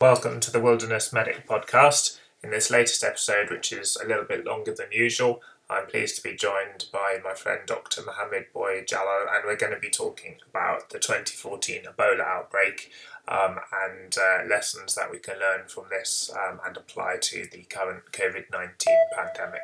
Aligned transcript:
Welcome 0.00 0.40
to 0.40 0.50
the 0.50 0.60
Wilderness 0.60 1.12
Medic 1.12 1.46
podcast. 1.46 2.18
In 2.42 2.50
this 2.50 2.70
latest 2.70 3.04
episode, 3.04 3.50
which 3.50 3.70
is 3.70 3.98
a 4.02 4.08
little 4.08 4.24
bit 4.24 4.46
longer 4.46 4.72
than 4.74 4.86
usual, 4.90 5.42
I'm 5.68 5.88
pleased 5.88 6.16
to 6.16 6.22
be 6.22 6.34
joined 6.34 6.86
by 6.90 7.18
my 7.22 7.34
friend 7.34 7.60
Dr. 7.66 8.00
Mohamed 8.06 8.46
Boie 8.54 8.82
Jalloh, 8.82 9.26
and 9.30 9.44
we're 9.44 9.58
going 9.58 9.74
to 9.74 9.78
be 9.78 9.90
talking 9.90 10.36
about 10.48 10.88
the 10.88 10.98
2014 10.98 11.82
Ebola 11.82 12.20
outbreak 12.20 12.90
um, 13.28 13.58
and 13.90 14.16
uh, 14.16 14.48
lessons 14.48 14.94
that 14.94 15.10
we 15.10 15.18
can 15.18 15.38
learn 15.38 15.68
from 15.68 15.84
this 15.90 16.30
um, 16.32 16.60
and 16.66 16.78
apply 16.78 17.18
to 17.20 17.46
the 17.52 17.64
current 17.64 18.04
COVID 18.10 18.44
19 18.50 18.72
pandemic. 19.14 19.60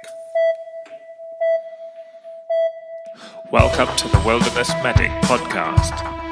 Welcome 3.51 3.97
to 3.97 4.09
the 4.09 4.23
Wilderness 4.27 4.69
Medic 4.83 5.11
podcast 5.23 6.26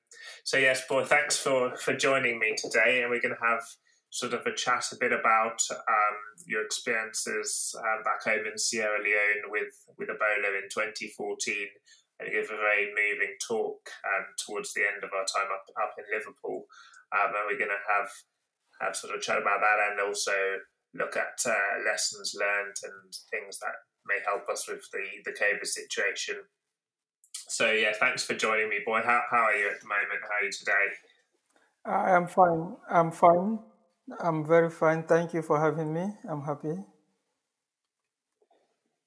so 0.44 0.58
yes, 0.58 0.82
Boie, 0.90 1.06
thanks 1.06 1.38
for 1.38 1.78
for 1.78 1.96
joining 1.96 2.40
me 2.40 2.56
today, 2.58 3.02
and 3.02 3.12
we're 3.12 3.22
going 3.22 3.38
to 3.38 3.48
have 3.48 3.62
sort 4.10 4.34
of 4.34 4.46
a 4.46 4.54
chat 4.54 4.86
a 4.92 4.98
bit 5.00 5.14
about 5.14 5.62
um, 5.72 6.18
your 6.46 6.66
experiences 6.66 7.74
um, 7.78 8.04
back 8.04 8.24
home 8.26 8.46
in 8.50 8.58
Sierra 8.58 8.98
Leone 8.98 9.46
with 9.54 9.74
with 10.00 10.10
Ebola 10.10 10.50
in 10.58 10.68
2014, 10.74 11.14
and 12.20 12.34
give 12.34 12.50
a 12.50 12.58
very 12.58 12.90
moving 12.90 13.38
talk 13.48 13.78
um, 14.02 14.26
towards 14.42 14.74
the 14.74 14.82
end 14.82 15.04
of 15.06 15.14
our 15.14 15.30
time 15.30 15.54
up 15.54 15.66
up 15.78 15.94
in 16.02 16.10
Liverpool, 16.10 16.66
um, 17.14 17.38
and 17.38 17.46
we're 17.46 17.62
going 17.62 17.70
to 17.70 17.86
have 17.86 18.10
have 18.82 18.96
sort 18.96 19.14
of 19.14 19.20
a 19.20 19.24
chat 19.24 19.38
about 19.38 19.62
that 19.62 19.94
and 19.94 20.02
also 20.02 20.34
look 20.94 21.18
at 21.18 21.40
uh, 21.46 21.84
lessons 21.86 22.36
learned 22.40 22.76
and 22.84 23.14
things 23.32 23.60
that 23.60 23.76
may 24.06 24.20
help 24.26 24.48
us 24.50 24.68
with 24.68 24.84
the 24.92 25.06
the 25.26 25.32
COVID 25.32 25.66
situation. 25.66 26.36
So 27.50 27.72
yeah, 27.72 27.92
thanks 28.00 28.24
for 28.24 28.34
joining 28.34 28.70
me, 28.70 28.80
Boie. 28.86 29.02
How 29.04 29.22
how 29.30 29.44
are 29.44 29.56
you 29.56 29.68
at 29.68 29.82
the 29.82 29.88
moment? 29.88 30.22
How 30.22 30.42
are 30.42 30.46
you 30.46 30.52
today? 30.52 30.88
I 31.86 32.16
am 32.16 32.28
fine. 32.28 32.76
I'm 32.90 33.12
fine. 33.12 33.60
I'm 34.20 34.46
very 34.46 34.70
fine. 34.70 35.04
Thank 35.04 35.34
you 35.34 35.42
for 35.42 35.60
having 35.60 35.94
me. 35.94 36.14
I'm 36.30 36.42
happy. 36.42 36.76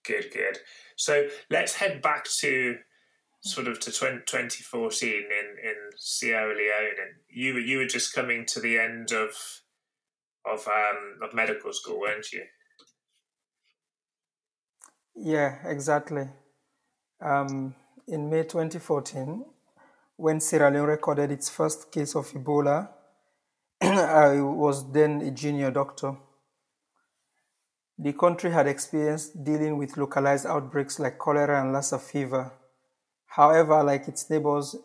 Good, 0.04 0.30
good. 0.32 0.58
So 0.96 1.28
let's 1.50 1.74
head 1.74 2.00
back 2.00 2.26
to 2.40 2.76
sort 3.40 3.68
of 3.68 3.80
to 3.80 3.92
20, 3.92 4.18
2014 4.26 5.08
in, 5.10 5.22
in 5.68 5.74
Sierra 5.96 6.54
Leone, 6.54 6.96
and 7.00 7.14
you 7.28 7.58
you 7.58 7.78
were 7.78 7.86
just 7.86 8.14
coming 8.14 8.44
to 8.46 8.60
the 8.60 8.78
end 8.78 9.12
of 9.12 9.30
of 10.46 10.66
um, 10.68 11.18
of 11.22 11.34
medical 11.34 11.72
school, 11.72 12.00
weren't 12.00 12.32
you? 12.32 12.42
Yeah, 15.14 15.56
exactly. 15.64 16.28
Um, 17.20 17.74
in 18.06 18.28
May 18.28 18.42
2014, 18.42 19.44
when 20.16 20.40
Sierra 20.40 20.70
Leone 20.70 20.86
recorded 20.88 21.30
its 21.30 21.48
first 21.48 21.90
case 21.90 22.14
of 22.14 22.30
Ebola, 22.32 22.88
I 23.80 24.40
was 24.40 24.92
then 24.92 25.20
a 25.22 25.30
junior 25.30 25.70
doctor. 25.70 26.16
The 27.98 28.12
country 28.12 28.50
had 28.50 28.66
experienced 28.66 29.42
dealing 29.42 29.78
with 29.78 29.96
localized 29.96 30.44
outbreaks 30.46 30.98
like 30.98 31.18
cholera 31.18 31.62
and 31.62 31.72
Lassa 31.72 31.98
fever. 31.98 32.52
However, 33.26 33.82
like 33.82 34.06
its 34.06 34.28
neighbors, 34.28 34.76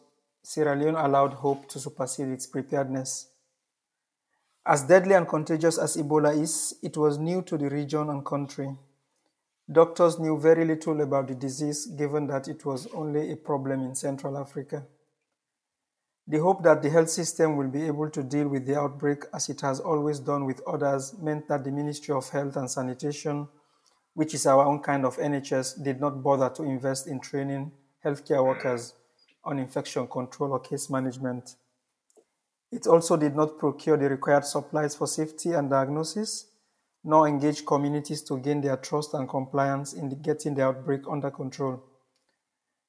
Sierra 0.44 0.76
Leone 0.78 0.96
allowed 0.96 1.34
hope 1.34 1.68
to 1.70 1.80
supersede 1.80 2.30
its 2.30 2.48
preparedness. 2.48 3.31
As 4.66 4.84
deadly 4.84 5.16
and 5.16 5.28
contagious 5.28 5.80
as 5.80 5.98
Ebola 5.98 6.40
is, 6.40 6.76
it 6.84 6.96
was 6.96 7.18
new 7.18 7.42
to 7.44 7.58
the 7.58 7.68
region 7.68 8.10
and 8.10 8.24
country. 8.24 8.78
Doctors 9.72 10.20
knew 10.20 10.38
very 10.38 10.66
little 10.66 11.02
about 11.02 11.28
the 11.28 11.34
disease 11.34 11.88
given 11.88 12.28
that 12.28 12.48
it 12.48 12.64
was 12.64 12.88
only 12.94 13.32
a 13.32 13.38
problem 13.38 13.82
in 13.82 13.96
Central 13.96 14.38
Africa. 14.38 14.86
The 16.28 16.38
hope 16.40 16.62
that 16.64 16.84
the 16.84 16.92
health 16.92 17.10
system 17.10 17.58
will 17.58 17.70
be 17.70 17.88
able 17.88 18.10
to 18.12 18.22
deal 18.22 18.48
with 18.48 18.68
the 18.68 18.80
outbreak 18.80 19.24
as 19.34 19.50
it 19.50 19.62
has 19.62 19.80
always 19.80 20.20
done 20.20 20.46
with 20.46 20.62
others 20.68 21.16
meant 21.20 21.48
that 21.48 21.64
the 21.64 21.72
Ministry 21.72 22.14
of 22.14 22.30
Health 22.30 22.56
and 22.56 22.70
Sanitation, 22.70 23.48
which 24.14 24.36
is 24.36 24.46
our 24.46 24.64
own 24.64 24.82
kind 24.82 25.06
of 25.06 25.18
NHS, 25.18 25.84
did 25.84 26.00
not 26.00 26.22
bother 26.22 26.50
to 26.52 26.64
invest 26.64 27.08
in 27.08 27.20
training 27.20 27.72
healthcare 28.06 28.46
workers 28.46 28.94
on 29.44 29.58
infection 29.58 30.08
control 30.08 30.52
or 30.52 30.60
case 30.60 30.90
management. 30.90 31.56
It 32.72 32.88
also 32.88 33.18
did 33.18 33.36
not 33.36 33.60
procure 33.60 33.98
the 33.98 34.10
required 34.10 34.46
supplies 34.46 34.96
for 34.96 35.06
safety 35.06 35.52
and 35.52 35.70
diagnosis, 35.70 36.48
nor 37.04 37.28
engage 37.28 37.66
communities 37.66 38.22
to 38.24 38.40
gain 38.40 38.62
their 38.62 38.78
trust 38.78 39.14
and 39.14 39.28
compliance 39.28 39.94
in 39.94 40.10
getting 40.22 40.56
the 40.56 40.64
outbreak 40.64 41.02
under 41.10 41.30
control. 41.30 41.84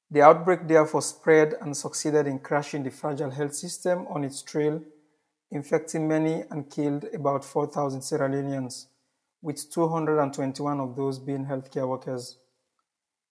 The 0.09 0.21
outbreak 0.21 0.67
therefore 0.67 1.01
spread 1.01 1.55
and 1.59 1.75
succeeded 1.75 2.27
in 2.27 2.39
crashing 2.39 2.83
the 2.83 2.91
fragile 2.91 3.31
health 3.31 3.55
system 3.55 4.05
on 4.07 4.23
its 4.23 4.41
trail, 4.41 4.81
infecting 5.51 6.07
many 6.07 6.43
and 6.49 6.69
killed 6.69 7.05
about 7.13 7.43
4,000 7.43 8.01
Sierra 8.01 8.29
Leoneans, 8.29 8.85
with 9.41 9.69
221 9.71 10.79
of 10.79 10.95
those 10.95 11.19
being 11.19 11.45
healthcare 11.45 11.87
workers. 11.87 12.37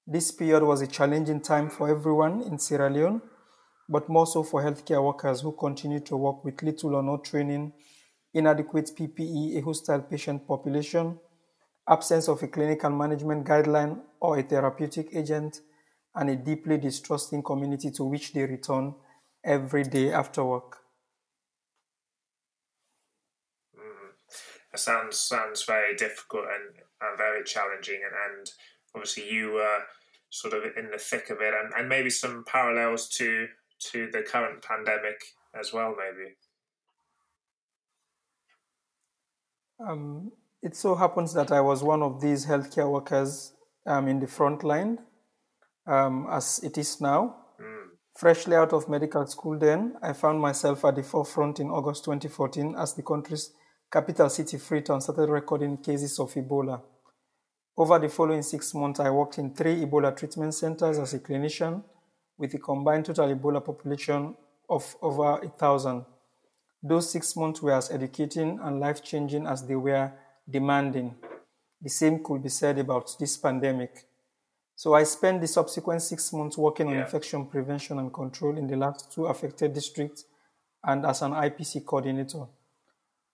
This 0.07 0.33
period 0.33 0.65
was 0.65 0.83
a 0.83 0.87
challenging 0.87 1.41
time 1.41 1.71
for 1.71 1.89
everyone 1.89 2.43
in 2.43 2.59
Sierra 2.59 2.91
Leone 2.91 3.23
but 3.93 4.09
more 4.09 4.27
so 4.27 4.43
for 4.43 4.63
healthcare 4.63 5.05
workers 5.05 5.43
who 5.43 5.53
continue 5.53 6.01
to 6.01 6.17
work 6.17 6.43
with 6.45 6.63
little 6.63 6.95
or 6.95 7.03
no 7.03 7.19
training, 7.19 7.75
inadequate 8.33 8.91
PPE, 8.97 9.59
a 9.59 9.61
hostile 9.61 10.01
patient 10.01 10.49
population, 10.49 11.19
absence 11.87 12.27
of 12.27 12.43
a 12.43 12.49
clinical 12.49 12.89
management 12.89 13.47
guideline 13.47 14.01
or 14.19 14.39
a 14.39 14.43
therapeutic 14.43 15.15
agent, 15.15 15.61
and 16.15 16.31
a 16.31 16.37
deeply 16.37 16.79
distrusting 16.79 17.43
community 17.43 17.91
to 17.91 18.05
which 18.05 18.33
they 18.33 18.47
return 18.47 18.95
every 19.45 19.83
day 19.83 20.11
after 20.11 20.43
work. 20.43 20.79
Mm. 23.77 24.39
That 24.73 24.79
sounds 24.79 25.19
sounds 25.19 25.65
very 25.65 25.95
difficult 25.97 26.45
and, 26.45 26.77
and 27.03 27.19
very 27.19 27.45
challenging, 27.45 28.01
and, 28.05 28.15
and 28.39 28.51
obviously 28.95 29.31
you 29.31 29.53
were 29.53 29.81
sort 30.31 30.55
of 30.55 30.63
in 30.79 30.91
the 30.91 30.99
thick 30.99 31.29
of 31.29 31.43
it, 31.43 31.53
and, 31.53 31.75
and 31.77 31.91
maybe 31.91 32.09
some 32.09 32.43
parallels 32.47 33.07
to 33.11 33.49
to 33.91 34.11
the 34.11 34.23
current 34.23 34.63
pandemic 34.63 35.21
as 35.59 35.73
well, 35.73 35.95
maybe? 35.97 36.35
Um, 39.81 40.33
it 40.63 40.77
so 40.77 40.95
happens 40.95 41.35
that 41.35 41.51
I 41.51 41.61
was 41.61 41.83
one 41.83 42.03
of 42.03 42.21
these 42.21 42.47
healthcare 42.47 42.91
workers 42.91 43.53
um, 43.87 44.07
in 44.07 44.21
the 44.21 44.29
front 44.29 44.63
line, 44.63 44.99
um, 45.87 46.27
as 46.31 46.61
it 46.63 46.79
is 46.79 47.01
now. 47.01 47.37
Mm. 47.61 47.89
Freshly 48.17 48.55
out 48.55 48.73
of 48.73 48.89
medical 48.89 49.27
school, 49.27 49.59
then, 49.59 49.95
I 50.03 50.13
found 50.13 50.41
myself 50.41 50.85
at 50.85 50.97
the 50.97 51.03
forefront 51.03 51.59
in 51.59 51.69
August 51.69 52.05
2014 52.05 52.77
as 52.79 52.95
the 52.95 53.03
country's 53.03 53.51
capital 53.91 54.29
city, 54.29 54.59
Freetown, 54.59 55.01
started 55.01 55.29
recording 55.29 55.79
cases 55.79 56.19
of 56.21 56.33
Ebola. 56.35 56.81
Over 57.77 57.99
the 57.99 58.09
following 58.09 58.43
six 58.43 58.73
months, 58.75 59.01
I 59.01 59.11
worked 59.11 59.39
in 59.39 59.55
three 59.55 59.85
Ebola 59.85 60.17
treatment 60.17 60.55
centers 60.55 60.99
as 60.99 61.15
a 61.15 61.19
clinician 61.19 61.83
with 62.43 62.55
a 62.55 62.59
combined 62.59 63.05
total 63.05 63.33
Ebola 63.33 63.65
population 63.65 64.35
of 64.69 64.97
over 65.01 65.39
a 65.39 65.49
thousand. 65.49 66.05
Those 66.83 67.09
six 67.09 67.37
months 67.37 67.63
were 67.63 67.73
as 67.73 67.89
educating 67.93 68.59
and 68.61 68.81
life 68.81 69.01
changing 69.01 69.47
as 69.47 69.65
they 69.65 69.77
were 69.77 70.11
demanding. 70.51 71.15
The 71.81 71.89
same 71.89 72.23
could 72.25 72.43
be 72.43 72.49
said 72.49 72.81
about 72.81 73.15
this 73.21 73.37
pandemic. 73.37 74.07
So 74.75 74.95
I 74.95 75.05
spent 75.05 75.41
the 75.41 75.47
subsequent 75.47 76.03
six 76.03 76.33
months 76.33 76.59
working 76.59 76.89
on 76.89 76.95
yeah. 76.95 77.05
infection 77.05 77.47
prevention 77.47 78.01
and 78.01 78.13
control 78.13 78.59
in 78.59 78.67
the 78.67 78.77
last 78.77 79.13
two 79.13 79.27
affected 79.27 79.73
districts 79.73 80.25
and 80.83 81.07
as 81.07 81.23
an 81.23 81.31
IPC 81.31 81.85
coordinator. 81.85 82.47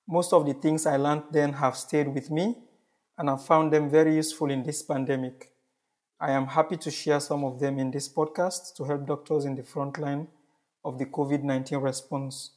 Most 0.06 0.34
of 0.34 0.44
the 0.44 0.52
things 0.52 0.84
I 0.84 0.96
learned 0.96 1.22
then 1.30 1.54
have 1.54 1.78
stayed 1.78 2.08
with 2.08 2.30
me 2.30 2.56
and 3.16 3.30
I 3.30 3.36
found 3.38 3.72
them 3.72 3.88
very 3.88 4.16
useful 4.16 4.50
in 4.50 4.62
this 4.62 4.82
pandemic. 4.82 5.50
I 6.20 6.32
am 6.32 6.46
happy 6.46 6.76
to 6.78 6.90
share 6.90 7.20
some 7.20 7.44
of 7.44 7.60
them 7.60 7.78
in 7.78 7.92
this 7.92 8.08
podcast 8.08 8.74
to 8.76 8.84
help 8.84 9.06
doctors 9.06 9.44
in 9.44 9.54
the 9.54 9.62
front 9.62 9.98
line 9.98 10.26
of 10.84 10.98
the 10.98 11.06
COVID 11.06 11.44
19 11.44 11.78
response 11.78 12.50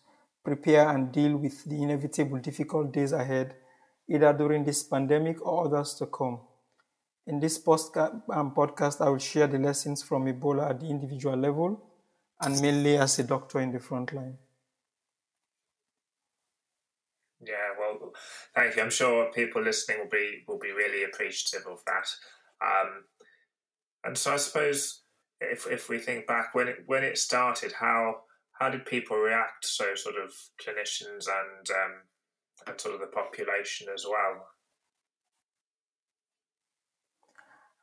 prepare 0.44 0.90
and 0.90 1.12
deal 1.12 1.38
with 1.38 1.64
the 1.66 1.82
inevitable 1.84 2.40
difficult 2.40 2.92
days 2.92 3.12
ahead, 3.12 3.56
either 4.10 4.34
during 4.34 4.64
this 4.64 4.82
pandemic 4.82 5.46
or 5.46 5.66
others 5.66 5.94
to 5.96 6.08
come. 6.08 6.40
In 7.28 7.40
this 7.40 7.58
um, 7.68 8.52
podcast, 8.56 9.00
I 9.00 9.10
will 9.10 9.20
share 9.20 9.46
the 9.46 9.60
lessons 9.60 10.02
from 10.02 10.26
Ebola 10.26 10.72
at 10.72 10.80
the 10.80 10.90
individual 10.90 11.38
level 11.38 11.84
and 12.42 12.60
mainly 12.60 12.98
as 12.98 13.20
a 13.20 13.24
doctor 13.24 13.60
in 13.60 13.72
the 13.72 13.80
front 13.80 14.12
line. 14.12 14.38
Yeah, 17.46 17.74
well, 17.80 18.14
thank 18.56 18.76
you. 18.76 18.82
I'm 18.82 18.90
sure 18.90 19.32
people 19.32 19.62
listening 19.62 20.00
will 20.00 20.10
be 20.10 20.44
will 20.48 20.60
be 20.60 20.72
really 20.72 21.04
appreciative 21.04 21.68
of 21.68 21.84
that. 21.86 22.08
Um, 22.62 23.04
and 24.04 24.18
so 24.18 24.34
I 24.34 24.38
suppose 24.38 25.04
if 25.40 25.68
if 25.68 25.90
we 25.90 26.00
think 26.00 26.28
back 26.28 26.54
when 26.54 26.68
it 26.68 26.84
when 26.86 27.04
it 27.04 27.18
started, 27.18 27.74
how 27.74 28.16
how 28.60 28.70
did 28.70 28.86
people 28.86 29.18
react? 29.18 29.66
So 29.66 29.96
sort 29.96 30.16
of 30.16 30.32
clinicians 30.64 31.26
and 31.28 31.70
um, 31.70 31.94
and 32.68 32.80
sort 32.80 32.96
of 32.96 33.02
the 33.02 33.08
population 33.08 33.88
as 33.94 34.06
well. 34.08 34.46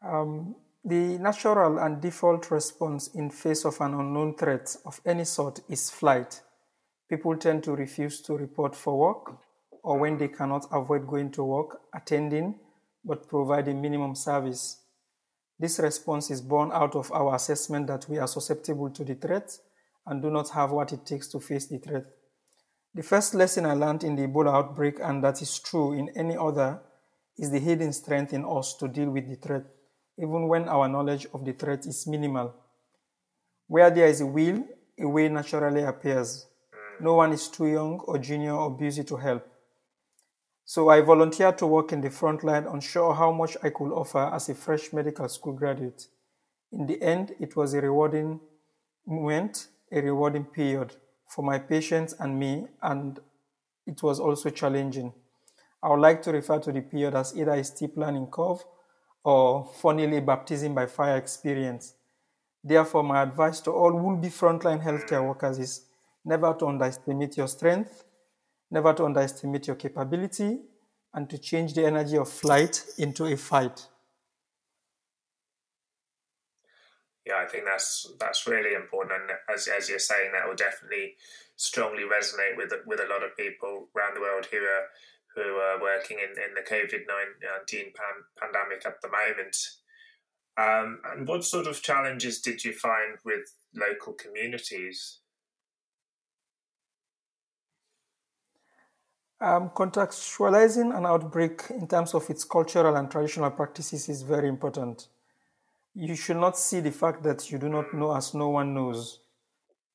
Um, 0.00 0.54
the 0.84 1.18
natural 1.18 1.78
and 1.78 2.00
default 2.00 2.50
response 2.50 3.08
in 3.08 3.30
face 3.30 3.64
of 3.64 3.80
an 3.80 3.94
unknown 3.94 4.36
threat 4.36 4.76
of 4.86 5.00
any 5.04 5.24
sort 5.24 5.60
is 5.68 5.90
flight. 5.90 6.40
People 7.10 7.36
tend 7.36 7.64
to 7.64 7.72
refuse 7.72 8.20
to 8.22 8.36
report 8.36 8.76
for 8.76 8.96
work, 8.96 9.38
or 9.82 9.98
when 9.98 10.16
they 10.18 10.28
cannot 10.28 10.66
avoid 10.70 11.06
going 11.06 11.32
to 11.32 11.42
work, 11.42 11.80
attending, 11.94 12.54
but 13.04 13.28
providing 13.28 13.80
minimum 13.82 14.14
service. 14.14 14.82
This 15.58 15.78
response 15.80 16.30
is 16.30 16.40
born 16.40 16.70
out 16.72 16.94
of 16.94 17.10
our 17.12 17.34
assessment 17.34 17.88
that 17.88 18.08
we 18.08 18.18
are 18.18 18.28
susceptible 18.28 18.90
to 18.90 19.04
the 19.04 19.14
threat 19.14 19.58
and 20.06 20.22
do 20.22 20.30
not 20.30 20.50
have 20.50 20.70
what 20.70 20.92
it 20.92 21.04
takes 21.04 21.28
to 21.28 21.40
face 21.40 21.66
the 21.66 21.78
threat. 21.78 22.04
The 22.94 23.02
first 23.02 23.34
lesson 23.34 23.66
I 23.66 23.74
learned 23.74 24.04
in 24.04 24.16
the 24.16 24.26
Ebola 24.26 24.54
outbreak, 24.54 24.98
and 25.02 25.22
that 25.22 25.42
is 25.42 25.58
true 25.58 25.92
in 25.92 26.08
any 26.16 26.36
other, 26.36 26.80
is 27.36 27.50
the 27.50 27.58
hidden 27.58 27.92
strength 27.92 28.32
in 28.32 28.44
us 28.44 28.74
to 28.76 28.88
deal 28.88 29.10
with 29.10 29.28
the 29.28 29.36
threat, 29.36 29.64
even 30.18 30.48
when 30.48 30.68
our 30.68 30.88
knowledge 30.88 31.26
of 31.34 31.44
the 31.44 31.52
threat 31.52 31.86
is 31.86 32.06
minimal. 32.06 32.54
Where 33.66 33.90
there 33.90 34.06
is 34.06 34.20
a 34.20 34.26
will, 34.26 34.64
a 34.98 35.06
way 35.06 35.28
naturally 35.28 35.82
appears. 35.82 36.46
No 37.00 37.14
one 37.14 37.32
is 37.32 37.48
too 37.48 37.66
young 37.66 38.00
or 38.00 38.18
junior 38.18 38.54
or 38.54 38.70
busy 38.70 39.04
to 39.04 39.16
help. 39.16 39.46
So 40.68 40.90
I 40.90 41.00
volunteered 41.00 41.56
to 41.58 41.66
work 41.66 41.92
in 41.92 42.02
the 42.02 42.10
front 42.10 42.44
line, 42.44 42.66
unsure 42.66 43.14
how 43.14 43.32
much 43.32 43.56
I 43.62 43.70
could 43.70 43.90
offer 43.90 44.30
as 44.34 44.50
a 44.50 44.54
fresh 44.54 44.92
medical 44.92 45.26
school 45.30 45.54
graduate. 45.54 46.08
In 46.72 46.86
the 46.86 47.00
end, 47.00 47.34
it 47.40 47.56
was 47.56 47.72
a 47.72 47.80
rewarding 47.80 48.38
moment, 49.06 49.68
a 49.90 50.02
rewarding 50.02 50.44
period 50.44 50.94
for 51.26 51.42
my 51.42 51.58
patients 51.58 52.14
and 52.20 52.38
me, 52.38 52.66
and 52.82 53.18
it 53.86 54.02
was 54.02 54.20
also 54.20 54.50
challenging. 54.50 55.14
I 55.82 55.88
would 55.88 56.00
like 56.00 56.20
to 56.24 56.32
refer 56.32 56.58
to 56.58 56.70
the 56.70 56.82
period 56.82 57.14
as 57.14 57.34
either 57.34 57.52
a 57.52 57.64
steep 57.64 57.96
learning 57.96 58.26
curve 58.26 58.62
or 59.24 59.70
funnily 59.80 60.20
baptism 60.20 60.74
by 60.74 60.84
fire 60.84 61.16
experience. 61.16 61.94
Therefore, 62.62 63.04
my 63.04 63.22
advice 63.22 63.60
to 63.60 63.70
all 63.70 63.94
would 63.94 64.20
be 64.20 64.28
frontline 64.28 64.84
healthcare 64.84 65.26
workers 65.26 65.58
is 65.58 65.86
never 66.26 66.52
to 66.58 66.66
underestimate 66.66 67.38
your 67.38 67.48
strength 67.48 68.04
never 68.70 68.92
to 68.94 69.04
underestimate 69.04 69.66
your 69.66 69.76
capability, 69.76 70.60
and 71.14 71.28
to 71.30 71.38
change 71.38 71.74
the 71.74 71.86
energy 71.86 72.16
of 72.16 72.28
flight 72.28 72.84
into 72.98 73.24
a 73.24 73.36
fight. 73.36 73.88
Yeah, 77.26 77.36
I 77.36 77.46
think 77.46 77.64
that's 77.64 78.10
that's 78.18 78.46
really 78.46 78.74
important, 78.74 79.20
and 79.20 79.30
as 79.54 79.68
as 79.68 79.88
you're 79.88 79.98
saying, 79.98 80.32
that 80.32 80.48
will 80.48 80.56
definitely 80.56 81.16
strongly 81.56 82.04
resonate 82.04 82.56
with 82.56 82.72
with 82.86 83.00
a 83.00 83.08
lot 83.08 83.22
of 83.22 83.36
people 83.36 83.88
around 83.96 84.14
the 84.16 84.20
world 84.20 84.46
who 84.50 84.58
are 84.58 84.86
who 85.34 85.56
are 85.56 85.80
working 85.80 86.18
in, 86.18 86.30
in 86.30 86.54
the 86.54 86.62
COVID 86.62 87.02
nineteen 87.06 87.92
pan, 87.92 88.24
pandemic 88.40 88.86
at 88.86 89.00
the 89.02 89.08
moment. 89.08 89.56
Um, 90.56 91.00
and 91.04 91.28
what 91.28 91.44
sort 91.44 91.66
of 91.66 91.82
challenges 91.82 92.40
did 92.40 92.64
you 92.64 92.72
find 92.72 93.18
with 93.24 93.54
local 93.74 94.12
communities? 94.14 95.17
Um, 99.40 99.70
contextualizing 99.70 100.96
an 100.96 101.06
outbreak 101.06 101.62
in 101.70 101.86
terms 101.86 102.12
of 102.12 102.28
its 102.28 102.42
cultural 102.42 102.96
and 102.96 103.08
traditional 103.08 103.52
practices 103.52 104.08
is 104.08 104.22
very 104.22 104.48
important. 104.48 105.06
You 105.94 106.16
should 106.16 106.38
not 106.38 106.58
see 106.58 106.80
the 106.80 106.90
fact 106.90 107.22
that 107.22 107.48
you 107.50 107.58
do 107.58 107.68
not 107.68 107.94
know 107.94 108.16
as 108.16 108.34
no 108.34 108.48
one 108.48 108.74
knows. 108.74 109.20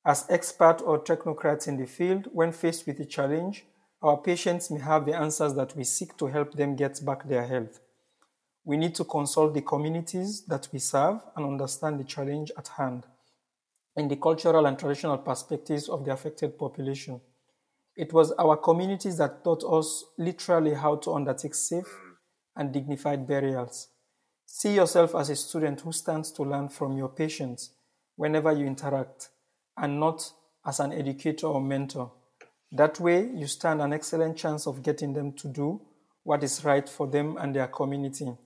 As 0.06 0.24
experts 0.30 0.82
or 0.82 0.98
technocrats 0.98 1.68
in 1.68 1.76
the 1.76 1.86
field, 1.86 2.28
when 2.32 2.52
faced 2.52 2.86
with 2.86 3.00
a 3.00 3.04
challenge, 3.04 3.66
our 4.00 4.16
patients 4.16 4.70
may 4.70 4.80
have 4.80 5.04
the 5.04 5.14
answers 5.14 5.54
that 5.54 5.76
we 5.76 5.84
seek 5.84 6.16
to 6.16 6.26
help 6.26 6.54
them 6.54 6.74
get 6.74 7.04
back 7.04 7.28
their 7.28 7.46
health. 7.46 7.80
We 8.64 8.78
need 8.78 8.94
to 8.94 9.04
consult 9.04 9.52
the 9.52 9.60
communities 9.60 10.42
that 10.46 10.68
we 10.72 10.78
serve 10.78 11.20
and 11.36 11.44
understand 11.44 12.00
the 12.00 12.04
challenge 12.04 12.50
at 12.56 12.68
hand 12.68 13.04
in 13.94 14.08
the 14.08 14.16
cultural 14.16 14.64
and 14.64 14.78
traditional 14.78 15.18
perspectives 15.18 15.88
of 15.88 16.04
the 16.04 16.12
affected 16.12 16.58
population. 16.58 17.20
It 17.96 18.12
was 18.12 18.32
our 18.32 18.56
communities 18.56 19.18
that 19.18 19.44
taught 19.44 19.62
us 19.64 20.04
literally 20.18 20.74
how 20.74 20.96
to 20.96 21.14
undertake 21.14 21.54
safe 21.54 21.84
mm. 21.84 22.14
and 22.56 22.72
dignified 22.72 23.26
burials. 23.26 23.88
See 24.46 24.74
yourself 24.74 25.14
as 25.14 25.30
a 25.30 25.36
student 25.36 25.80
who 25.80 25.92
stands 25.92 26.32
to 26.32 26.42
learn 26.42 26.68
from 26.68 26.96
your 26.96 27.08
patients 27.08 27.70
whenever 28.16 28.52
you 28.52 28.66
interact, 28.66 29.30
and 29.76 29.98
not 29.98 30.32
as 30.66 30.80
an 30.80 30.92
educator 30.92 31.46
or 31.46 31.60
mentor. 31.60 32.12
That 32.72 32.98
way, 32.98 33.30
you 33.34 33.46
stand 33.46 33.80
an 33.80 33.92
excellent 33.92 34.36
chance 34.36 34.66
of 34.66 34.82
getting 34.82 35.12
them 35.12 35.32
to 35.34 35.48
do 35.48 35.80
what 36.24 36.42
is 36.42 36.64
right 36.64 36.88
for 36.88 37.06
them 37.06 37.36
and 37.36 37.54
their 37.54 37.68
community. 37.68 38.36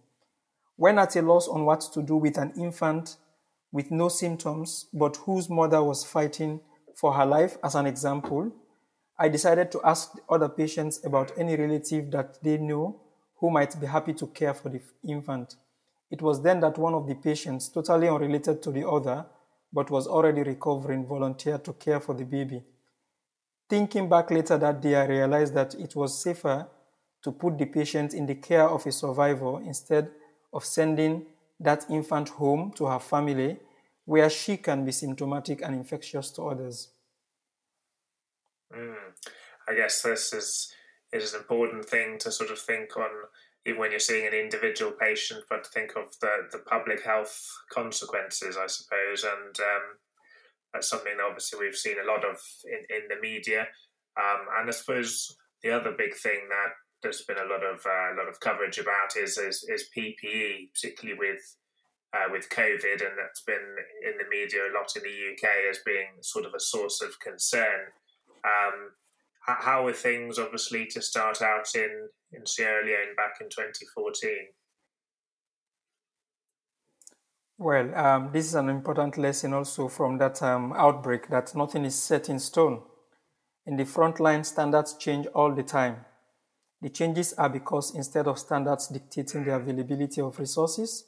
When 0.77 0.99
at 0.99 1.17
a 1.17 1.23
loss 1.23 1.49
on 1.49 1.65
what 1.65 1.81
to 1.93 2.03
do 2.03 2.17
with 2.17 2.37
an 2.39 2.53
infant 2.57 3.17
with 3.73 3.91
no 3.91 4.09
symptoms 4.09 4.87
but 4.93 5.17
whose 5.17 5.49
mother 5.49 5.83
was 5.83 6.05
fighting 6.05 6.61
for 6.97 7.15
her 7.15 7.27
life, 7.27 7.57
as 7.63 7.75
an 7.75 7.87
example, 7.87 8.53
I 9.19 9.29
decided 9.29 9.73
to 9.73 9.81
ask 9.85 10.13
other 10.29 10.49
patients 10.49 11.05
about 11.05 11.33
any 11.37 11.57
relative 11.57 12.11
that 12.13 12.43
they 12.43 12.57
knew 12.57 12.95
who 13.37 13.51
might 13.51 13.79
be 13.81 13.87
happy 13.87 14.13
to 14.15 14.27
care 14.29 14.55
for 14.55 14.69
the 14.69 14.81
infant. 15.07 15.57
It 16.11 16.23
was 16.23 16.43
then 16.43 16.61
that 16.61 16.79
one 16.79 16.95
of 16.95 17.07
the 17.07 17.15
patients, 17.15 17.69
totally 17.69 18.09
unrelated 18.09 18.63
to 18.63 18.71
the 18.71 18.89
other, 18.89 19.27
but 19.73 19.91
was 19.91 20.07
already 20.07 20.43
recovering, 20.43 21.07
volunteered 21.07 21.65
to 21.65 21.73
care 21.73 22.01
for 22.01 22.15
the 22.15 22.25
baby. 22.25 22.63
Thinking 23.69 24.09
back 24.09 24.31
later 24.31 24.57
that 24.57 24.81
day, 24.81 24.95
I 24.95 25.07
realized 25.07 25.55
that 25.55 25.75
it 25.75 25.95
was 25.95 26.23
safer 26.23 26.67
to 27.23 27.33
put 27.33 27.59
the 27.59 27.67
patient 27.67 28.15
in 28.15 28.25
the 28.25 28.37
care 28.37 28.69
of 28.69 28.87
a 28.87 28.93
survivor 28.93 29.61
instead 29.61 30.11
of 30.53 30.65
sending 30.65 31.27
that 31.61 31.85
infant 31.91 32.31
home 32.31 32.73
to 32.77 32.87
her 32.87 33.01
family 33.01 33.59
where 34.05 34.31
she 34.31 34.57
can 34.57 34.85
be 34.85 34.93
symptomatic 34.93 35.61
and 35.63 35.75
infectious 35.75 36.31
to 36.31 36.43
others. 36.45 36.89
Mm. 38.75 38.95
I 39.69 39.75
guess 39.75 40.03
this 40.03 40.33
is 40.33 40.73
is 41.13 41.33
an 41.33 41.41
important 41.41 41.87
thing 41.87 42.19
to 42.19 42.31
sort 42.31 42.51
of 42.51 42.59
think 42.59 42.97
on 42.97 43.09
even 43.65 43.81
when 43.81 43.91
you're 43.91 44.01
seeing 44.01 44.27
an 44.27 44.35
individual 44.35 44.93
patient, 44.93 45.45
but 45.49 45.65
to 45.65 45.71
think 45.71 45.93
of 45.97 46.07
the, 46.21 46.49
the 46.53 46.59
public 46.59 47.03
health 47.05 47.47
consequences, 47.71 48.57
I 48.57 48.67
suppose, 48.67 49.25
and 49.25 49.59
um, 49.59 49.85
that's 50.73 50.89
something 50.89 51.17
that 51.17 51.25
obviously 51.25 51.59
we've 51.59 51.75
seen 51.75 51.97
a 52.03 52.07
lot 52.11 52.25
of 52.25 52.37
in, 52.65 52.97
in 52.97 53.09
the 53.09 53.21
media. 53.21 53.67
Um, 54.17 54.47
and 54.59 54.69
I 54.69 54.73
suppose 54.73 55.37
the 55.63 55.71
other 55.71 55.95
big 55.97 56.15
thing 56.15 56.49
that 56.49 56.73
there's 57.03 57.23
been 57.23 57.39
a 57.39 57.51
lot 57.51 57.65
of 57.65 57.85
uh, 57.87 58.15
a 58.15 58.17
lot 58.19 58.29
of 58.29 58.41
coverage 58.41 58.79
about 58.79 59.17
is 59.17 59.39
is, 59.39 59.65
is 59.69 59.89
PPE, 59.97 60.73
particularly 60.75 61.19
with 61.19 61.57
uh, 62.15 62.31
with 62.31 62.49
COVID, 62.49 63.05
and 63.05 63.17
that's 63.19 63.43
been 63.43 63.77
in 64.05 64.17
the 64.19 64.29
media 64.31 64.61
a 64.63 64.75
lot 64.77 64.93
in 64.97 65.03
the 65.03 65.33
UK 65.33 65.49
as 65.71 65.79
being 65.85 66.21
sort 66.23 66.47
of 66.47 66.55
a 66.55 66.61
source 66.61 67.01
of 67.03 67.21
concern. 67.21 67.93
Um, 68.49 68.91
how 69.47 69.85
were 69.85 69.93
things, 69.93 70.39
obviously, 70.39 70.87
to 70.87 71.03
start 71.03 71.41
out 71.43 71.69
in, 71.75 72.09
in 72.33 72.47
Sierra 72.47 72.85
Leone 72.85 73.17
back 73.17 73.35
in 73.41 73.49
2014? 73.49 74.31
Well, 77.61 77.95
um, 77.97 78.31
this 78.33 78.47
is 78.47 78.55
an 78.55 78.69
important 78.69 79.19
lesson 79.19 79.53
also 79.53 79.89
from 79.89 80.19
that 80.19 80.41
um, 80.43 80.73
outbreak 80.77 81.29
that 81.29 81.55
nothing 81.57 81.85
is 81.85 82.01
set 82.01 82.29
in 82.29 82.39
stone. 82.39 82.83
In 83.67 83.77
the 83.77 83.85
front 83.85 84.21
line, 84.21 84.45
standards 84.45 84.97
change 84.97 85.27
all 85.35 85.53
the 85.55 85.65
time. 85.65 86.05
The 86.81 86.91
changes 86.91 87.33
are 87.33 87.49
because 87.49 87.95
instead 87.97 88.29
of 88.29 88.39
standards 88.39 88.87
dictating 88.89 89.45
the 89.45 89.55
availability 89.55 90.21
of 90.21 90.39
resources, 90.39 91.05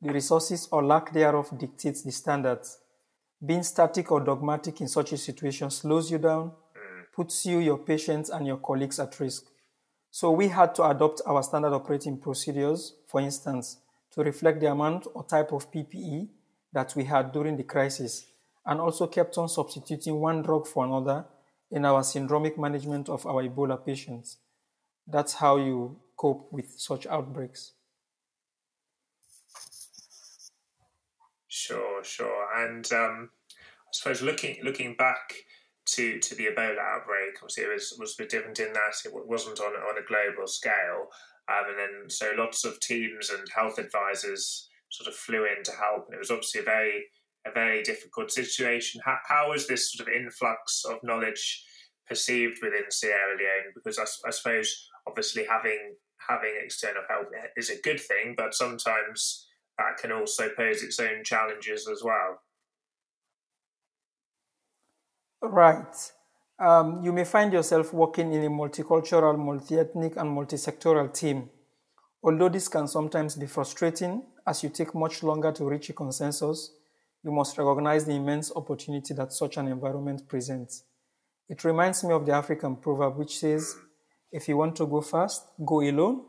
the 0.00 0.12
resources 0.12 0.68
or 0.72 0.82
lack 0.82 1.12
thereof 1.12 1.50
dictates 1.58 2.02
the 2.02 2.12
standards. 2.12 2.78
Being 3.44 3.62
static 3.62 4.10
or 4.10 4.20
dogmatic 4.20 4.80
in 4.80 4.88
such 4.88 5.12
a 5.12 5.18
situation 5.18 5.70
slows 5.70 6.10
you 6.10 6.18
down, 6.18 6.52
puts 7.20 7.44
you, 7.44 7.58
your 7.58 7.76
patients, 7.76 8.30
and 8.30 8.46
your 8.46 8.56
colleagues 8.56 8.98
at 8.98 9.20
risk. 9.20 9.44
So 10.10 10.30
we 10.30 10.48
had 10.48 10.74
to 10.76 10.84
adopt 10.84 11.20
our 11.26 11.42
standard 11.42 11.74
operating 11.74 12.16
procedures, 12.16 12.94
for 13.06 13.20
instance, 13.20 13.76
to 14.12 14.22
reflect 14.22 14.60
the 14.60 14.70
amount 14.70 15.06
or 15.12 15.22
type 15.24 15.52
of 15.52 15.70
PPE 15.70 16.28
that 16.72 16.96
we 16.96 17.04
had 17.04 17.30
during 17.32 17.58
the 17.58 17.62
crisis, 17.62 18.24
and 18.64 18.80
also 18.80 19.06
kept 19.06 19.36
on 19.36 19.50
substituting 19.50 20.18
one 20.18 20.40
drug 20.40 20.66
for 20.66 20.86
another 20.86 21.26
in 21.70 21.84
our 21.84 22.00
syndromic 22.00 22.56
management 22.56 23.10
of 23.10 23.26
our 23.26 23.42
Ebola 23.42 23.84
patients. 23.84 24.38
That's 25.06 25.34
how 25.34 25.58
you 25.58 25.98
cope 26.16 26.50
with 26.50 26.70
such 26.78 27.06
outbreaks. 27.06 27.72
Sure, 31.48 32.02
sure. 32.02 32.64
And 32.64 32.90
um, 32.94 33.28
I 33.60 33.90
suppose 33.92 34.22
looking 34.22 34.56
looking 34.64 34.94
back 34.94 35.34
to 36.00 36.18
to, 36.18 36.34
the 36.34 36.46
Ebola 36.46 36.78
outbreak, 36.78 37.36
obviously 37.36 37.64
it 37.64 37.72
was 37.72 37.96
was 37.98 38.14
a 38.14 38.22
bit 38.22 38.30
different 38.30 38.58
in 38.58 38.72
that 38.72 38.94
it 39.04 39.12
wasn't 39.12 39.60
on 39.60 39.72
on 39.72 39.98
a 39.98 40.06
global 40.06 40.46
scale, 40.46 41.08
um, 41.48 41.70
and 41.70 41.78
then 41.78 42.10
so 42.10 42.32
lots 42.36 42.64
of 42.64 42.80
teams 42.80 43.30
and 43.30 43.46
health 43.54 43.78
advisors 43.78 44.68
sort 44.90 45.08
of 45.08 45.14
flew 45.14 45.44
in 45.44 45.62
to 45.64 45.72
help, 45.72 46.06
and 46.06 46.14
it 46.14 46.18
was 46.18 46.30
obviously 46.30 46.60
a 46.60 46.64
very 46.64 47.06
a 47.46 47.50
very 47.52 47.82
difficult 47.82 48.30
situation. 48.30 49.00
How, 49.04 49.18
how 49.26 49.50
was 49.50 49.66
this 49.66 49.92
sort 49.92 50.06
of 50.06 50.14
influx 50.14 50.84
of 50.84 50.98
knowledge 51.02 51.64
perceived 52.06 52.58
within 52.62 52.90
Sierra 52.90 53.36
Leone? 53.36 53.72
Because 53.74 53.98
I, 53.98 54.04
I 54.28 54.30
suppose 54.30 54.88
obviously 55.06 55.44
having 55.44 55.94
having 56.28 56.54
external 56.62 57.02
help 57.08 57.28
is 57.56 57.70
a 57.70 57.80
good 57.80 58.00
thing, 58.00 58.34
but 58.36 58.54
sometimes 58.54 59.46
that 59.78 59.96
can 59.96 60.12
also 60.12 60.48
pose 60.56 60.82
its 60.82 61.00
own 61.00 61.24
challenges 61.24 61.88
as 61.88 62.02
well. 62.04 62.40
Right. 65.42 66.12
Um, 66.58 67.02
you 67.02 67.12
may 67.12 67.24
find 67.24 67.50
yourself 67.50 67.94
working 67.94 68.34
in 68.34 68.44
a 68.44 68.50
multicultural, 68.50 69.38
multi 69.38 69.78
ethnic, 69.78 70.16
and 70.18 70.28
multi 70.28 70.56
sectoral 70.56 71.12
team. 71.12 71.48
Although 72.22 72.50
this 72.50 72.68
can 72.68 72.86
sometimes 72.86 73.36
be 73.36 73.46
frustrating 73.46 74.22
as 74.46 74.62
you 74.62 74.68
take 74.68 74.94
much 74.94 75.22
longer 75.22 75.50
to 75.52 75.64
reach 75.64 75.88
a 75.88 75.94
consensus, 75.94 76.72
you 77.24 77.32
must 77.32 77.56
recognize 77.56 78.04
the 78.04 78.12
immense 78.12 78.52
opportunity 78.54 79.14
that 79.14 79.32
such 79.32 79.56
an 79.56 79.68
environment 79.68 80.28
presents. 80.28 80.84
It 81.48 81.64
reminds 81.64 82.04
me 82.04 82.12
of 82.12 82.26
the 82.26 82.32
African 82.32 82.76
proverb 82.76 83.16
which 83.16 83.38
says, 83.38 83.74
if 84.30 84.46
you 84.46 84.58
want 84.58 84.76
to 84.76 84.86
go 84.86 85.00
fast, 85.00 85.46
go 85.64 85.80
alone, 85.80 86.22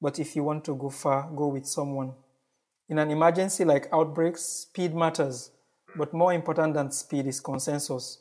but 0.00 0.20
if 0.20 0.36
you 0.36 0.44
want 0.44 0.64
to 0.66 0.76
go 0.76 0.90
far, 0.90 1.28
go 1.34 1.48
with 1.48 1.66
someone. 1.66 2.12
In 2.88 3.00
an 3.00 3.10
emergency 3.10 3.64
like 3.64 3.88
outbreaks, 3.92 4.42
speed 4.42 4.94
matters, 4.94 5.50
but 5.96 6.14
more 6.14 6.32
important 6.32 6.74
than 6.74 6.92
speed 6.92 7.26
is 7.26 7.40
consensus 7.40 8.18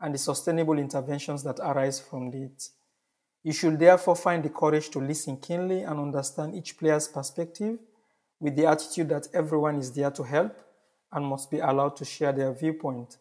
and 0.00 0.14
the 0.14 0.18
sustainable 0.18 0.78
interventions 0.78 1.42
that 1.42 1.58
arise 1.60 2.00
from 2.00 2.32
it. 2.34 2.68
You 3.42 3.52
should 3.52 3.78
therefore 3.78 4.16
find 4.16 4.42
the 4.42 4.48
courage 4.48 4.90
to 4.90 4.98
listen 4.98 5.36
keenly 5.36 5.82
and 5.82 6.00
understand 6.00 6.54
each 6.54 6.76
player's 6.78 7.08
perspective 7.08 7.78
with 8.40 8.56
the 8.56 8.66
attitude 8.66 9.08
that 9.08 9.28
everyone 9.32 9.76
is 9.76 9.92
there 9.92 10.10
to 10.10 10.22
help 10.22 10.60
and 11.12 11.24
must 11.24 11.50
be 11.50 11.60
allowed 11.60 11.96
to 11.96 12.04
share 12.04 12.32
their 12.32 12.52
viewpoint. 12.52 13.16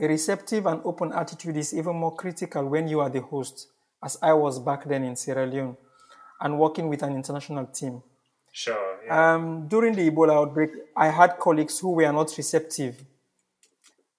A 0.00 0.08
receptive 0.08 0.66
and 0.66 0.80
open 0.84 1.12
attitude 1.12 1.56
is 1.56 1.74
even 1.74 1.96
more 1.96 2.14
critical 2.14 2.66
when 2.66 2.88
you 2.88 3.00
are 3.00 3.10
the 3.10 3.20
host, 3.20 3.68
as 4.02 4.18
I 4.22 4.32
was 4.32 4.58
back 4.58 4.88
then 4.88 5.04
in 5.04 5.14
Sierra 5.14 5.46
Leone 5.46 5.76
and 6.40 6.58
working 6.58 6.88
with 6.88 7.02
an 7.02 7.14
international 7.14 7.66
team. 7.66 8.02
Sure. 8.52 8.98
Yeah. 9.06 9.34
Um, 9.34 9.68
during 9.68 9.94
the 9.94 10.10
Ebola 10.10 10.34
outbreak, 10.34 10.70
I 10.96 11.08
had 11.08 11.38
colleagues 11.38 11.78
who 11.78 11.92
were 11.92 12.12
not 12.12 12.36
receptive 12.36 13.04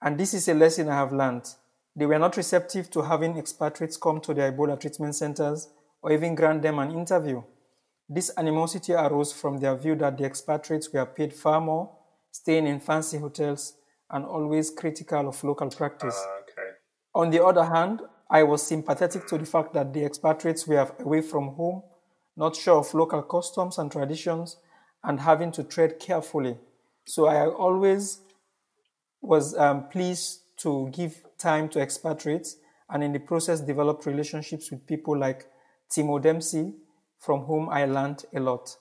and 0.01 0.17
this 0.17 0.33
is 0.33 0.47
a 0.47 0.53
lesson 0.53 0.89
I 0.89 0.95
have 0.95 1.13
learned. 1.13 1.47
They 1.95 2.05
were 2.05 2.19
not 2.19 2.37
receptive 2.37 2.89
to 2.91 3.01
having 3.03 3.37
expatriates 3.37 3.97
come 3.97 4.21
to 4.21 4.33
their 4.33 4.51
Ebola 4.51 4.79
treatment 4.79 5.15
centers 5.15 5.69
or 6.01 6.11
even 6.11 6.35
grant 6.35 6.61
them 6.61 6.79
an 6.79 6.91
interview. 6.91 7.43
This 8.09 8.31
animosity 8.37 8.93
arose 8.93 9.31
from 9.31 9.59
their 9.59 9.75
view 9.75 9.95
that 9.95 10.17
the 10.17 10.25
expatriates 10.25 10.91
were 10.91 11.05
paid 11.05 11.33
far 11.33 11.61
more, 11.61 11.91
staying 12.31 12.67
in 12.67 12.79
fancy 12.79 13.17
hotels, 13.17 13.75
and 14.09 14.25
always 14.25 14.69
critical 14.69 15.29
of 15.29 15.43
local 15.43 15.69
practice. 15.69 16.17
Uh, 16.17 16.41
okay. 16.41 16.69
On 17.15 17.29
the 17.29 17.43
other 17.43 17.65
hand, 17.65 18.01
I 18.29 18.43
was 18.43 18.63
sympathetic 18.63 19.27
to 19.27 19.37
the 19.37 19.45
fact 19.45 19.73
that 19.73 19.93
the 19.93 20.03
expatriates 20.03 20.67
were 20.67 20.91
away 20.99 21.21
from 21.21 21.49
home, 21.55 21.83
not 22.35 22.55
sure 22.55 22.79
of 22.79 22.93
local 22.93 23.21
customs 23.21 23.77
and 23.77 23.91
traditions, 23.91 24.57
and 25.03 25.19
having 25.19 25.51
to 25.53 25.63
tread 25.63 25.99
carefully. 25.99 26.57
So 27.05 27.27
I 27.27 27.47
always 27.47 28.19
was 29.21 29.55
um, 29.57 29.87
pleased 29.89 30.41
to 30.57 30.89
give 30.91 31.23
time 31.37 31.69
to 31.69 31.79
expatriates 31.79 32.57
and 32.89 33.03
in 33.03 33.13
the 33.13 33.19
process 33.19 33.61
developed 33.61 34.05
relationships 34.05 34.69
with 34.69 34.85
people 34.85 35.17
like 35.17 35.47
Tim 35.89 36.09
O'Dempsey, 36.09 36.73
from 37.19 37.41
whom 37.41 37.69
I 37.69 37.85
learned 37.85 38.25
a 38.35 38.39
lot. 38.39 38.75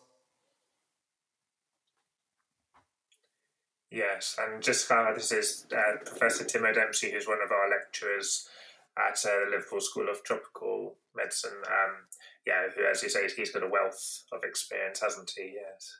Yes, 3.91 4.37
and 4.39 4.63
just 4.63 4.87
found 4.87 5.17
this 5.17 5.33
is 5.33 5.67
uh, 5.73 5.97
Professor 6.05 6.45
Tim 6.45 6.65
O'Dempsey, 6.65 7.11
who's 7.11 7.27
one 7.27 7.43
of 7.45 7.51
our 7.51 7.69
lecturers 7.69 8.49
at 8.97 9.19
uh, 9.25 9.45
the 9.45 9.51
Liverpool 9.51 9.81
School 9.81 10.09
of 10.09 10.23
Tropical 10.23 10.97
Medicine. 11.17 11.59
Um, 11.67 12.07
yeah, 12.47 12.69
who, 12.75 12.87
as 12.87 13.03
you 13.03 13.09
say, 13.09 13.29
he's 13.37 13.51
got 13.51 13.65
a 13.65 13.69
wealth 13.69 14.25
of 14.33 14.45
experience, 14.45 15.01
hasn't 15.01 15.33
he? 15.37 15.55
Yes. 15.55 15.99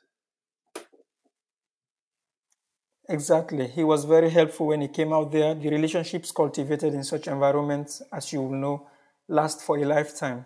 Exactly. 3.09 3.67
He 3.67 3.83
was 3.83 4.05
very 4.05 4.29
helpful 4.29 4.67
when 4.67 4.81
he 4.81 4.87
came 4.87 5.11
out 5.13 5.31
there. 5.31 5.53
The 5.53 5.69
relationships 5.69 6.31
cultivated 6.31 6.93
in 6.93 7.03
such 7.03 7.27
environments, 7.27 8.01
as 8.11 8.31
you 8.31 8.41
will 8.41 8.57
know, 8.57 8.87
last 9.27 9.61
for 9.61 9.77
a 9.77 9.85
lifetime, 9.85 10.45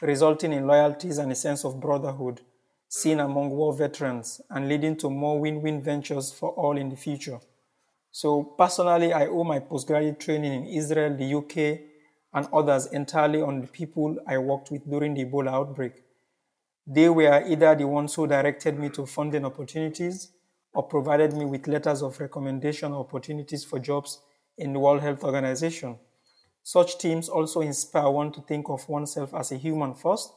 resulting 0.00 0.52
in 0.52 0.66
loyalties 0.66 1.18
and 1.18 1.32
a 1.32 1.34
sense 1.34 1.64
of 1.64 1.80
brotherhood 1.80 2.40
seen 2.88 3.18
among 3.18 3.50
war 3.50 3.74
veterans 3.76 4.40
and 4.50 4.68
leading 4.68 4.96
to 4.96 5.10
more 5.10 5.40
win 5.40 5.60
win 5.60 5.82
ventures 5.82 6.32
for 6.32 6.50
all 6.50 6.76
in 6.78 6.88
the 6.88 6.96
future. 6.96 7.40
So, 8.12 8.42
personally, 8.44 9.12
I 9.12 9.26
owe 9.26 9.44
my 9.44 9.58
postgraduate 9.58 10.20
training 10.20 10.52
in 10.52 10.66
Israel, 10.66 11.16
the 11.16 11.34
UK, 11.34 11.80
and 12.32 12.48
others 12.52 12.86
entirely 12.86 13.42
on 13.42 13.60
the 13.60 13.66
people 13.66 14.16
I 14.26 14.38
worked 14.38 14.70
with 14.70 14.88
during 14.88 15.14
the 15.14 15.24
Ebola 15.24 15.48
outbreak. 15.52 16.04
They 16.86 17.08
were 17.08 17.44
either 17.46 17.74
the 17.74 17.86
ones 17.86 18.14
who 18.14 18.26
directed 18.26 18.78
me 18.78 18.88
to 18.90 19.06
funding 19.06 19.44
opportunities 19.44 20.30
or 20.76 20.82
provided 20.82 21.32
me 21.32 21.46
with 21.46 21.66
letters 21.66 22.02
of 22.02 22.20
recommendation 22.20 22.92
or 22.92 23.00
opportunities 23.00 23.64
for 23.64 23.78
jobs 23.78 24.20
in 24.58 24.74
the 24.74 24.78
World 24.78 25.00
Health 25.00 25.24
Organization. 25.24 25.96
Such 26.62 26.98
teams 26.98 27.30
also 27.30 27.62
inspire 27.62 28.10
one 28.10 28.30
to 28.32 28.42
think 28.42 28.68
of 28.68 28.86
oneself 28.86 29.32
as 29.32 29.52
a 29.52 29.56
human 29.56 29.94
first 29.94 30.34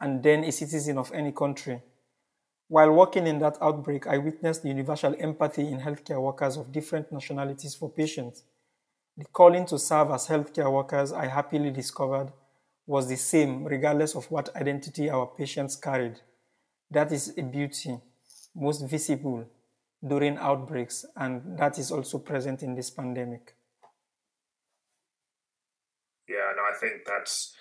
and 0.00 0.20
then 0.20 0.42
a 0.42 0.50
citizen 0.50 0.98
of 0.98 1.12
any 1.12 1.30
country. 1.30 1.80
While 2.66 2.90
working 2.90 3.28
in 3.28 3.38
that 3.38 3.56
outbreak, 3.60 4.08
I 4.08 4.18
witnessed 4.18 4.64
the 4.64 4.68
universal 4.70 5.14
empathy 5.16 5.68
in 5.68 5.78
healthcare 5.78 6.20
workers 6.20 6.56
of 6.56 6.72
different 6.72 7.12
nationalities 7.12 7.76
for 7.76 7.88
patients. 7.88 8.42
The 9.16 9.26
calling 9.26 9.64
to 9.66 9.78
serve 9.78 10.10
as 10.10 10.26
healthcare 10.26 10.72
workers, 10.72 11.12
I 11.12 11.28
happily 11.28 11.70
discovered, 11.70 12.32
was 12.84 13.08
the 13.08 13.16
same 13.16 13.64
regardless 13.64 14.16
of 14.16 14.28
what 14.28 14.54
identity 14.56 15.08
our 15.08 15.26
patients 15.26 15.76
carried. 15.76 16.16
That 16.90 17.12
is 17.12 17.32
a 17.38 17.42
beauty, 17.42 17.96
most 18.56 18.80
visible 18.88 19.46
during 20.06 20.38
outbreaks, 20.38 21.04
and 21.16 21.58
that 21.58 21.78
is 21.78 21.90
also 21.90 22.18
present 22.18 22.62
in 22.62 22.74
this 22.74 22.90
pandemic. 22.90 23.54
Yeah, 26.28 26.50
and 26.50 26.60
I 26.60 26.78
think 26.78 27.04
that's 27.06 27.54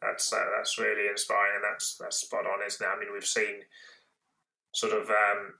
that's 0.00 0.32
uh, 0.32 0.44
that's 0.56 0.78
really 0.78 1.08
inspiring, 1.08 1.56
and 1.56 1.64
that's 1.64 1.96
that's 2.00 2.18
spot 2.18 2.46
on, 2.46 2.66
isn't 2.66 2.84
it? 2.84 2.88
I 2.88 2.98
mean, 2.98 3.12
we've 3.12 3.24
seen 3.24 3.62
sort 4.72 4.92
of 4.92 5.08
um, 5.08 5.54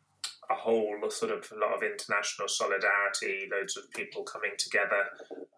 a 0.50 0.54
whole 0.54 0.98
sort 1.10 1.32
of 1.32 1.50
a 1.52 1.58
lot 1.58 1.74
of 1.74 1.82
international 1.82 2.48
solidarity, 2.48 3.48
loads 3.50 3.76
of 3.76 3.90
people 3.92 4.22
coming 4.22 4.52
together. 4.58 5.04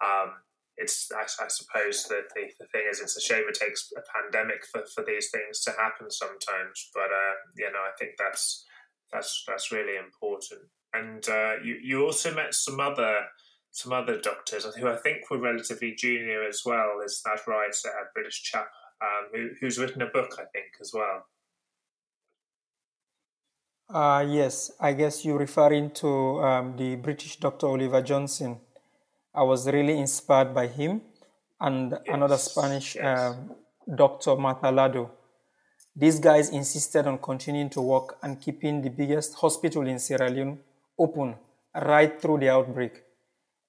Um, 0.05 0.35
it's 0.77 1.11
I, 1.13 1.23
I, 1.45 1.49
suppose 1.49 2.05
that 2.05 2.31
the, 2.35 2.47
the 2.61 2.67
thing 2.67 2.83
is, 2.89 3.01
it's 3.01 3.17
a 3.17 3.21
shame 3.21 3.45
it 3.49 3.59
takes 3.59 3.93
a 3.97 4.03
pandemic 4.15 4.65
for, 4.65 4.85
for 4.95 5.05
these 5.05 5.31
things 5.31 5.61
to 5.65 5.73
happen 5.73 6.11
sometimes, 6.11 6.91
but 6.95 7.11
uh, 7.11 7.35
you 7.57 7.71
know, 7.73 7.81
I 7.81 7.91
think 7.99 8.13
that's 8.17 8.65
that's 9.13 9.45
that's 9.47 9.73
really 9.73 9.97
important. 9.97 10.63
And 10.93 11.27
uh, 11.29 11.55
you 11.63 11.79
you 11.83 12.05
also 12.05 12.35
met 12.35 12.55
some 12.55 12.81
other 12.81 13.27
some 13.71 13.93
other 13.93 14.21
doctors 14.21 14.65
who 14.65 14.89
I 14.89 14.97
think 14.97 15.31
were 15.31 15.39
relatively 15.39 15.95
junior 15.95 16.43
as 16.43 16.63
well. 16.65 17.01
Is 17.05 17.23
that 17.25 17.41
right? 17.47 17.75
A 17.85 18.13
British 18.15 18.43
chap 18.43 18.69
um, 19.01 19.29
who, 19.33 19.51
who's 19.61 19.79
written 19.79 20.03
a 20.03 20.07
book, 20.07 20.35
I 20.39 20.45
think, 20.53 20.67
as 20.81 20.93
well. 20.93 21.27
Uh, 23.91 24.25
yes, 24.29 24.71
I 24.81 24.93
guess 24.93 25.25
you're 25.25 25.39
referring 25.39 25.91
to 25.93 26.43
um, 26.43 26.77
the 26.77 26.97
British 26.97 27.37
Dr. 27.37 27.69
Oliver 27.69 28.03
Johnson. 28.03 28.59
I 29.35 29.43
was 29.43 29.67
really 29.67 29.99
inspired 29.99 30.55
by 30.55 30.67
him 30.67 31.03
and 31.61 31.93
yes, 31.93 32.01
another 32.09 32.37
Spanish 32.37 32.97
yes. 32.97 33.19
um, 33.19 33.55
Dr. 33.95 34.37
Martha 34.37 34.71
these 35.99 36.21
guys 36.21 36.51
insisted 36.51 37.09
on 37.09 37.19
continuing 37.19 37.69
to 37.71 37.81
work 37.81 38.19
and 38.23 38.41
keeping 38.41 38.81
the 38.83 38.89
biggest 38.89 39.35
hospital 39.35 39.85
in 39.85 39.99
Sierra 39.99 40.31
Leone 40.31 40.61
open 40.97 41.35
right 41.75 42.23
through 42.23 42.39
the 42.39 42.49
outbreak. 42.49 43.03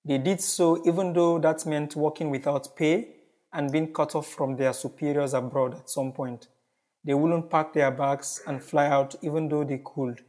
They 0.06 0.20
did 0.20 0.40
so 0.40 0.80
even 0.86 1.14
though 1.14 1.40
that 1.40 1.66
meant 1.66 1.96
working 1.96 2.30
without 2.30 2.76
pay 2.76 3.08
and 3.52 3.72
being 3.72 3.92
cut 3.92 4.14
off 4.14 4.28
from 4.28 4.58
their 4.58 4.74
superiors 4.74 5.34
abroad 5.34 5.74
at 5.74 5.90
some 5.90 6.12
point. 6.12 6.50
They 7.04 7.16
wouldn't 7.16 7.50
pack 7.50 7.74
their 7.74 7.90
bags 7.90 8.44
and 8.46 8.64
fly 8.64 8.86
out 8.86 9.16
even 9.24 9.50
though 9.50 9.64
they 9.64 9.82
could, 9.84 10.24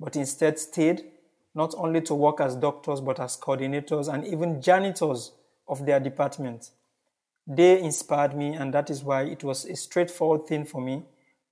but 0.00 0.16
instead 0.16 0.58
stayed 0.58 1.04
not 1.54 1.74
only 1.76 2.00
to 2.00 2.14
work 2.14 2.40
as 2.40 2.56
doctors 2.56 3.02
but 3.02 3.20
as 3.20 3.36
coordinators 3.36 4.10
and 4.10 4.26
even 4.26 4.62
janitors 4.62 5.32
of 5.68 5.84
their 5.84 6.00
department. 6.00 6.70
They 7.46 7.78
inspired 7.78 8.34
me, 8.34 8.54
and 8.54 8.72
that 8.72 8.88
is 8.88 9.02
why 9.02 9.24
it 9.24 9.44
was 9.44 9.66
a 9.66 9.76
straightforward 9.76 10.46
thing 10.46 10.64
for 10.64 10.80
me 10.80 11.02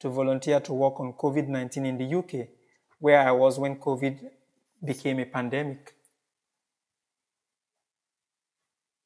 to 0.01 0.09
volunteer 0.09 0.61
to 0.61 0.73
work 0.73 0.99
on 0.99 1.13
COVID 1.13 1.49
19 1.49 1.87
in 1.87 1.99
the 1.99 2.15
UK, 2.19 2.49
where 2.99 3.21
I 3.21 3.31
was 3.33 3.59
when 3.59 3.77
COVID 3.77 4.31
became 4.85 5.21
a 5.21 5.27
pandemic. 5.27 5.95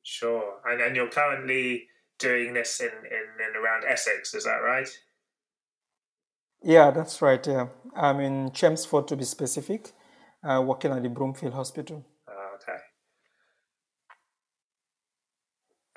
Sure, 0.02 0.60
and 0.66 0.80
and 0.80 0.96
you're 0.96 1.08
currently 1.08 1.88
doing 2.18 2.54
this 2.54 2.80
in, 2.80 2.86
in, 2.86 3.26
in 3.48 3.62
around 3.62 3.84
Essex, 3.84 4.34
is 4.34 4.44
that 4.44 4.58
right? 4.58 4.88
Yeah, 6.62 6.90
that's 6.90 7.20
right. 7.20 7.44
Yeah, 7.46 7.68
I'm 7.94 8.20
in 8.20 8.52
Chelmsford 8.52 9.08
to 9.08 9.16
be 9.16 9.24
specific, 9.24 9.92
uh, 10.42 10.62
working 10.64 10.92
at 10.92 11.02
the 11.02 11.08
Broomfield 11.08 11.54
Hospital. 11.54 12.04
Oh, 12.28 12.56
okay, 12.56 12.78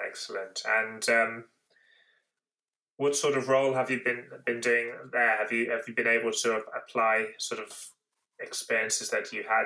excellent. 0.06 0.64
And 0.68 1.08
um, 1.10 1.44
what 2.98 3.16
sort 3.16 3.38
of 3.38 3.48
role 3.48 3.74
have 3.74 3.90
you 3.90 4.02
been 4.04 4.26
been 4.46 4.60
doing 4.60 4.92
there? 5.12 5.38
Have 5.38 5.52
you 5.52 5.72
have 5.72 5.88
you 5.88 5.94
been 5.94 6.08
able 6.08 6.32
to 6.32 6.62
apply 6.76 7.28
sort 7.38 7.62
of 7.62 7.72
experiences 8.40 9.10
that 9.10 9.32
you 9.32 9.44
had 9.44 9.66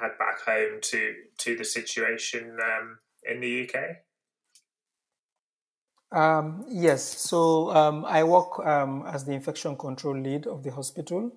had 0.00 0.18
back 0.18 0.40
home 0.44 0.80
to 0.80 1.14
to 1.38 1.56
the 1.56 1.64
situation 1.64 2.56
um, 2.62 2.98
in 3.24 3.40
the 3.40 3.68
UK? 3.68 3.96
Um, 6.12 6.66
yes, 6.68 7.02
so 7.02 7.70
um, 7.70 8.04
I 8.04 8.22
work 8.22 8.58
um, 8.66 9.04
as 9.06 9.24
the 9.24 9.32
infection 9.32 9.76
control 9.76 10.18
lead 10.20 10.46
of 10.46 10.62
the 10.62 10.70
hospital. 10.70 11.32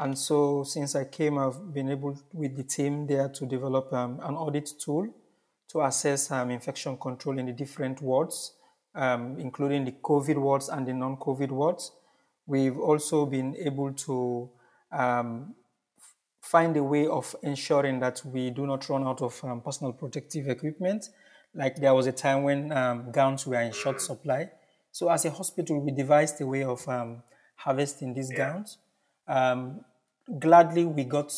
And 0.00 0.18
so 0.18 0.64
since 0.64 0.96
I 0.96 1.04
came, 1.04 1.38
I've 1.38 1.72
been 1.72 1.90
able 1.90 2.18
with 2.32 2.56
the 2.56 2.64
team 2.64 3.06
there 3.06 3.28
to 3.28 3.46
develop 3.46 3.92
um, 3.92 4.18
an 4.22 4.34
audit 4.34 4.70
tool 4.82 5.06
to 5.68 5.82
assess 5.82 6.30
um, 6.32 6.50
infection 6.50 6.96
control 6.96 7.38
in 7.38 7.46
the 7.46 7.52
different 7.52 8.02
wards, 8.02 8.54
um, 8.94 9.38
including 9.38 9.84
the 9.84 9.92
COVID 9.92 10.38
wards 10.38 10.68
and 10.68 10.86
the 10.86 10.92
non 10.92 11.16
COVID 11.16 11.50
wards. 11.50 11.92
We've 12.46 12.78
also 12.78 13.26
been 13.26 13.56
able 13.56 13.92
to 13.92 14.50
find 16.42 16.76
a 16.76 16.82
way 16.82 17.06
of 17.06 17.36
ensuring 17.42 18.00
that 18.00 18.22
we 18.24 18.50
do 18.50 18.66
not 18.66 18.88
run 18.88 19.06
out 19.06 19.22
of 19.22 19.40
personal 19.64 19.92
protective 19.92 20.48
equipment 20.48 21.10
like 21.54 21.76
there 21.76 21.94
was 21.94 22.06
a 22.06 22.12
time 22.12 22.42
when 22.42 22.72
um, 22.72 23.10
gowns 23.10 23.46
were 23.46 23.60
in 23.60 23.72
short 23.72 24.00
supply. 24.00 24.50
So 24.92 25.08
as 25.08 25.24
a 25.24 25.30
hospital, 25.30 25.80
we 25.80 25.90
devised 25.92 26.40
a 26.40 26.46
way 26.46 26.64
of 26.64 26.86
um, 26.88 27.22
harvesting 27.56 28.14
these 28.14 28.30
yeah. 28.30 28.36
gowns. 28.36 28.78
Um, 29.26 29.84
gladly, 30.38 30.84
we 30.84 31.04
got 31.04 31.32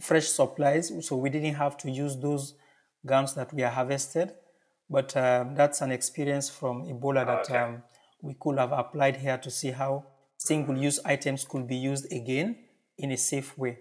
fresh 0.00 0.26
supplies, 0.26 0.92
so 1.06 1.16
we 1.16 1.30
didn't 1.30 1.54
have 1.54 1.76
to 1.78 1.90
use 1.90 2.16
those 2.16 2.54
gowns 3.06 3.34
that 3.34 3.52
we 3.52 3.62
are 3.62 3.70
harvested. 3.70 4.32
But 4.90 5.16
um, 5.16 5.54
that's 5.54 5.80
an 5.80 5.92
experience 5.92 6.48
from 6.48 6.84
Ebola 6.86 7.26
that 7.26 7.50
okay. 7.50 7.58
Um, 7.58 7.82
we 8.22 8.34
could 8.40 8.58
have 8.58 8.72
applied 8.72 9.16
here 9.16 9.38
to 9.38 9.50
see 9.50 9.70
how 9.70 10.06
single-use 10.38 11.00
items 11.04 11.44
could 11.44 11.66
be 11.66 11.76
used 11.76 12.10
again 12.12 12.56
in 12.96 13.12
a 13.12 13.16
safe 13.16 13.56
way. 13.56 13.78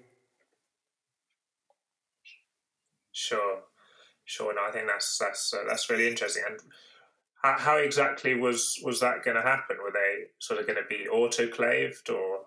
Sure. 3.12 3.62
Sure, 4.26 4.54
no, 4.54 4.62
I 4.68 4.72
think 4.72 4.88
that's 4.88 5.18
that's 5.18 5.54
uh, 5.54 5.64
that's 5.70 5.90
really 5.90 6.06
interesting. 6.06 6.44
And 6.46 6.60
how, 7.42 7.58
how 7.58 7.78
exactly 7.78 8.36
was 8.36 8.78
was 8.84 9.00
that 9.00 9.24
going 9.24 9.38
to 9.38 9.42
happen? 9.42 9.78
Were 9.82 9.92
they 9.94 10.26
sort 10.40 10.60
of 10.60 10.68
going 10.68 10.78
to 10.78 10.88
be 10.90 11.08
autoclaved 11.10 12.10
or 12.14 12.42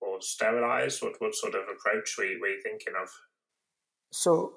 or 0.00 0.22
sterilized? 0.22 1.02
What 1.02 1.20
what 1.20 1.34
sort 1.34 1.54
of 1.54 1.64
approach 1.68 2.16
were 2.16 2.24
you, 2.24 2.40
were 2.40 2.48
you 2.48 2.62
thinking 2.62 2.94
of? 3.00 3.10
So, 4.10 4.54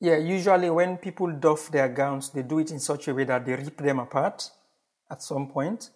yeah, 0.00 0.16
usually 0.16 0.70
when 0.70 0.98
people 0.98 1.32
doff 1.32 1.70
their 1.70 1.88
gowns, 1.88 2.30
they 2.30 2.42
do 2.42 2.58
it 2.58 2.70
in 2.70 2.80
such 2.80 3.08
a 3.08 3.14
way 3.14 3.24
that 3.24 3.44
they 3.44 3.54
rip 3.54 3.76
them 3.78 3.98
apart 3.98 4.50
at 5.10 5.22
some 5.22 5.48
point. 5.48 5.90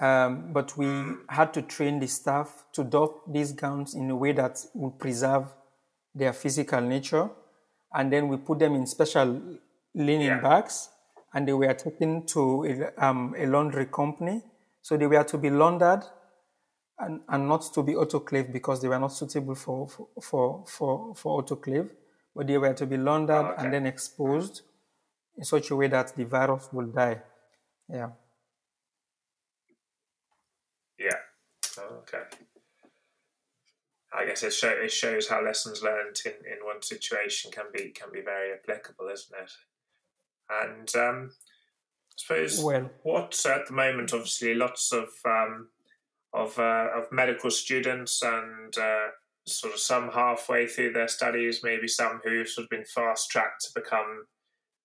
Um, 0.00 0.52
but 0.52 0.76
we 0.76 0.86
had 1.28 1.52
to 1.54 1.62
train 1.62 2.00
the 2.00 2.06
staff 2.06 2.64
to 2.72 2.84
doff 2.84 3.10
these 3.28 3.52
gowns 3.52 3.94
in 3.94 4.10
a 4.10 4.16
way 4.16 4.32
that 4.32 4.58
would 4.74 4.98
preserve 4.98 5.46
their 6.14 6.32
physical 6.32 6.80
nature 6.80 7.28
and 7.94 8.12
then 8.12 8.28
we 8.28 8.36
put 8.36 8.58
them 8.58 8.74
in 8.74 8.86
special 8.86 9.40
linen 9.94 10.26
yeah. 10.26 10.40
bags 10.40 10.88
and 11.34 11.46
they 11.46 11.52
were 11.52 11.74
taken 11.74 12.24
to 12.26 12.64
a, 12.64 13.04
um, 13.04 13.34
a, 13.38 13.46
laundry 13.46 13.86
company. 13.86 14.42
So 14.82 14.96
they 14.96 15.06
were 15.06 15.24
to 15.24 15.38
be 15.38 15.50
laundered 15.50 16.02
and, 16.98 17.20
and 17.28 17.48
not 17.48 17.62
to 17.74 17.82
be 17.82 17.94
autoclaved 17.94 18.52
because 18.52 18.80
they 18.80 18.88
were 18.88 18.98
not 18.98 19.12
suitable 19.12 19.54
for, 19.54 19.88
for, 19.88 20.64
for, 20.66 21.14
for, 21.14 21.42
autoclave, 21.42 21.88
but 22.34 22.46
they 22.46 22.58
were 22.58 22.74
to 22.74 22.86
be 22.86 22.96
laundered 22.96 23.36
oh, 23.36 23.48
okay. 23.50 23.64
and 23.64 23.72
then 23.72 23.86
exposed 23.86 24.62
in 25.36 25.44
such 25.44 25.70
a 25.70 25.76
way 25.76 25.88
that 25.88 26.14
the 26.16 26.24
virus 26.24 26.68
will 26.72 26.86
die. 26.86 27.20
Yeah. 27.88 28.10
Yeah. 30.98 31.18
Okay. 31.78 32.22
I 34.14 34.26
guess 34.26 34.42
it, 34.42 34.52
show, 34.52 34.68
it 34.68 34.92
shows 34.92 35.28
how 35.28 35.42
lessons 35.42 35.82
learned 35.82 36.20
in, 36.24 36.32
in 36.32 36.64
one 36.64 36.82
situation 36.82 37.50
can 37.50 37.64
be 37.72 37.90
can 37.90 38.08
be 38.12 38.20
very 38.20 38.52
applicable, 38.52 39.08
isn't 39.08 39.34
it? 39.42 39.52
And 40.50 40.94
um, 40.96 41.30
I 41.30 42.14
suppose 42.16 42.62
well, 42.62 42.90
what 43.02 43.44
at 43.46 43.68
the 43.68 43.72
moment, 43.72 44.12
obviously, 44.12 44.54
lots 44.54 44.92
of 44.92 45.08
um, 45.24 45.68
of 46.34 46.58
uh, 46.58 46.88
of 46.94 47.10
medical 47.10 47.50
students 47.50 48.22
and 48.22 48.76
uh, 48.76 49.08
sort 49.46 49.74
of 49.74 49.80
some 49.80 50.10
halfway 50.10 50.66
through 50.66 50.92
their 50.92 51.08
studies, 51.08 51.60
maybe 51.62 51.88
some 51.88 52.20
who've 52.24 52.48
sort 52.48 52.64
of 52.64 52.70
been 52.70 52.84
fast 52.84 53.30
tracked 53.30 53.64
to 53.64 53.80
become 53.80 54.26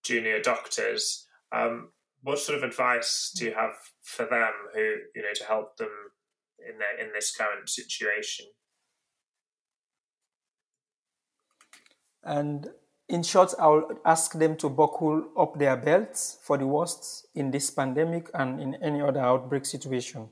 junior 0.04 0.42
doctors. 0.42 1.28
Um, 1.52 1.90
what 2.24 2.40
sort 2.40 2.58
of 2.58 2.64
advice 2.64 3.32
do 3.36 3.46
you 3.46 3.54
have 3.54 3.74
for 4.04 4.26
them 4.26 4.52
who 4.74 4.96
you 5.16 5.22
know 5.22 5.34
to 5.36 5.44
help 5.46 5.78
them 5.78 5.90
in 6.60 6.78
their 6.80 6.98
in 7.08 7.14
this 7.14 7.36
current 7.36 7.70
situation? 7.70 8.48
And 12.24 12.68
in 13.08 13.24
short, 13.24 13.54
I'll 13.58 13.90
ask 14.04 14.34
them 14.34 14.58
to 14.58 14.70
buckle 14.70 15.30
up 15.38 15.58
their 15.58 15.78
belts 15.78 16.40
for 16.42 16.58
the 16.58 16.68
worst 16.68 17.28
in 17.36 17.52
this 17.52 17.70
pandemic 17.70 18.30
and 18.34 18.60
in 18.60 18.76
any 18.84 19.02
other 19.02 19.22
outbreak 19.22 19.66
situation. 19.66 20.28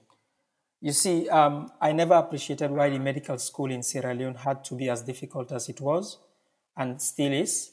You 0.81 0.91
see, 0.91 1.27
um, 1.29 1.71
I 1.81 1.91
never 1.93 2.13
appreciated 2.13 2.71
why 2.71 2.89
the 2.89 2.99
medical 2.99 3.38
school 3.38 3.71
in 3.71 3.81
Sierra 3.81 4.13
Leone 4.13 4.35
had 4.35 4.63
to 4.65 4.75
be 4.75 4.89
as 4.89 5.01
difficult 5.01 5.51
as 5.51 5.69
it 5.69 5.81
was 5.81 6.19
and 6.77 7.01
still 7.01 7.31
is. 7.31 7.71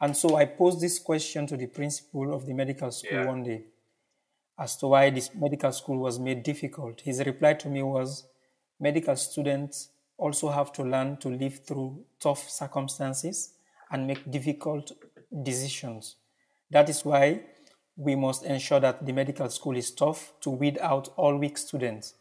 And 0.00 0.16
so 0.16 0.36
I 0.36 0.44
posed 0.44 0.80
this 0.80 0.98
question 0.98 1.46
to 1.46 1.56
the 1.56 1.66
principal 1.66 2.34
of 2.34 2.46
the 2.46 2.52
medical 2.52 2.90
school 2.90 3.18
yeah. 3.18 3.26
one 3.26 3.42
day 3.42 3.62
as 4.58 4.76
to 4.76 4.88
why 4.88 5.08
this 5.08 5.34
medical 5.34 5.72
school 5.72 5.98
was 5.98 6.18
made 6.18 6.42
difficult. 6.42 7.00
His 7.00 7.24
reply 7.24 7.54
to 7.54 7.68
me 7.68 7.82
was 7.82 8.26
medical 8.78 9.16
students 9.16 9.88
also 10.18 10.50
have 10.50 10.70
to 10.72 10.82
learn 10.82 11.16
to 11.16 11.28
live 11.28 11.64
through 11.64 12.04
tough 12.20 12.48
circumstances 12.48 13.54
and 13.90 14.06
make 14.06 14.30
difficult 14.30 14.92
decisions. 15.42 16.16
That 16.70 16.90
is 16.90 17.04
why 17.04 17.40
we 17.96 18.16
must 18.16 18.44
ensure 18.44 18.80
that 18.80 19.04
the 19.04 19.12
medical 19.12 19.48
school 19.48 19.76
is 19.76 19.90
tough 19.90 20.32
to 20.42 20.50
weed 20.50 20.78
out 20.80 21.08
all 21.16 21.36
weak 21.36 21.56
students. 21.56 22.14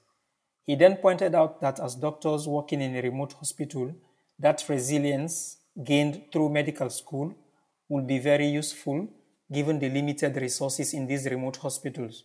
He 0.66 0.76
then 0.76 0.98
pointed 0.98 1.36
out 1.36 1.62
that 1.62 1.80
as 1.80 1.96
doctors 1.96 2.48
working 2.48 2.82
in 2.82 2.96
a 2.96 3.02
remote 3.02 3.34
hospital, 3.34 3.96
that 4.38 4.64
resilience 4.70 5.58
gained 5.84 6.24
through 6.32 6.50
medical 6.50 6.90
school 6.90 7.34
will 7.88 8.04
be 8.06 8.20
very 8.20 8.48
useful 8.48 9.08
given 9.52 9.80
the 9.80 9.90
limited 9.90 10.36
resources 10.38 10.94
in 10.94 11.08
these 11.08 11.26
remote 11.26 11.58
hospitals. 11.58 12.24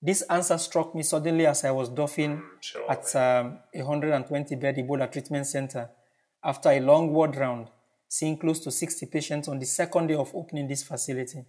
This 0.00 0.22
answer 0.22 0.56
struck 0.58 0.94
me 0.94 1.02
suddenly 1.02 1.46
as 1.46 1.64
I 1.64 1.72
was 1.72 1.88
doffing 1.88 2.42
sure, 2.60 2.90
at 2.90 3.14
um, 3.16 3.58
a 3.74 3.82
120 3.82 4.54
bed 4.56 4.76
Ebola 4.76 5.10
treatment 5.10 5.46
center 5.46 5.90
after 6.42 6.70
a 6.70 6.80
long 6.80 7.12
ward 7.12 7.36
round 7.36 7.68
seeing 8.08 8.36
close 8.36 8.58
to 8.58 8.72
60 8.72 9.06
patients 9.06 9.46
on 9.46 9.60
the 9.60 9.66
second 9.66 10.08
day 10.08 10.14
of 10.14 10.34
opening 10.34 10.66
this 10.66 10.82
facility. 10.82 11.44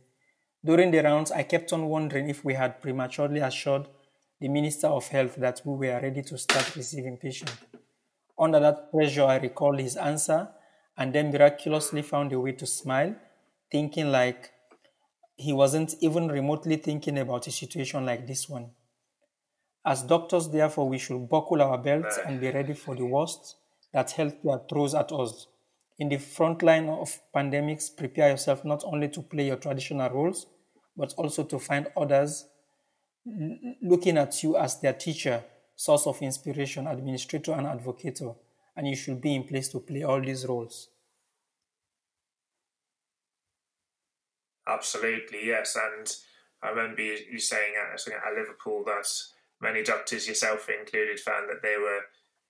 During 0.63 0.91
the 0.91 1.01
rounds, 1.01 1.31
I 1.31 1.41
kept 1.41 1.73
on 1.73 1.87
wondering 1.87 2.29
if 2.29 2.45
we 2.45 2.53
had 2.53 2.79
prematurely 2.79 3.39
assured 3.39 3.87
the 4.41 4.47
Minister 4.47 4.87
of 4.87 5.07
Health 5.07 5.35
that 5.35 5.61
we 5.63 5.87
were 5.87 5.99
ready 6.01 6.23
to 6.23 6.37
start 6.37 6.75
receiving 6.75 7.15
patients. 7.17 7.53
Under 8.39 8.59
that 8.59 8.91
pressure, 8.91 9.25
I 9.25 9.37
recalled 9.37 9.79
his 9.79 9.95
answer 9.95 10.49
and 10.97 11.13
then 11.13 11.31
miraculously 11.31 12.01
found 12.01 12.33
a 12.33 12.39
way 12.39 12.53
to 12.53 12.65
smile, 12.65 13.15
thinking 13.71 14.11
like 14.11 14.49
he 15.35 15.53
wasn't 15.53 15.93
even 15.99 16.27
remotely 16.27 16.77
thinking 16.77 17.19
about 17.19 17.45
a 17.45 17.51
situation 17.51 18.03
like 18.03 18.25
this 18.25 18.49
one. 18.49 18.71
As 19.85 20.01
doctors, 20.01 20.49
therefore, 20.49 20.89
we 20.89 20.97
should 20.97 21.29
buckle 21.29 21.61
our 21.61 21.77
belts 21.77 22.17
and 22.25 22.41
be 22.41 22.49
ready 22.49 22.73
for 22.73 22.95
the 22.95 23.05
worst 23.05 23.57
that 23.93 24.07
healthcare 24.09 24.67
throws 24.67 24.95
at 24.95 25.11
us 25.11 25.47
in 25.99 26.09
the 26.09 26.17
front 26.17 26.63
line 26.63 26.89
of 26.89 27.19
pandemics, 27.35 27.95
prepare 27.95 28.31
yourself 28.31 28.65
not 28.65 28.83
only 28.85 29.07
to 29.09 29.21
play 29.21 29.45
your 29.45 29.57
traditional 29.57 30.09
roles, 30.09 30.47
but 30.97 31.13
also 31.13 31.43
to 31.43 31.59
find 31.59 31.91
others 31.95 32.47
looking 33.81 34.17
at 34.17 34.41
you 34.43 34.57
as 34.57 34.79
their 34.79 34.93
teacher, 34.93 35.43
source 35.75 36.07
of 36.07 36.21
inspiration, 36.21 36.87
administrator, 36.87 37.53
and 37.53 37.67
advocator. 37.67 38.35
And 38.75 38.87
you 38.87 38.95
should 38.95 39.21
be 39.21 39.35
in 39.35 39.43
place 39.43 39.67
to 39.69 39.79
play 39.79 40.03
all 40.03 40.21
these 40.21 40.45
roles. 40.45 40.89
Absolutely, 44.67 45.47
yes. 45.47 45.75
And 45.75 46.15
I 46.63 46.69
remember 46.69 47.01
you 47.01 47.39
saying 47.39 47.73
at, 47.75 48.33
Liverpool 48.33 48.83
that 48.85 49.07
many 49.59 49.83
doctors, 49.83 50.27
yourself 50.27 50.69
included, 50.69 51.19
found 51.19 51.49
that 51.49 51.61
they 51.61 51.75
were 51.77 52.01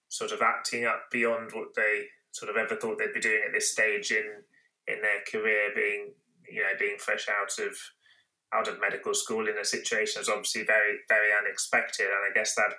sort 0.09 0.31
of 0.31 0.41
acting 0.41 0.85
up 0.85 1.09
beyond 1.11 1.51
what 1.53 1.73
they 1.75 2.05
sort 2.31 2.49
of 2.51 2.57
ever 2.57 2.75
thought 2.75 2.97
they'd 2.97 3.13
be 3.13 3.19
doing 3.19 3.41
at 3.45 3.53
this 3.53 3.71
stage 3.71 4.11
in 4.11 4.25
in 4.87 5.01
their 5.01 5.21
career, 5.31 5.69
being 5.75 6.13
you 6.49 6.61
know, 6.61 6.73
being 6.77 6.97
fresh 6.97 7.27
out 7.29 7.57
of 7.65 7.77
out 8.53 8.67
of 8.67 8.81
medical 8.81 9.13
school 9.13 9.47
in 9.47 9.57
a 9.57 9.65
situation 9.65 10.21
is 10.21 10.29
obviously 10.29 10.63
very 10.63 10.99
very 11.07 11.29
unexpected, 11.33 12.05
and 12.05 12.29
I 12.29 12.33
guess 12.33 12.55
that 12.55 12.73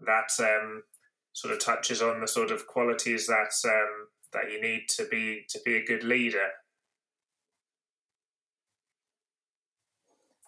that 0.00 0.30
um, 0.40 0.82
sort 1.32 1.54
of 1.54 1.60
touches 1.60 2.02
on 2.02 2.20
the 2.20 2.28
sort 2.28 2.50
of 2.50 2.66
qualities 2.66 3.26
that 3.26 3.52
um, 3.64 4.08
that 4.32 4.50
you 4.50 4.60
need 4.60 4.86
to 4.96 5.06
be 5.10 5.44
to 5.48 5.58
be 5.64 5.76
a 5.76 5.84
good 5.84 6.04
leader. 6.04 6.48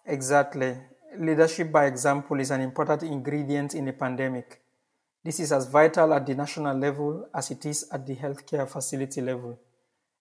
Exactly. 0.06 0.76
Leadership 1.18 1.70
by 1.70 1.86
example 1.86 2.40
is 2.40 2.50
an 2.50 2.60
important 2.60 3.02
ingredient 3.02 3.74
in 3.74 3.88
a 3.88 3.92
pandemic. 3.92 4.60
This 5.24 5.38
is 5.38 5.52
as 5.52 5.66
vital 5.66 6.14
at 6.14 6.26
the 6.26 6.34
national 6.34 6.76
level 6.76 7.28
as 7.34 7.50
it 7.50 7.66
is 7.66 7.88
at 7.92 8.06
the 8.06 8.16
healthcare 8.16 8.68
facility 8.68 9.20
level. 9.20 9.58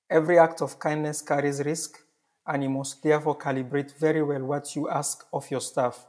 Every 0.09 0.37
act 0.37 0.61
of 0.61 0.77
kindness 0.79 1.21
carries 1.21 1.63
risk, 1.63 1.99
and 2.49 2.63
you 2.63 2.69
must 2.69 3.03
therefore 3.03 3.37
calibrate 3.37 3.95
very 3.99 4.23
well 4.23 4.41
what 4.41 4.75
you 4.75 4.89
ask 4.89 5.23
of 5.31 5.49
your 5.51 5.61
staff. 5.61 6.07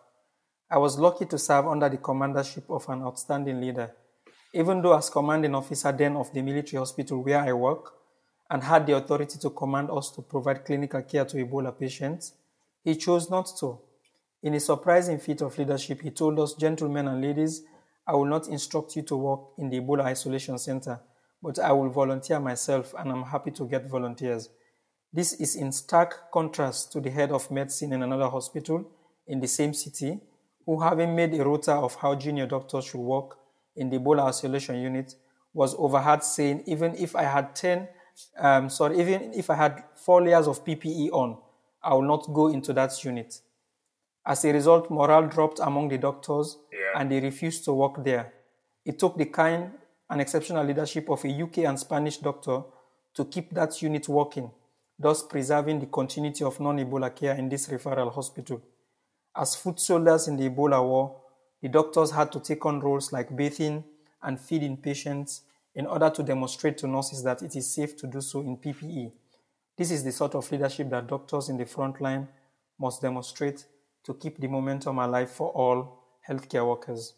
I 0.70 0.78
was 0.78 0.98
lucky 0.98 1.26
to 1.26 1.38
serve 1.38 1.66
under 1.66 1.88
the 1.90 1.98
commandership 1.98 2.64
of 2.70 2.88
an 2.88 3.02
outstanding 3.02 3.60
leader. 3.60 3.94
Even 4.54 4.80
though, 4.80 4.96
as 4.96 5.10
commanding 5.10 5.54
officer 5.54 5.92
then 5.92 6.16
of 6.16 6.32
the 6.32 6.40
military 6.40 6.78
hospital 6.78 7.22
where 7.22 7.40
I 7.40 7.52
work, 7.52 7.92
and 8.50 8.64
had 8.64 8.86
the 8.86 8.96
authority 8.96 9.38
to 9.38 9.50
command 9.50 9.90
us 9.90 10.10
to 10.10 10.22
provide 10.22 10.64
clinical 10.64 11.02
care 11.02 11.24
to 11.24 11.36
Ebola 11.36 11.78
patients, 11.78 12.32
he 12.82 12.96
chose 12.96 13.30
not 13.30 13.48
to. 13.60 13.78
In 14.42 14.54
a 14.54 14.60
surprising 14.60 15.18
feat 15.18 15.42
of 15.42 15.56
leadership, 15.58 16.00
he 16.00 16.10
told 16.10 16.40
us, 16.40 16.54
Gentlemen 16.54 17.06
and 17.06 17.22
ladies, 17.22 17.62
I 18.06 18.14
will 18.14 18.24
not 18.24 18.48
instruct 18.48 18.96
you 18.96 19.02
to 19.02 19.16
work 19.16 19.40
in 19.58 19.68
the 19.68 19.80
Ebola 19.80 20.04
Isolation 20.04 20.58
Center, 20.58 20.98
but 21.42 21.58
I 21.58 21.70
will 21.72 21.90
volunteer 21.90 22.40
myself 22.40 22.94
and 22.98 23.12
I'm 23.12 23.24
happy 23.24 23.50
to 23.52 23.68
get 23.68 23.88
volunteers. 23.88 24.48
This 25.12 25.32
is 25.34 25.56
in 25.56 25.72
stark 25.72 26.30
contrast 26.32 26.92
to 26.92 27.00
the 27.00 27.10
head 27.10 27.32
of 27.32 27.50
medicine 27.50 27.92
in 27.92 28.02
another 28.02 28.28
hospital 28.28 28.84
in 29.26 29.40
the 29.40 29.48
same 29.48 29.74
city, 29.74 30.20
who, 30.66 30.80
having 30.80 31.14
made 31.16 31.34
a 31.34 31.44
rota 31.44 31.72
of 31.72 31.94
how 31.96 32.14
junior 32.14 32.46
doctors 32.46 32.84
should 32.84 33.00
work 33.00 33.36
in 33.76 33.90
the 33.90 33.98
Ebola 33.98 34.28
Isolation 34.28 34.76
Unit, 34.80 35.14
was 35.52 35.74
overheard 35.78 36.22
saying, 36.22 36.62
even 36.66 36.94
if 36.94 37.16
I 37.16 37.24
had 37.24 37.56
10, 37.56 37.88
um, 38.38 38.68
sorry, 38.70 39.00
even 39.00 39.32
if 39.34 39.50
I 39.50 39.54
had 39.56 39.84
four 39.94 40.22
layers 40.22 40.46
of 40.46 40.64
PPE 40.64 41.10
on, 41.12 41.38
I 41.82 41.94
will 41.94 42.02
not 42.02 42.32
go 42.32 42.48
into 42.48 42.72
that 42.74 42.92
unit. 43.04 43.40
As 44.24 44.44
a 44.44 44.52
result, 44.52 44.90
morale 44.90 45.26
dropped 45.26 45.58
among 45.60 45.88
the 45.88 45.98
doctors 45.98 46.58
Yeah. 46.72 47.00
and 47.00 47.10
they 47.10 47.20
refused 47.20 47.64
to 47.64 47.72
work 47.72 48.04
there. 48.04 48.32
It 48.84 48.98
took 48.98 49.16
the 49.16 49.24
kind 49.26 49.72
and 50.08 50.20
exceptional 50.20 50.64
leadership 50.64 51.08
of 51.08 51.24
a 51.24 51.28
UK 51.28 51.58
and 51.64 51.78
Spanish 51.78 52.18
doctor 52.18 52.62
to 53.14 53.24
keep 53.24 53.50
that 53.54 53.80
unit 53.82 54.08
working, 54.08 54.50
thus 55.00 55.22
preserving 55.22 55.80
the 55.80 55.86
continuity 55.86 56.44
of 56.44 56.60
non 56.60 56.78
Ebola 56.78 57.14
care 57.14 57.34
in 57.34 57.48
this 57.48 57.68
referral 57.68 58.12
hospital. 58.14 58.60
As 59.34 59.56
foot 59.56 59.80
soldiers 59.80 60.28
in 60.28 60.36
the 60.36 60.50
Ebola 60.50 60.84
war, 60.84 61.16
the 61.62 61.68
doctors 61.68 62.10
had 62.10 62.30
to 62.32 62.40
take 62.40 62.66
on 62.66 62.80
roles 62.80 63.12
like 63.12 63.34
bathing 63.34 63.82
and 64.22 64.38
feeding 64.38 64.76
patients 64.76 65.42
in 65.74 65.86
order 65.86 66.10
to 66.10 66.22
demonstrate 66.22 66.76
to 66.78 66.86
nurses 66.86 67.22
that 67.22 67.42
it 67.42 67.56
is 67.56 67.72
safe 67.74 67.96
to 67.96 68.06
do 68.06 68.20
so 68.20 68.40
in 68.40 68.58
PPE. 68.58 69.12
This 69.78 69.90
is 69.90 70.04
the 70.04 70.12
sort 70.12 70.34
of 70.34 70.50
leadership 70.52 70.90
that 70.90 71.06
doctors 71.06 71.48
in 71.48 71.56
the 71.56 71.64
front 71.64 72.00
line 72.00 72.28
must 72.78 73.00
demonstrate 73.00 73.64
to 74.04 74.14
keep 74.14 74.38
the 74.38 74.48
momentum 74.48 74.98
alive 74.98 75.30
for 75.30 75.48
all 75.50 76.04
healthcare 76.28 76.66
workers. 76.66 77.14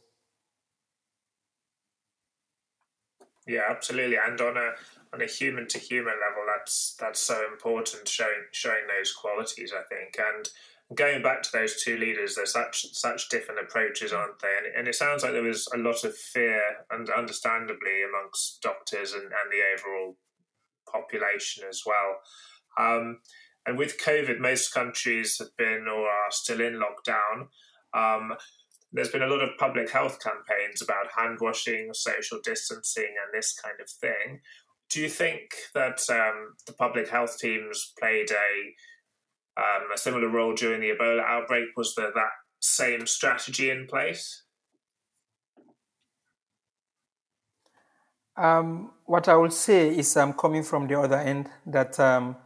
Yeah, 3.46 3.62
absolutely. 3.68 4.18
And 4.24 4.40
on 4.40 4.56
a 4.56 4.72
on 5.12 5.20
a 5.20 5.26
human 5.26 5.66
to 5.68 5.78
human 5.78 6.14
level, 6.14 6.41
that's 6.62 6.94
that's 6.98 7.20
so 7.20 7.44
important. 7.50 8.08
Showing 8.08 8.46
showing 8.52 8.86
those 8.88 9.12
qualities, 9.12 9.72
I 9.76 9.82
think, 9.94 10.16
and 10.18 10.48
going 10.94 11.22
back 11.22 11.42
to 11.42 11.52
those 11.52 11.82
two 11.82 11.96
leaders, 11.96 12.34
there's 12.34 12.52
such 12.52 12.86
such 12.92 13.28
different 13.28 13.60
approaches, 13.60 14.12
aren't 14.12 14.38
they? 14.40 14.54
And, 14.58 14.76
and 14.76 14.88
it 14.88 14.94
sounds 14.94 15.22
like 15.22 15.32
there 15.32 15.42
was 15.42 15.68
a 15.74 15.78
lot 15.78 16.04
of 16.04 16.16
fear, 16.16 16.62
and 16.90 17.08
understandably, 17.10 18.02
amongst 18.08 18.62
doctors 18.62 19.12
and, 19.12 19.24
and 19.24 19.50
the 19.50 19.62
overall 19.74 20.16
population 20.90 21.64
as 21.68 21.82
well. 21.86 22.20
Um, 22.78 23.18
and 23.66 23.78
with 23.78 24.00
COVID, 24.00 24.38
most 24.38 24.72
countries 24.72 25.38
have 25.38 25.56
been 25.56 25.86
or 25.88 26.08
are 26.08 26.30
still 26.30 26.60
in 26.60 26.80
lockdown. 26.80 27.48
Um, 27.94 28.34
there's 28.92 29.08
been 29.08 29.22
a 29.22 29.28
lot 29.28 29.42
of 29.42 29.56
public 29.58 29.90
health 29.90 30.18
campaigns 30.20 30.82
about 30.82 31.12
hand 31.16 31.38
washing, 31.40 31.90
social 31.94 32.38
distancing, 32.44 33.14
and 33.24 33.32
this 33.32 33.58
kind 33.58 33.76
of 33.80 33.88
thing. 33.88 34.40
Do 34.92 35.00
you 35.00 35.08
think 35.08 35.54
that 35.74 36.00
um, 36.10 36.54
the 36.66 36.74
public 36.74 37.08
health 37.08 37.38
teams 37.38 37.92
played 37.98 38.30
a 38.30 38.74
um, 39.58 39.90
a 39.94 39.96
similar 39.96 40.28
role 40.28 40.54
during 40.54 40.80
the 40.80 40.90
Ebola 40.90 41.22
outbreak? 41.24 41.68
Was 41.76 41.94
there 41.94 42.12
that 42.14 42.32
same 42.60 43.06
strategy 43.06 43.70
in 43.70 43.86
place? 43.88 44.42
Um, 48.36 48.92
what 49.06 49.28
I 49.28 49.36
will 49.36 49.50
say 49.50 49.96
is 49.96 50.14
um, 50.16 50.34
coming 50.34 50.62
from 50.62 50.86
the 50.86 51.00
other 51.00 51.18
end 51.18 51.48
that 51.66 51.98
um, 51.98 52.36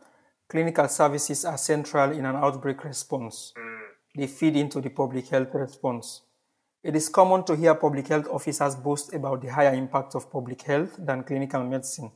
clinical 0.49 0.87
services 0.87 1.45
are 1.45 1.59
central 1.59 2.13
in 2.13 2.25
an 2.25 2.37
outbreak 2.37 2.85
response. 2.85 3.55
They 4.17 4.29
feed 4.29 4.57
into 4.57 4.81
the 4.81 4.91
public 4.91 5.29
health 5.29 5.53
response. 5.53 6.23
It 6.85 6.95
is 6.95 7.09
common 7.09 7.45
to 7.45 7.57
hear 7.57 7.75
public 7.75 8.07
health 8.07 8.29
officers 8.31 8.77
boast 8.77 9.13
about 9.13 9.43
the 9.43 9.53
higher 9.53 9.75
impact 9.75 10.15
of 10.15 10.31
public 10.31 10.63
health 10.63 10.95
than 10.99 11.25
clinical 11.25 11.65
medicine. 11.65 12.13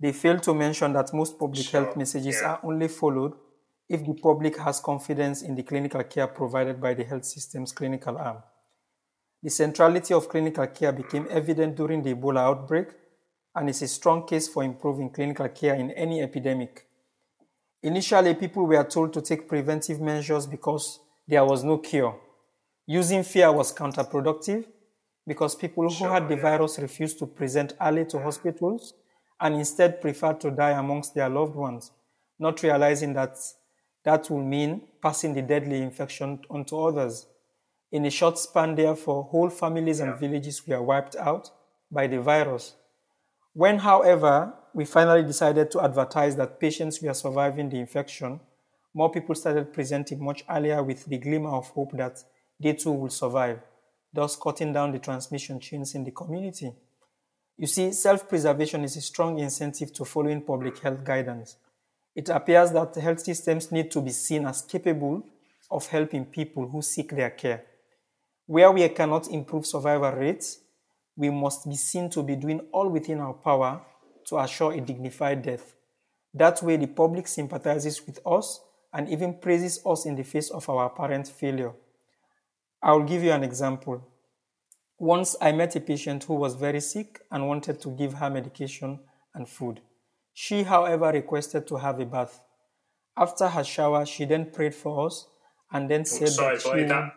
They 0.00 0.12
fail 0.12 0.40
to 0.40 0.54
mention 0.54 0.94
that 0.94 1.12
most 1.12 1.38
public 1.38 1.66
Sure, 1.66 1.84
health 1.84 1.96
messages 1.96 2.38
yeah. 2.40 2.52
are 2.52 2.60
only 2.64 2.88
followed 2.88 3.34
if 3.88 4.04
the 4.04 4.14
public 4.14 4.56
has 4.56 4.80
confidence 4.80 5.42
in 5.42 5.54
the 5.54 5.62
clinical 5.62 6.02
care 6.04 6.26
provided 6.26 6.80
by 6.80 6.94
the 6.94 7.04
health 7.04 7.24
system's 7.24 7.72
clinical 7.72 8.16
arm. 8.16 8.38
The 9.42 9.50
centrality 9.50 10.14
of 10.14 10.28
clinical 10.28 10.66
care 10.68 10.92
became 10.92 11.26
evident 11.30 11.76
during 11.76 12.02
the 12.02 12.14
Ebola 12.14 12.40
outbreak 12.40 12.88
and 13.54 13.68
is 13.68 13.82
a 13.82 13.88
strong 13.88 14.26
case 14.26 14.48
for 14.48 14.62
improving 14.62 15.10
clinical 15.10 15.48
care 15.48 15.74
in 15.74 15.90
any 15.90 16.22
epidemic. 16.22 16.86
Initially, 17.82 18.34
people 18.34 18.66
were 18.66 18.84
told 18.84 19.12
to 19.14 19.22
take 19.22 19.48
preventive 19.48 20.00
measures 20.00 20.46
because 20.46 21.00
there 21.26 21.44
was 21.44 21.64
no 21.64 21.78
cure. 21.78 22.18
Using 22.86 23.22
fear 23.22 23.52
was 23.52 23.72
counterproductive 23.72 24.66
because 25.26 25.54
people 25.54 25.90
who 25.90 26.04
had 26.04 26.28
the 26.28 26.36
virus 26.36 26.78
refused 26.78 27.18
to 27.18 27.26
present 27.26 27.74
early 27.80 28.04
to 28.06 28.18
hospitals 28.18 28.94
and 29.40 29.54
instead 29.54 30.00
preferred 30.00 30.40
to 30.40 30.50
die 30.50 30.78
amongst 30.78 31.14
their 31.14 31.28
loved 31.28 31.54
ones, 31.54 31.92
not 32.38 32.62
realizing 32.62 33.14
that 33.14 33.36
that 34.04 34.30
will 34.30 34.42
mean 34.42 34.82
passing 35.02 35.34
the 35.34 35.42
deadly 35.42 35.82
infection 35.82 36.40
on 36.50 36.64
to 36.66 36.80
others. 36.80 37.26
In 37.92 38.04
a 38.06 38.10
short 38.10 38.38
span, 38.38 38.74
therefore, 38.74 39.24
whole 39.24 39.50
families 39.50 40.00
and 40.00 40.18
villages 40.18 40.66
were 40.66 40.82
wiped 40.82 41.16
out 41.16 41.50
by 41.90 42.06
the 42.06 42.20
virus. 42.20 42.74
When, 43.52 43.78
however, 43.78 44.54
we 44.72 44.84
finally 44.84 45.22
decided 45.22 45.70
to 45.72 45.82
advertise 45.82 46.36
that 46.36 46.60
patients 46.60 47.02
were 47.02 47.14
surviving 47.14 47.68
the 47.68 47.80
infection, 47.80 48.40
more 48.94 49.10
people 49.10 49.34
started 49.34 49.72
presenting 49.72 50.22
much 50.22 50.44
earlier 50.48 50.82
with 50.82 51.04
the 51.06 51.18
glimmer 51.18 51.50
of 51.50 51.68
hope 51.70 51.92
that 51.92 52.22
they 52.60 52.72
too 52.74 52.92
will 52.92 53.10
survive, 53.10 53.60
thus 54.12 54.36
cutting 54.36 54.72
down 54.72 54.92
the 54.92 54.98
transmission 54.98 55.58
chains 55.60 55.94
in 55.94 56.04
the 56.04 56.10
community. 56.10 56.72
You 57.60 57.66
see, 57.66 57.92
self 57.92 58.26
preservation 58.26 58.84
is 58.84 58.96
a 58.96 59.02
strong 59.02 59.38
incentive 59.38 59.92
to 59.92 60.06
following 60.06 60.40
public 60.40 60.78
health 60.78 61.04
guidance. 61.04 61.58
It 62.14 62.30
appears 62.30 62.70
that 62.72 62.94
health 62.94 63.20
systems 63.20 63.70
need 63.70 63.90
to 63.90 64.00
be 64.00 64.12
seen 64.12 64.46
as 64.46 64.62
capable 64.62 65.26
of 65.70 65.86
helping 65.86 66.24
people 66.24 66.66
who 66.66 66.80
seek 66.80 67.10
their 67.10 67.28
care. 67.28 67.62
Where 68.46 68.72
we 68.72 68.88
cannot 68.88 69.28
improve 69.28 69.66
survival 69.66 70.12
rates, 70.12 70.60
we 71.14 71.28
must 71.28 71.68
be 71.68 71.76
seen 71.76 72.08
to 72.10 72.22
be 72.22 72.34
doing 72.34 72.60
all 72.72 72.88
within 72.88 73.20
our 73.20 73.34
power 73.34 73.82
to 74.28 74.38
assure 74.38 74.72
a 74.72 74.80
dignified 74.80 75.42
death. 75.42 75.74
That 76.32 76.62
way, 76.62 76.78
the 76.78 76.86
public 76.86 77.28
sympathizes 77.28 78.06
with 78.06 78.20
us 78.24 78.58
and 78.90 79.06
even 79.10 79.34
praises 79.34 79.82
us 79.84 80.06
in 80.06 80.16
the 80.16 80.24
face 80.24 80.48
of 80.48 80.66
our 80.70 80.86
apparent 80.86 81.28
failure. 81.28 81.72
I 82.82 82.92
will 82.92 83.04
give 83.04 83.22
you 83.22 83.32
an 83.32 83.44
example. 83.44 84.02
Once 85.00 85.34
I 85.40 85.50
met 85.52 85.74
a 85.76 85.80
patient 85.80 86.24
who 86.24 86.34
was 86.34 86.56
very 86.56 86.80
sick 86.80 87.22
and 87.30 87.48
wanted 87.48 87.80
to 87.80 87.88
give 87.96 88.12
her 88.14 88.28
medication 88.28 89.00
and 89.34 89.48
food. 89.48 89.80
She, 90.34 90.62
however, 90.62 91.10
requested 91.10 91.66
to 91.68 91.76
have 91.76 91.98
a 92.00 92.04
bath. 92.04 92.42
After 93.16 93.48
her 93.48 93.64
shower, 93.64 94.04
she 94.04 94.26
then 94.26 94.50
prayed 94.50 94.74
for 94.74 95.06
us 95.06 95.26
and 95.72 95.90
then 95.90 96.02
oh, 96.02 96.04
said 96.04 96.28
Sorry, 96.28 96.56
that 96.56 96.62
she 96.62 96.68
Boie, 96.68 96.76
would- 96.76 96.90
that 96.90 97.12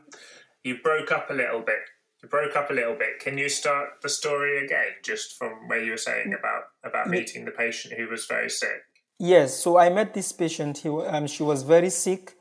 you 0.64 0.78
broke 0.82 1.12
up 1.12 1.30
a 1.30 1.34
little 1.34 1.60
bit. 1.60 1.84
You 2.22 2.30
broke 2.30 2.56
up 2.56 2.72
a 2.72 2.74
little 2.74 2.96
bit. 2.96 3.20
Can 3.20 3.38
you 3.38 3.50
start 3.50 3.90
the 4.02 4.08
story 4.08 4.64
again, 4.64 4.94
just 5.04 5.38
from 5.38 5.68
where 5.68 5.84
you 5.84 5.92
were 5.92 5.98
saying 5.98 6.32
mm. 6.32 6.40
about 6.40 6.64
about 6.86 7.08
mm. 7.08 7.12
meeting 7.12 7.44
the 7.44 7.52
patient 7.52 7.96
who 7.96 8.08
was 8.08 8.26
very 8.28 8.50
sick? 8.50 8.80
Yes, 9.20 9.60
so 9.60 9.78
I 9.78 9.90
met 9.90 10.14
this 10.14 10.32
patient. 10.32 10.78
He, 10.78 10.88
um, 10.88 11.28
she 11.28 11.44
was 11.44 11.64
very 11.64 11.90
sick 11.90 12.38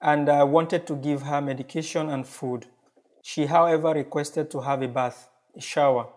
and 0.00 0.28
I 0.28 0.44
wanted 0.44 0.86
to 0.86 0.94
give 0.94 1.22
her 1.22 1.40
medication 1.40 2.08
and 2.10 2.24
food. 2.24 2.66
She, 3.26 3.46
however, 3.46 3.94
requested 3.94 4.50
to 4.50 4.60
have 4.60 4.82
a 4.82 4.86
bath, 4.86 5.30
a 5.56 5.60
shower. 5.60 6.08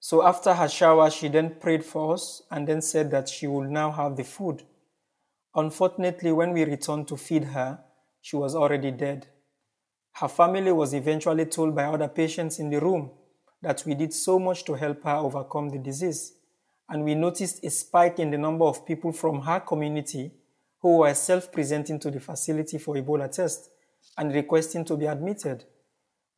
So 0.00 0.26
after 0.26 0.54
her 0.54 0.66
shower, 0.66 1.10
she 1.10 1.28
then 1.28 1.56
prayed 1.60 1.84
for 1.84 2.14
us 2.14 2.40
and 2.50 2.66
then 2.66 2.80
said 2.80 3.10
that 3.10 3.28
she 3.28 3.46
would 3.46 3.68
now 3.68 3.90
have 3.90 4.16
the 4.16 4.24
food. 4.24 4.62
Unfortunately, 5.54 6.32
when 6.32 6.52
we 6.54 6.64
returned 6.64 7.08
to 7.08 7.18
feed 7.18 7.44
her, 7.44 7.80
she 8.22 8.36
was 8.36 8.54
already 8.54 8.90
dead. 8.90 9.26
Her 10.12 10.28
family 10.28 10.72
was 10.72 10.94
eventually 10.94 11.44
told 11.44 11.74
by 11.74 11.84
other 11.84 12.08
patients 12.08 12.58
in 12.58 12.70
the 12.70 12.80
room 12.80 13.10
that 13.60 13.82
we 13.84 13.94
did 13.94 14.14
so 14.14 14.38
much 14.38 14.64
to 14.64 14.76
help 14.76 15.04
her 15.04 15.16
overcome 15.16 15.68
the 15.68 15.78
disease, 15.78 16.32
and 16.88 17.04
we 17.04 17.16
noticed 17.16 17.62
a 17.62 17.68
spike 17.68 18.18
in 18.18 18.30
the 18.30 18.38
number 18.38 18.64
of 18.64 18.86
people 18.86 19.12
from 19.12 19.42
her 19.42 19.60
community 19.60 20.32
who 20.80 21.00
were 21.00 21.12
self 21.12 21.52
presenting 21.52 21.98
to 22.00 22.10
the 22.10 22.20
facility 22.20 22.78
for 22.78 22.94
Ebola 22.94 23.30
test 23.30 23.68
and 24.16 24.32
requesting 24.32 24.86
to 24.86 24.96
be 24.96 25.04
admitted. 25.04 25.66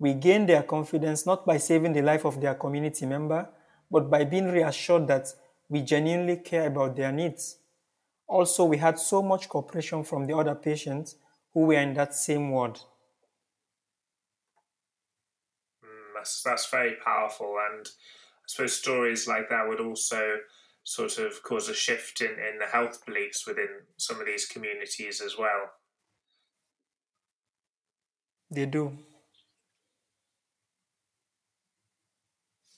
We 0.00 0.14
gained 0.14 0.48
their 0.48 0.64
confidence 0.64 1.26
not 1.26 1.46
by 1.46 1.58
saving 1.58 1.92
the 1.92 2.02
life 2.02 2.24
of 2.24 2.40
their 2.40 2.56
community 2.56 3.06
member, 3.06 3.48
but 3.88 4.10
by 4.10 4.24
being 4.24 4.48
reassured 4.50 5.06
that 5.06 5.32
we 5.68 5.82
genuinely 5.82 6.38
care 6.38 6.66
about 6.66 6.96
their 6.96 7.12
needs. 7.12 7.58
Also, 8.26 8.64
we 8.64 8.78
had 8.78 8.98
so 8.98 9.22
much 9.22 9.48
cooperation 9.48 10.04
from 10.04 10.26
the 10.26 10.36
other 10.36 10.54
patients 10.56 11.16
who 11.54 11.62
were 11.62 11.74
in 11.74 11.94
that 11.94 12.14
same 12.14 12.50
ward. 12.50 12.80
Mm, 15.84 16.14
that's, 16.14 16.42
that's 16.42 16.70
very 16.70 16.94
powerful. 16.96 17.56
And 17.70 17.86
I 17.86 18.46
suppose 18.46 18.72
stories 18.76 19.26
like 19.28 19.48
that 19.50 19.68
would 19.68 19.80
also 19.80 20.38
sort 20.82 21.18
of 21.18 21.42
cause 21.42 21.68
a 21.68 21.74
shift 21.74 22.20
in, 22.20 22.32
in 22.32 22.58
the 22.58 22.66
health 22.66 23.04
beliefs 23.06 23.46
within 23.46 23.82
some 23.96 24.20
of 24.20 24.26
these 24.26 24.46
communities 24.46 25.20
as 25.20 25.36
well. 25.38 25.72
They 28.50 28.66
do. 28.66 28.96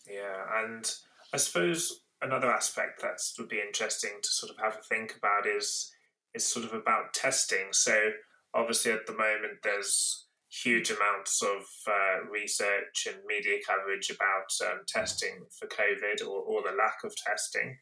Yeah, 0.06 0.44
and 0.64 0.90
I 1.32 1.36
suppose 1.36 2.02
another 2.20 2.50
aspect 2.52 3.00
that 3.02 3.18
would 3.38 3.48
be 3.48 3.60
interesting 3.60 4.12
to 4.22 4.28
sort 4.30 4.52
of 4.52 4.58
have 4.62 4.76
a 4.78 4.82
think 4.82 5.16
about 5.16 5.46
is 5.46 5.92
is 6.34 6.46
sort 6.46 6.64
of 6.64 6.72
about 6.72 7.12
testing. 7.14 7.66
So 7.72 7.94
obviously 8.54 8.92
at 8.92 9.06
the 9.06 9.12
moment 9.12 9.58
there's 9.62 10.26
huge 10.50 10.90
amounts 10.90 11.42
of 11.42 11.62
uh, 11.86 12.30
research 12.30 13.06
and 13.06 13.16
media 13.26 13.58
coverage 13.66 14.10
about 14.10 14.70
um, 14.70 14.80
testing 14.86 15.44
for 15.58 15.66
COVID 15.66 16.26
or, 16.26 16.42
or, 16.42 16.62
the 16.62 16.76
lack 16.76 16.98
of 17.04 17.14
testing. 17.16 17.78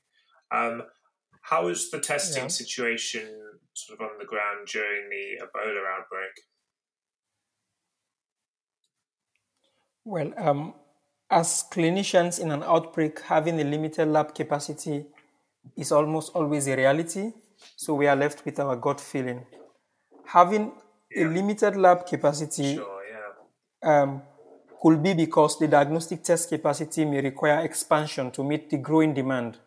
Um, 0.53 0.83
how 1.43 1.69
is 1.69 1.91
the 1.91 1.99
testing 1.99 2.45
yeah. 2.45 2.49
situation 2.49 3.29
sort 3.75 4.01
of 4.01 4.07
on 4.07 4.19
the 4.19 4.25
ground 4.25 4.69
during 4.69 5.09
the 5.11 5.45
Ebola 5.45 5.83
outbreak? 5.99 6.33
Well, 10.05 10.33
um, 10.37 10.75
as 11.31 11.65
clinicians 11.71 12.41
in 12.41 12.51
an 12.51 12.63
outbreak, 12.63 13.21
having 13.21 13.61
a 13.61 13.65
limited 13.65 14.09
lab 14.09 14.35
capacity 14.35 15.05
is 15.77 15.93
almost 15.93 16.33
always 16.35 16.67
a 16.67 16.77
reality, 16.77 17.33
so 17.77 17.95
we 17.95 18.07
are 18.07 18.17
left 18.17 18.45
with 18.45 18.59
our 18.59 18.75
gut 18.77 19.01
feeling. 19.01 19.47
Having 20.27 20.73
yeah. 21.11 21.25
a 21.25 21.29
limited 21.29 21.77
lab 21.77 22.07
capacity 22.07 22.77
sure, 22.77 23.03
yeah. 23.83 24.03
um, 24.03 24.23
could 24.83 25.03
be 25.03 25.15
because 25.15 25.59
the 25.59 25.69
diagnostic 25.69 26.23
test 26.25 26.49
capacity 26.49 27.05
may 27.05 27.21
require 27.21 27.61
expansion 27.61 28.31
to 28.33 28.43
meet 28.43 28.71
the 28.71 28.79
growing 28.79 29.15
demand. 29.15 29.59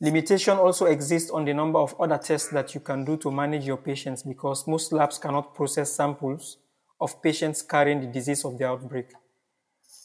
Limitation 0.00 0.58
also 0.58 0.86
exists 0.86 1.30
on 1.30 1.44
the 1.44 1.54
number 1.54 1.78
of 1.78 1.98
other 2.00 2.18
tests 2.18 2.48
that 2.48 2.74
you 2.74 2.80
can 2.80 3.04
do 3.04 3.16
to 3.16 3.30
manage 3.30 3.64
your 3.64 3.78
patients 3.78 4.22
because 4.22 4.66
most 4.66 4.92
labs 4.92 5.18
cannot 5.18 5.54
process 5.54 5.92
samples 5.92 6.58
of 7.00 7.22
patients 7.22 7.62
carrying 7.62 8.00
the 8.00 8.06
disease 8.06 8.44
of 8.44 8.58
the 8.58 8.66
outbreak. 8.66 9.06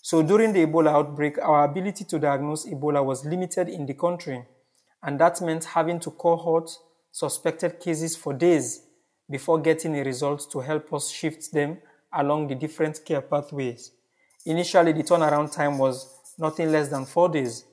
So 0.02 0.24
during 0.24 0.52
the 0.54 0.66
Ebola 0.66 0.90
outbreak, 0.90 1.38
our 1.38 1.64
ability 1.64 2.06
to 2.06 2.20
diagnose 2.20 2.66
Ebola 2.66 3.06
was 3.06 3.24
limited 3.24 3.70
in 3.70 3.86
the 3.86 3.94
country, 3.94 4.44
and 5.04 5.20
that 5.20 5.42
meant 5.42 5.66
having 5.66 6.00
to 6.00 6.12
cohort 6.12 6.72
suspected 7.12 7.80
cases 7.80 8.16
for 8.16 8.34
days 8.34 8.84
before 9.30 9.60
getting 9.60 9.96
a 9.98 10.04
result 10.04 10.48
to 10.52 10.60
help 10.60 10.92
us 10.94 11.10
shift 11.10 11.54
them 11.54 11.78
along 12.14 12.48
the 12.48 12.56
different 12.56 13.00
care 13.06 13.22
pathways. 13.22 13.92
Initially, 14.46 14.92
the 14.92 15.04
turnaround 15.04 15.54
time 15.54 15.78
was 15.78 16.18
nothing 16.40 16.72
less 16.72 16.88
than 16.90 17.06
four 17.06 17.30
days. 17.30 17.64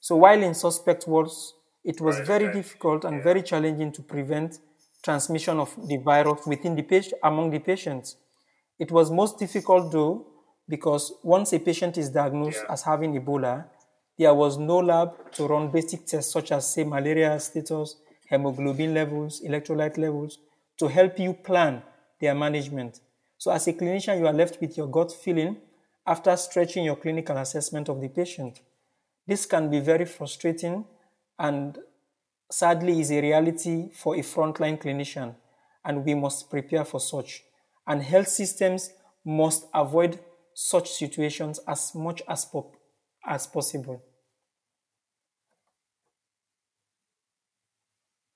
So 0.00 0.16
while 0.16 0.42
in 0.42 0.54
suspect 0.54 1.06
wards, 1.08 1.54
it 1.84 2.00
was 2.00 2.18
right, 2.18 2.26
very 2.26 2.44
right. 2.46 2.54
difficult 2.54 3.04
and 3.04 3.16
yeah. 3.16 3.22
very 3.22 3.42
challenging 3.42 3.92
to 3.92 4.02
prevent 4.02 4.58
transmission 5.02 5.58
of 5.58 5.74
the 5.88 5.96
virus 5.96 6.46
within 6.46 6.76
the 6.76 6.82
patient, 6.82 7.14
among 7.22 7.50
the 7.50 7.58
patients. 7.58 8.16
It 8.78 8.90
was 8.92 9.10
most 9.10 9.38
difficult 9.38 9.90
though 9.90 10.26
because 10.72 11.12
once 11.22 11.52
a 11.52 11.58
patient 11.58 11.98
is 11.98 12.08
diagnosed 12.08 12.62
yeah. 12.64 12.72
as 12.72 12.82
having 12.82 13.12
Ebola, 13.12 13.66
there 14.18 14.32
was 14.32 14.56
no 14.56 14.78
lab 14.78 15.30
to 15.32 15.46
run 15.46 15.70
basic 15.70 16.06
tests 16.06 16.32
such 16.32 16.50
as, 16.50 16.72
say, 16.72 16.82
malaria 16.82 17.38
status, 17.40 17.96
hemoglobin 18.30 18.94
levels, 18.94 19.42
electrolyte 19.46 19.98
levels, 19.98 20.38
to 20.78 20.88
help 20.88 21.18
you 21.18 21.34
plan 21.34 21.82
their 22.22 22.34
management. 22.34 23.00
So, 23.36 23.50
as 23.50 23.68
a 23.68 23.74
clinician, 23.74 24.18
you 24.18 24.26
are 24.26 24.32
left 24.32 24.62
with 24.62 24.78
your 24.78 24.86
gut 24.86 25.12
feeling 25.12 25.58
after 26.06 26.34
stretching 26.38 26.84
your 26.86 26.96
clinical 26.96 27.36
assessment 27.36 27.90
of 27.90 28.00
the 28.00 28.08
patient. 28.08 28.62
This 29.26 29.44
can 29.44 29.68
be 29.68 29.80
very 29.80 30.06
frustrating 30.06 30.86
and 31.38 31.78
sadly 32.50 32.98
is 32.98 33.12
a 33.12 33.20
reality 33.20 33.90
for 33.92 34.14
a 34.14 34.20
frontline 34.20 34.80
clinician, 34.80 35.34
and 35.84 36.02
we 36.06 36.14
must 36.14 36.48
prepare 36.48 36.86
for 36.86 36.98
such. 36.98 37.44
And 37.86 38.02
health 38.02 38.28
systems 38.28 38.90
must 39.22 39.66
avoid 39.74 40.18
such 40.54 40.90
situations 40.90 41.60
as 41.66 41.94
much 41.94 42.22
as, 42.28 42.44
po- 42.44 42.72
as 43.26 43.46
possible. 43.46 44.02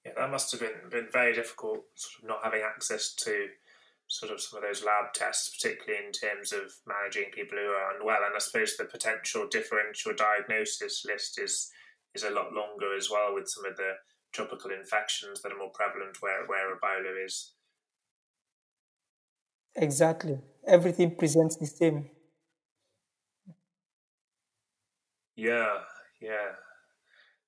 Yeah, 0.04 0.12
that 0.16 0.30
must 0.30 0.52
have 0.52 0.60
been, 0.60 0.90
been 0.90 1.08
very 1.12 1.34
difficult, 1.34 1.84
sort 1.94 2.22
of 2.22 2.28
not 2.28 2.44
having 2.44 2.62
access 2.62 3.14
to 3.14 3.48
sort 4.08 4.30
of 4.30 4.40
some 4.40 4.58
of 4.58 4.62
those 4.62 4.84
lab 4.84 5.12
tests, 5.14 5.50
particularly 5.56 6.06
in 6.06 6.12
terms 6.12 6.52
of 6.52 6.72
managing 6.86 7.30
people 7.32 7.58
who 7.58 7.66
are 7.66 7.96
unwell. 7.96 8.24
And 8.24 8.34
I 8.36 8.38
suppose 8.38 8.76
the 8.76 8.84
potential 8.84 9.48
differential 9.50 10.12
diagnosis 10.14 11.04
list 11.04 11.40
is 11.40 11.70
is 12.14 12.24
a 12.24 12.30
lot 12.30 12.52
longer 12.52 12.96
as 12.96 13.10
well 13.10 13.34
with 13.34 13.46
some 13.46 13.66
of 13.66 13.76
the 13.76 13.92
tropical 14.32 14.70
infections 14.70 15.42
that 15.42 15.52
are 15.52 15.58
more 15.58 15.70
prevalent 15.74 16.16
where, 16.20 16.46
where 16.46 16.74
Ebola 16.74 17.24
is. 17.24 17.52
Exactly. 19.76 20.38
Everything 20.66 21.14
presents 21.14 21.56
the 21.56 21.66
same. 21.66 22.10
Yeah, 25.36 25.74
yeah. 26.20 26.52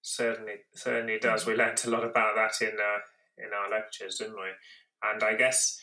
Certainly, 0.03 0.55
certainly 0.75 1.19
does. 1.19 1.47
We 1.47 1.55
learnt 1.55 1.85
a 1.85 1.91
lot 1.91 2.05
about 2.05 2.37
that 2.37 2.65
in 2.65 2.75
uh, 2.75 3.01
in 3.39 3.51
our 3.53 3.71
lectures, 3.71 4.19
didn't 4.19 4.37
we? 4.37 4.51
And 5.03 5.23
I 5.23 5.35
guess, 5.35 5.81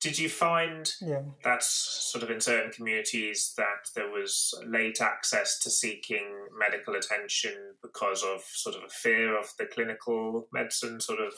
did 0.00 0.18
you 0.18 0.28
find 0.28 0.90
yeah. 1.00 1.22
that 1.44 1.62
sort 1.62 2.22
of 2.22 2.30
in 2.30 2.40
certain 2.40 2.70
communities 2.70 3.54
that 3.56 3.88
there 3.94 4.10
was 4.10 4.54
late 4.66 5.00
access 5.00 5.58
to 5.60 5.70
seeking 5.70 6.46
medical 6.58 6.94
attention 6.94 7.54
because 7.82 8.22
of 8.22 8.42
sort 8.42 8.76
of 8.76 8.82
a 8.84 8.90
fear 8.90 9.38
of 9.38 9.46
the 9.58 9.66
clinical 9.66 10.48
medicine, 10.52 11.00
sort 11.00 11.20
of, 11.20 11.32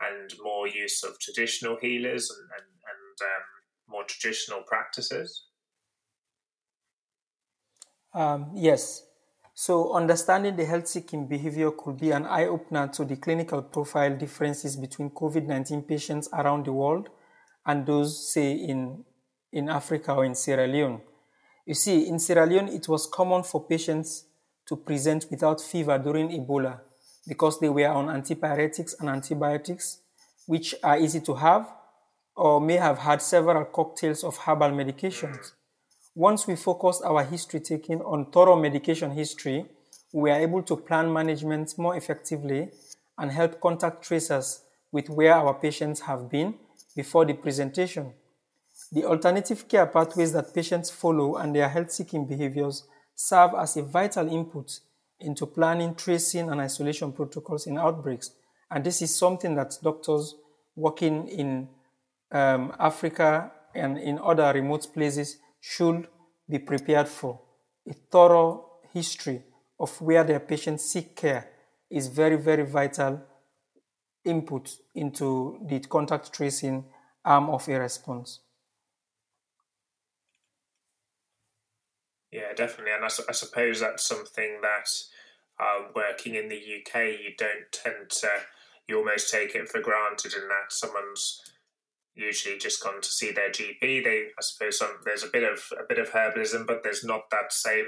and 0.00 0.34
more 0.42 0.66
use 0.66 1.02
of 1.04 1.18
traditional 1.20 1.76
healers 1.80 2.30
and 2.30 2.50
and, 2.50 2.66
and 2.66 3.28
um, 3.28 3.51
more 3.92 4.04
traditional 4.04 4.62
practices? 4.62 5.44
Um, 8.14 8.50
yes. 8.54 9.04
So, 9.54 9.94
understanding 9.94 10.56
the 10.56 10.64
health 10.64 10.88
seeking 10.88 11.26
behavior 11.26 11.70
could 11.72 11.98
be 11.98 12.10
an 12.10 12.26
eye 12.26 12.46
opener 12.46 12.88
to 12.88 13.04
the 13.04 13.16
clinical 13.16 13.62
profile 13.62 14.16
differences 14.16 14.76
between 14.76 15.10
COVID 15.10 15.46
19 15.46 15.82
patients 15.82 16.28
around 16.32 16.64
the 16.64 16.72
world 16.72 17.10
and 17.66 17.86
those, 17.86 18.32
say, 18.32 18.52
in, 18.52 19.04
in 19.52 19.68
Africa 19.68 20.14
or 20.14 20.24
in 20.24 20.34
Sierra 20.34 20.66
Leone. 20.66 21.00
You 21.66 21.74
see, 21.74 22.08
in 22.08 22.18
Sierra 22.18 22.46
Leone, 22.46 22.68
it 22.68 22.88
was 22.88 23.06
common 23.06 23.44
for 23.44 23.64
patients 23.64 24.24
to 24.66 24.76
present 24.76 25.26
without 25.30 25.60
fever 25.60 25.98
during 25.98 26.30
Ebola 26.30 26.80
because 27.28 27.60
they 27.60 27.68
were 27.68 27.88
on 27.88 28.06
antipyretics 28.06 28.98
and 28.98 29.08
antibiotics, 29.08 30.00
which 30.46 30.74
are 30.82 30.98
easy 30.98 31.20
to 31.20 31.34
have 31.34 31.70
or 32.36 32.60
may 32.60 32.76
have 32.76 32.98
had 32.98 33.20
several 33.20 33.64
cocktails 33.64 34.24
of 34.24 34.36
herbal 34.38 34.70
medications. 34.70 35.52
Once 36.14 36.46
we 36.46 36.56
focus 36.56 37.00
our 37.04 37.24
history 37.24 37.60
taking 37.60 38.00
on 38.02 38.30
thorough 38.30 38.60
medication 38.60 39.10
history, 39.10 39.66
we 40.12 40.30
are 40.30 40.40
able 40.40 40.62
to 40.62 40.76
plan 40.76 41.12
management 41.12 41.76
more 41.78 41.96
effectively 41.96 42.70
and 43.18 43.30
help 43.30 43.60
contact 43.60 44.02
tracers 44.02 44.62
with 44.90 45.08
where 45.08 45.34
our 45.34 45.54
patients 45.54 46.00
have 46.00 46.30
been 46.30 46.54
before 46.94 47.24
the 47.24 47.32
presentation. 47.32 48.12
The 48.90 49.04
alternative 49.04 49.68
care 49.68 49.86
pathways 49.86 50.32
that 50.32 50.54
patients 50.54 50.90
follow 50.90 51.36
and 51.36 51.54
their 51.54 51.68
health 51.68 51.90
seeking 51.90 52.26
behaviors 52.26 52.84
serve 53.14 53.52
as 53.58 53.76
a 53.76 53.82
vital 53.82 54.28
input 54.28 54.80
into 55.20 55.46
planning, 55.46 55.94
tracing, 55.94 56.50
and 56.50 56.60
isolation 56.60 57.12
protocols 57.12 57.66
in 57.66 57.78
outbreaks. 57.78 58.32
And 58.70 58.84
this 58.84 59.00
is 59.00 59.14
something 59.14 59.54
that 59.54 59.78
doctors 59.82 60.34
working 60.74 61.28
in 61.28 61.68
um, 62.32 62.74
Africa 62.78 63.52
and 63.74 63.98
in 63.98 64.18
other 64.18 64.52
remote 64.52 64.92
places 64.92 65.38
should 65.60 66.08
be 66.48 66.58
prepared 66.58 67.08
for. 67.08 67.40
A 67.88 67.92
thorough 67.92 68.68
history 68.92 69.42
of 69.78 70.00
where 70.00 70.24
their 70.24 70.40
patients 70.40 70.84
seek 70.84 71.16
care 71.16 71.50
is 71.90 72.08
very, 72.08 72.36
very 72.36 72.64
vital 72.64 73.22
input 74.24 74.76
into 74.94 75.58
the 75.68 75.80
contact 75.80 76.32
tracing 76.32 76.84
arm 77.24 77.50
of 77.50 77.68
a 77.68 77.78
response. 77.78 78.40
Yeah, 82.30 82.54
definitely. 82.56 82.92
And 82.92 83.04
I, 83.04 83.08
I 83.28 83.32
suppose 83.32 83.80
that's 83.80 84.06
something 84.06 84.60
that 84.62 84.88
uh, 85.60 85.88
working 85.94 86.34
in 86.34 86.48
the 86.48 86.56
UK, 86.56 87.20
you 87.20 87.34
don't 87.36 87.70
tend 87.70 88.08
to, 88.08 88.28
you 88.88 88.98
almost 88.98 89.30
take 89.30 89.54
it 89.54 89.68
for 89.68 89.80
granted 89.80 90.32
in 90.34 90.48
that 90.48 90.70
someone's 90.72 91.42
usually 92.14 92.58
just 92.58 92.82
gone 92.82 93.00
to 93.00 93.08
see 93.08 93.32
their 93.32 93.50
GP. 93.50 94.04
They, 94.04 94.26
I 94.38 94.42
suppose, 94.42 94.82
there's 95.04 95.24
a 95.24 95.28
bit 95.28 95.44
of 95.44 95.62
a 95.78 95.84
bit 95.88 95.98
of 95.98 96.10
herbalism, 96.10 96.66
but 96.66 96.82
there's 96.82 97.04
not 97.04 97.30
that 97.30 97.52
same 97.52 97.86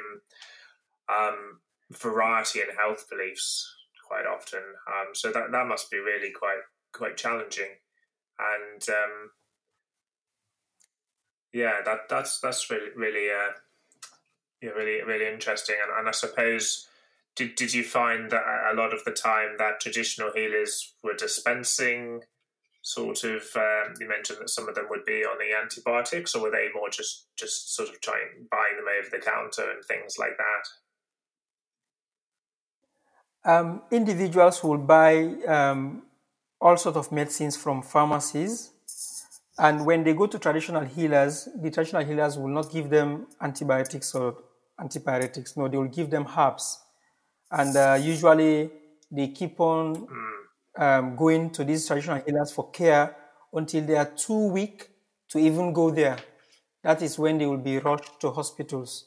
um, 1.08 1.60
variety 1.92 2.60
in 2.60 2.76
health 2.76 3.06
beliefs 3.10 3.72
quite 4.06 4.26
often. 4.26 4.62
Um, 4.88 5.14
so 5.14 5.30
that 5.32 5.52
that 5.52 5.66
must 5.66 5.90
be 5.90 5.98
really 5.98 6.30
quite 6.30 6.62
quite 6.92 7.16
challenging, 7.16 7.78
and 8.38 8.88
um, 8.88 9.30
yeah, 11.52 11.80
that 11.84 12.08
that's 12.08 12.40
that's 12.40 12.70
really 12.70 12.90
really 12.96 13.30
uh, 13.30 13.52
yeah, 14.62 14.70
really 14.70 15.02
really 15.02 15.26
interesting. 15.26 15.76
And, 15.82 15.98
and 15.98 16.08
I 16.08 16.12
suppose 16.12 16.88
did 17.36 17.54
did 17.56 17.74
you 17.74 17.84
find 17.84 18.30
that 18.30 18.42
a 18.72 18.74
lot 18.74 18.94
of 18.94 19.04
the 19.04 19.10
time 19.10 19.56
that 19.58 19.80
traditional 19.80 20.32
healers 20.32 20.94
were 21.02 21.14
dispensing 21.14 22.22
sort 22.84 23.24
of 23.24 23.42
um, 23.56 23.94
you 23.98 24.06
mentioned 24.06 24.38
that 24.40 24.50
some 24.50 24.68
of 24.68 24.74
them 24.74 24.84
would 24.90 25.04
be 25.06 25.24
on 25.24 25.38
the 25.38 25.56
antibiotics 25.56 26.34
or 26.34 26.42
were 26.42 26.50
they 26.50 26.68
more 26.74 26.90
just 26.90 27.28
just 27.34 27.74
sort 27.74 27.88
of 27.88 27.98
trying 28.02 28.46
buying 28.50 28.76
them 28.76 28.84
over 29.00 29.08
the 29.10 29.24
counter 29.24 29.70
and 29.70 29.82
things 29.86 30.16
like 30.18 30.36
that 30.36 30.68
um, 33.44 33.82
individuals 33.90 34.62
will 34.62 34.78
buy 34.78 35.24
um, 35.46 36.02
all 36.60 36.76
sorts 36.76 36.96
of 36.96 37.12
medicines 37.12 37.56
from 37.56 37.82
pharmacies. 37.82 38.70
And 39.58 39.84
when 39.86 40.02
they 40.02 40.14
go 40.14 40.26
to 40.26 40.38
traditional 40.38 40.84
healers, 40.84 41.48
the 41.60 41.70
traditional 41.70 42.04
healers 42.04 42.38
will 42.38 42.48
not 42.48 42.72
give 42.72 42.90
them 42.90 43.26
antibiotics 43.40 44.14
or 44.14 44.38
antipyretics. 44.80 45.56
No, 45.56 45.68
they 45.68 45.76
will 45.76 45.88
give 45.88 46.10
them 46.10 46.26
herbs. 46.36 46.80
And 47.50 47.76
uh, 47.76 47.98
usually 48.00 48.70
they 49.12 49.28
keep 49.28 49.60
on 49.60 50.08
um, 50.76 51.16
going 51.16 51.50
to 51.50 51.64
these 51.64 51.86
traditional 51.86 52.22
healers 52.24 52.52
for 52.52 52.70
care 52.70 53.16
until 53.52 53.84
they 53.84 53.96
are 53.96 54.10
too 54.16 54.48
weak 54.48 54.90
to 55.28 55.38
even 55.38 55.72
go 55.72 55.90
there. 55.90 56.18
That 56.82 57.02
is 57.02 57.18
when 57.18 57.38
they 57.38 57.46
will 57.46 57.58
be 57.58 57.78
rushed 57.78 58.20
to 58.20 58.30
hospitals. 58.30 59.06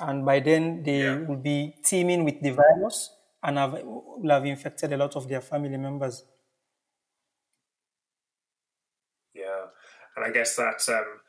And 0.00 0.24
by 0.24 0.40
then 0.40 0.82
they 0.82 1.02
yeah. 1.04 1.18
will 1.18 1.36
be 1.36 1.76
teeming 1.84 2.24
with 2.24 2.40
the 2.40 2.50
virus 2.50 3.10
and 3.42 3.58
have, 3.58 3.78
will 3.82 4.30
have 4.30 4.44
infected 4.44 4.92
a 4.92 4.96
lot 4.96 5.16
of 5.16 5.28
their 5.28 5.40
family 5.40 5.76
members. 5.76 6.24
Yeah, 9.34 9.66
and 10.16 10.24
I 10.24 10.30
guess 10.30 10.56
that 10.56 10.82
um, 10.88 11.20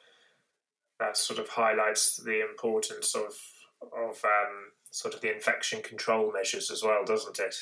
that 0.99 1.17
sort 1.17 1.39
of 1.39 1.49
highlights 1.49 2.17
the 2.17 2.41
importance 2.41 3.15
of 3.15 3.33
of 3.81 4.21
um, 4.23 4.71
sort 4.91 5.13
of 5.13 5.21
the 5.21 5.33
infection 5.33 5.81
control 5.81 6.31
measures 6.33 6.71
as 6.71 6.83
well, 6.83 7.03
doesn't 7.05 7.39
it? 7.39 7.55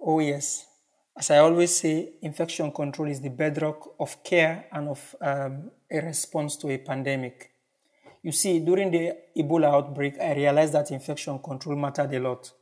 Oh 0.00 0.20
yes, 0.20 0.66
as 1.16 1.30
I 1.30 1.38
always 1.38 1.76
say, 1.76 2.12
infection 2.22 2.70
control 2.70 3.08
is 3.08 3.20
the 3.20 3.30
bedrock 3.30 3.94
of 3.98 4.22
care 4.22 4.66
and 4.72 4.88
of 4.88 5.16
um, 5.20 5.70
a 5.90 6.00
response 6.00 6.56
to 6.58 6.70
a 6.70 6.78
pandemic. 6.78 7.50
You 8.22 8.32
see, 8.32 8.60
during 8.60 8.90
the 8.90 9.16
Ebola 9.36 9.72
outbreak, 9.72 10.14
I 10.20 10.34
realized 10.34 10.74
that 10.74 10.90
infection 10.90 11.38
control 11.40 11.76
mattered 11.76 12.12
a 12.14 12.20
lot. 12.20 12.52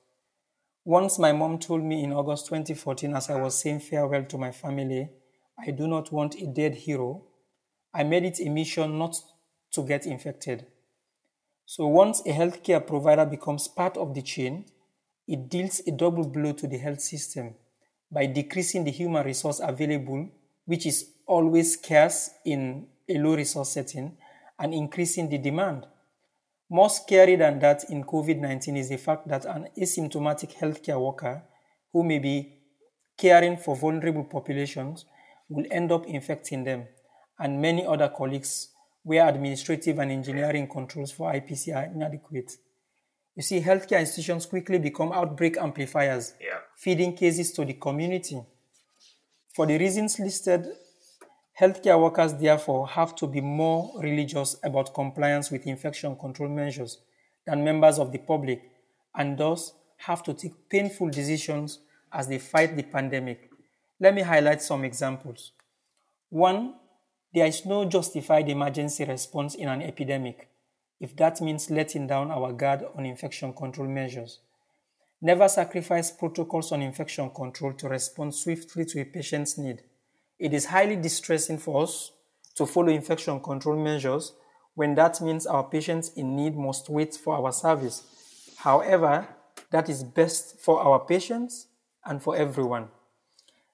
Once 0.85 1.19
my 1.19 1.33
mom 1.33 1.59
told 1.59 1.83
me 1.83 2.05
in 2.05 2.13
August 2.13 2.47
2014, 2.47 3.15
as 3.15 3.29
I 3.29 3.41
was 3.41 3.61
saying 3.61 3.81
farewell 3.81 4.25
to 4.25 4.39
my 4.39 4.53
family, 4.53 5.11
I 5.59 5.73
do 5.73 5.87
not 5.87 6.13
want 6.13 6.37
a 6.37 6.47
dead 6.47 6.75
hero, 6.75 7.25
I 7.93 8.05
made 8.05 8.25
it 8.25 8.41
a 8.41 8.49
mission 8.49 8.99
not 8.99 9.17
to 9.73 9.83
get 9.83 10.07
infected. 10.07 10.67
So 11.65 11.89
once 11.89 12.21
a 12.25 12.31
healthcare 12.31 12.87
provider 12.87 13.27
becomes 13.27 13.67
part 13.69 13.97
of 13.97 14.15
the 14.15 14.23
chain, 14.23 14.67
it 15.27 15.49
deals 15.49 15.81
a 15.87 15.91
double 15.91 16.27
blow 16.27 16.53
to 16.53 16.67
the 16.67 16.79
health 16.79 17.01
system 17.01 17.55
by 18.11 18.27
decreasing 18.27 18.85
the 18.85 18.91
human 18.91 19.25
resource 19.25 19.61
available, 19.63 20.29
which 20.65 20.87
is 20.87 21.11
always 21.27 21.75
scarce 21.75 22.31
in 22.45 22.87
a 23.09 23.19
low 23.19 23.35
resource 23.35 23.71
setting, 23.71 24.17
and 24.59 24.73
increasing 24.73 25.29
the 25.29 25.39
demand. 25.39 25.87
More 26.69 26.91
scary 26.91 27.37
than 27.37 27.59
that 27.61 27.91
in 27.91 28.05
COVID 28.05 28.41
19 28.41 28.77
is 28.77 28.89
the 28.89 28.97
fact 28.97 29.29
that 29.29 29.45
an 29.45 29.69
asymptomatic 29.79 30.55
healthcare 30.55 31.01
worker 31.01 31.43
who 31.93 32.03
may 32.03 32.19
be 32.19 32.53
caring 33.17 33.57
for 33.57 33.77
vulnerable 33.77 34.25
populations 34.25 35.05
will 35.49 35.65
end 35.71 35.93
up 35.93 36.07
infecting 36.07 36.65
them, 36.65 36.87
and 37.39 37.61
many 37.61 37.87
other 37.87 38.09
colleagues 38.09 38.69
where 39.03 39.29
administrative 39.29 39.99
and 40.01 40.11
engineering 40.11 40.67
controls 40.67 41.13
for 41.13 41.33
IPC 41.33 41.75
are 41.75 41.85
inadequate. 41.85 42.57
You 43.37 43.43
see, 43.43 43.61
healthcare 43.61 44.01
institutions 44.01 44.47
quickly 44.47 44.79
become 44.79 45.13
outbreak 45.13 45.57
amplifiers, 45.59 46.35
yeah. 46.41 46.59
feeding 46.77 47.15
cases 47.15 47.53
to 47.53 47.65
the 47.65 47.75
community. 47.75 48.41
For 49.55 49.67
the 49.67 49.79
reasons 49.79 50.19
listed 50.19 50.67
Healthcare 51.59 51.99
workers 51.99 52.35
therefore 52.35 52.87
have 52.87 53.15
to 53.17 53.27
be 53.27 53.41
more 53.41 53.91
religious 54.03 54.57
about 54.63 54.93
compliance 54.93 55.51
with 55.51 55.67
infection 55.67 56.15
control 56.15 56.51
measures 56.51 56.99
than 57.47 57.65
members 57.65 57.99
of 57.99 58.13
the 58.13 58.19
public 58.19 58.61
and 59.15 59.39
thus 59.39 59.73
have 59.97 60.23
to 60.25 60.35
take 60.35 60.69
painful 60.69 61.09
decisions 61.09 61.79
as 62.13 62.29
they 62.29 62.39
fight 62.39 62.77
the 62.77 62.83
pandemic. 62.83 63.51
Let 63.99 64.15
me 64.15 64.21
highlight 64.21 64.61
some 64.61 64.85
examples. 64.85 65.53
One, 66.29 66.75
there 67.33 67.47
is 67.47 67.65
no 67.65 67.87
justified 67.87 68.51
emergency 68.51 69.07
response 69.07 69.55
in 69.55 69.69
an 69.69 69.81
epidemic 69.81 70.51
if 71.01 71.15
that 71.17 71.41
means 71.41 71.71
letting 71.71 72.07
down 72.07 72.31
our 72.31 72.53
guard 72.53 72.85
on 72.97 73.07
infection 73.07 73.53
control 73.53 73.89
measures. 73.89 74.41
Never 75.21 75.49
sacrifice 75.49 76.11
protocols 76.11 76.73
on 76.73 76.83
infection 76.83 77.31
control 77.31 77.73
to 77.75 77.89
respond 77.89 78.35
swiftly 78.35 78.85
to 78.87 79.01
a 79.01 79.05
patient's 79.05 79.57
need. 79.57 79.83
It 80.39 80.53
is 80.53 80.67
highly 80.67 80.97
distressing 80.97 81.59
for 81.59 81.83
us 81.83 82.13
to 82.57 82.67
follow 82.67 82.89
infection 82.89 83.41
control 83.41 83.77
measures 83.83 84.33
when 84.75 84.95
that 84.95 85.21
means 85.23 85.47
our 85.47 85.65
patients 85.65 86.11
in 86.11 86.37
need 86.37 86.55
must 86.55 86.91
wait 86.91 87.15
for 87.15 87.37
our 87.37 87.53
service. 87.53 88.05
However, 88.59 89.27
that 89.71 89.89
is 89.89 90.05
best 90.05 90.61
for 90.61 90.81
our 90.81 91.01
patients 91.01 91.67
and 92.05 92.23
for 92.23 92.37
everyone. 92.37 92.89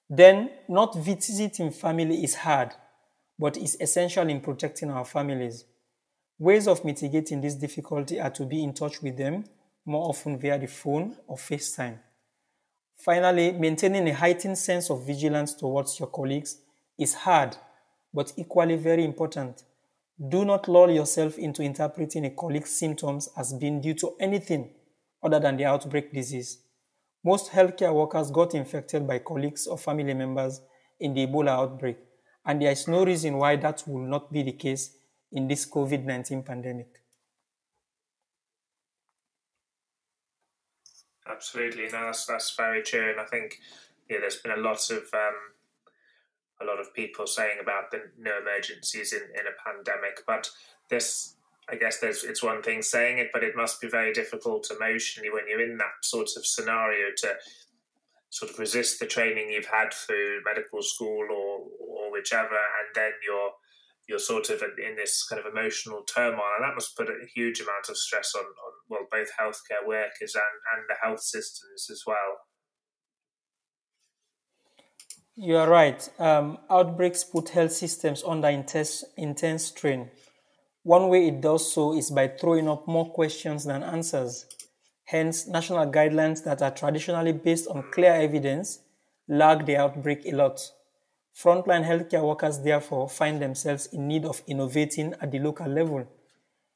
Then, 0.09 0.49
not 0.67 0.95
visiting 0.95 1.71
family 1.71 2.23
is 2.23 2.35
hard, 2.35 2.71
but 3.37 3.57
is 3.57 3.77
essential 3.81 4.29
in 4.29 4.41
protecting 4.41 4.89
our 4.89 5.05
families. 5.05 5.65
Ways 6.39 6.67
of 6.67 6.83
mitigating 6.83 7.41
this 7.41 7.55
difficulty 7.55 8.19
are 8.19 8.31
to 8.31 8.45
be 8.45 8.63
in 8.63 8.73
touch 8.73 9.01
with 9.01 9.17
them 9.17 9.45
more 9.85 10.09
often 10.09 10.39
via 10.39 10.57
the 10.57 10.67
phone 10.67 11.15
or 11.27 11.37
FaceTime. 11.37 11.99
Finally, 12.97 13.51
maintaining 13.51 14.07
a 14.07 14.13
heightened 14.13 14.57
sense 14.57 14.89
of 14.89 15.05
vigilance 15.05 15.53
towards 15.53 15.99
your 15.99 16.07
colleagues 16.07 16.57
is 16.97 17.13
hard, 17.13 17.57
but 18.13 18.31
equally 18.37 18.75
very 18.77 19.03
important. 19.03 19.63
Do 20.29 20.45
not 20.45 20.67
lull 20.67 20.89
yourself 20.89 21.37
into 21.37 21.63
interpreting 21.63 22.25
a 22.25 22.29
colleague's 22.29 22.71
symptoms 22.71 23.29
as 23.37 23.53
being 23.53 23.81
due 23.81 23.95
to 23.95 24.15
anything 24.19 24.69
other 25.21 25.39
than 25.39 25.57
the 25.57 25.65
outbreak 25.65 26.13
disease. 26.13 26.59
Most 27.23 27.51
healthcare 27.51 27.93
workers 27.93 28.31
got 28.31 28.53
infected 28.53 29.07
by 29.07 29.19
colleagues 29.19 29.67
or 29.67 29.77
family 29.77 30.13
members 30.13 30.61
in 30.99 31.13
the 31.13 31.27
Ebola 31.27 31.49
outbreak, 31.49 31.97
and 32.45 32.61
there 32.61 32.71
is 32.71 32.87
no 32.87 33.05
reason 33.05 33.37
why 33.37 33.55
that 33.55 33.83
will 33.87 34.05
not 34.05 34.31
be 34.31 34.43
the 34.43 34.51
case 34.51 34.95
in 35.33 35.47
this 35.47 35.65
COVID 35.69 36.05
19 36.05 36.43
pandemic. 36.43 37.01
Absolutely, 41.29 41.83
no, 41.85 42.05
that's 42.05 42.25
that's 42.25 42.55
very 42.55 42.83
true, 42.83 43.09
and 43.09 43.19
I 43.19 43.25
think 43.25 43.59
yeah, 44.09 44.17
there's 44.19 44.37
been 44.37 44.51
a 44.51 44.61
lot 44.61 44.89
of 44.91 45.03
um, 45.13 45.35
a 46.61 46.65
lot 46.65 46.79
of 46.79 46.93
people 46.93 47.25
saying 47.25 47.57
about 47.61 47.91
the 47.91 48.01
no 48.19 48.31
emergencies 48.39 49.13
in, 49.13 49.21
in 49.21 49.47
a 49.47 49.63
pandemic, 49.65 50.23
but 50.27 50.49
this 50.89 51.35
I 51.69 51.75
guess 51.75 51.99
there's 51.99 52.23
it's 52.23 52.43
one 52.43 52.61
thing 52.61 52.81
saying 52.81 53.17
it, 53.17 53.29
but 53.33 53.43
it 53.43 53.55
must 53.55 53.81
be 53.81 53.87
very 53.87 54.13
difficult 54.13 54.69
emotionally 54.69 55.29
when 55.31 55.47
you're 55.47 55.63
in 55.63 55.77
that 55.77 56.03
sort 56.03 56.29
of 56.35 56.45
scenario 56.45 57.07
to 57.17 57.35
sort 58.29 58.51
of 58.51 58.59
resist 58.59 58.99
the 58.99 59.05
training 59.05 59.49
you've 59.49 59.65
had 59.65 59.93
through 59.93 60.41
medical 60.45 60.83
school 60.83 61.25
or 61.31 61.65
or 61.79 62.11
whichever, 62.11 62.49
and 62.49 62.93
then 62.93 63.11
you're 63.25 63.51
you're 64.07 64.19
sort 64.19 64.49
of 64.49 64.61
in 64.61 64.95
this 64.95 65.25
kind 65.27 65.39
of 65.39 65.51
emotional 65.51 66.03
turmoil, 66.03 66.55
and 66.57 66.65
that 66.65 66.75
must 66.75 66.97
put 66.97 67.09
a 67.09 67.27
huge 67.33 67.61
amount 67.61 67.89
of 67.89 67.97
stress 67.97 68.33
on, 68.35 68.43
on 68.43 68.73
well 68.89 69.07
both 69.11 69.29
healthcare 69.39 69.87
workers 69.87 70.35
and, 70.35 70.43
and 70.75 70.85
the 70.89 70.95
health 71.01 71.21
systems 71.21 71.87
as 71.89 72.03
well. 72.05 72.37
You 75.35 75.57
are 75.57 75.69
right. 75.69 76.07
Um, 76.19 76.59
outbreaks 76.69 77.23
put 77.23 77.49
health 77.49 77.71
systems 77.71 78.23
under 78.23 78.49
intense, 78.49 79.03
intense 79.17 79.65
strain. 79.65 80.11
One 80.83 81.07
way 81.07 81.29
it 81.29 81.41
does 81.41 81.73
so 81.73 81.97
is 81.97 82.11
by 82.11 82.27
throwing 82.27 82.67
up 82.67 82.87
more 82.87 83.09
questions 83.11 83.63
than 83.63 83.83
answers. 83.83 84.45
Hence, 85.05 85.47
national 85.47 85.87
guidelines 85.91 86.43
that 86.43 86.61
are 86.61 86.71
traditionally 86.71 87.31
based 87.31 87.67
on 87.67 87.85
clear 87.91 88.13
evidence 88.13 88.79
lag 89.27 89.65
the 89.65 89.77
outbreak 89.77 90.25
a 90.25 90.35
lot. 90.35 90.59
Frontline 91.35 91.83
healthcare 91.83 92.23
workers, 92.23 92.59
therefore, 92.59 93.09
find 93.09 93.41
themselves 93.41 93.87
in 93.87 94.07
need 94.07 94.25
of 94.25 94.41
innovating 94.47 95.13
at 95.19 95.31
the 95.31 95.39
local 95.39 95.67
level. 95.67 96.07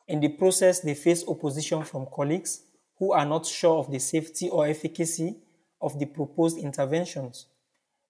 In 0.07 0.19
the 0.19 0.29
process, 0.29 0.79
they 0.79 0.95
face 0.95 1.27
opposition 1.27 1.83
from 1.83 2.07
colleagues 2.13 2.63
who 2.97 3.11
are 3.11 3.25
not 3.25 3.45
sure 3.45 3.77
of 3.77 3.91
the 3.91 3.99
safety 3.99 4.49
or 4.49 4.67
efficacy 4.67 5.35
of 5.79 5.99
the 5.99 6.05
proposed 6.05 6.57
interventions. 6.57 7.45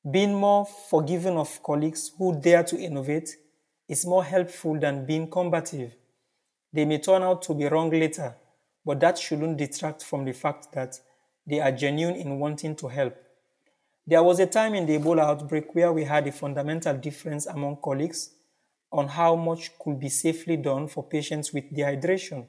Being 0.10 0.34
more 0.34 0.66
forgiving 0.66 1.38
of 1.38 1.62
colleagues 1.62 2.12
who 2.18 2.40
dare 2.40 2.64
to 2.64 2.78
innovate 2.78 3.36
is 3.90 4.06
more 4.06 4.24
helpful 4.24 4.80
than 4.80 5.06
being 5.06 5.30
combative. 5.30 5.96
They 6.72 6.86
may 6.86 7.00
turn 7.00 7.24
out 7.24 7.42
to 7.44 7.54
be 7.54 7.66
wrong 7.66 7.90
later, 7.90 8.36
but 8.86 9.00
that 9.02 9.18
shouldn't 9.18 9.58
detract 9.58 10.04
from 10.04 10.24
the 10.24 10.34
fact 10.34 10.72
that 10.74 11.00
they 11.46 11.60
are 11.60 11.72
genuine 11.72 12.16
in 12.16 12.40
wanting 12.40 12.76
to 12.78 12.88
help. 12.88 13.18
There 14.10 14.24
was 14.24 14.40
a 14.40 14.46
time 14.46 14.74
in 14.74 14.86
the 14.86 14.98
Ebola 14.98 15.24
outbreak 15.24 15.76
where 15.76 15.92
we 15.92 16.06
had 16.06 16.26
a 16.28 16.32
fundamental 16.32 16.96
difference 16.96 17.46
among 17.46 17.80
colleagues 17.84 18.30
on 18.90 19.10
how 19.10 19.36
much 19.36 19.78
could 19.78 20.00
be 20.00 20.08
safely 20.08 20.56
done 20.56 20.88
for 20.88 21.04
patients 21.04 21.52
with 21.52 21.76
dehydration. 21.76 22.48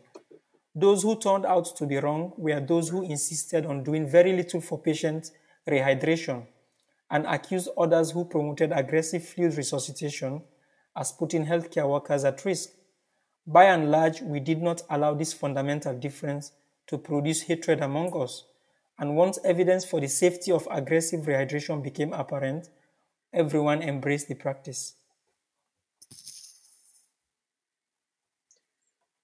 Those 0.72 1.02
who 1.02 1.18
turned 1.18 1.44
out 1.44 1.74
to 1.76 1.84
be 1.84 1.96
wrong 1.96 2.32
were 2.36 2.60
those 2.60 2.90
who 2.90 3.02
insisted 3.02 3.66
on 3.66 3.82
doing 3.82 4.08
very 4.08 4.36
little 4.36 4.60
for 4.60 4.78
patient 4.78 5.32
rehydration 5.68 6.46
and 7.10 7.26
accused 7.26 7.70
others 7.76 8.12
who 8.12 8.24
promoted 8.26 8.70
aggressive 8.70 9.26
fluid 9.26 9.56
resuscitation 9.56 10.40
as 10.96 11.10
putting 11.10 11.44
healthcare 11.44 11.88
workers 11.88 12.22
at 12.22 12.44
risk. 12.44 12.68
By 13.44 13.64
and 13.64 13.90
large, 13.90 14.20
we 14.20 14.38
did 14.38 14.62
not 14.62 14.82
allow 14.90 15.14
this 15.14 15.32
fundamental 15.32 15.98
difference 15.98 16.52
to 16.86 16.98
produce 16.98 17.42
hatred 17.42 17.80
among 17.80 18.16
us. 18.22 18.44
And 18.98 19.14
once 19.14 19.38
evidence 19.44 19.84
for 19.84 20.00
the 20.00 20.08
safety 20.08 20.50
of 20.50 20.66
aggressive 20.70 21.20
rehydration 21.20 21.82
became 21.82 22.12
apparent, 22.12 22.68
everyone 23.32 23.82
embraced 23.82 24.28
the 24.28 24.34
practice. 24.34 24.94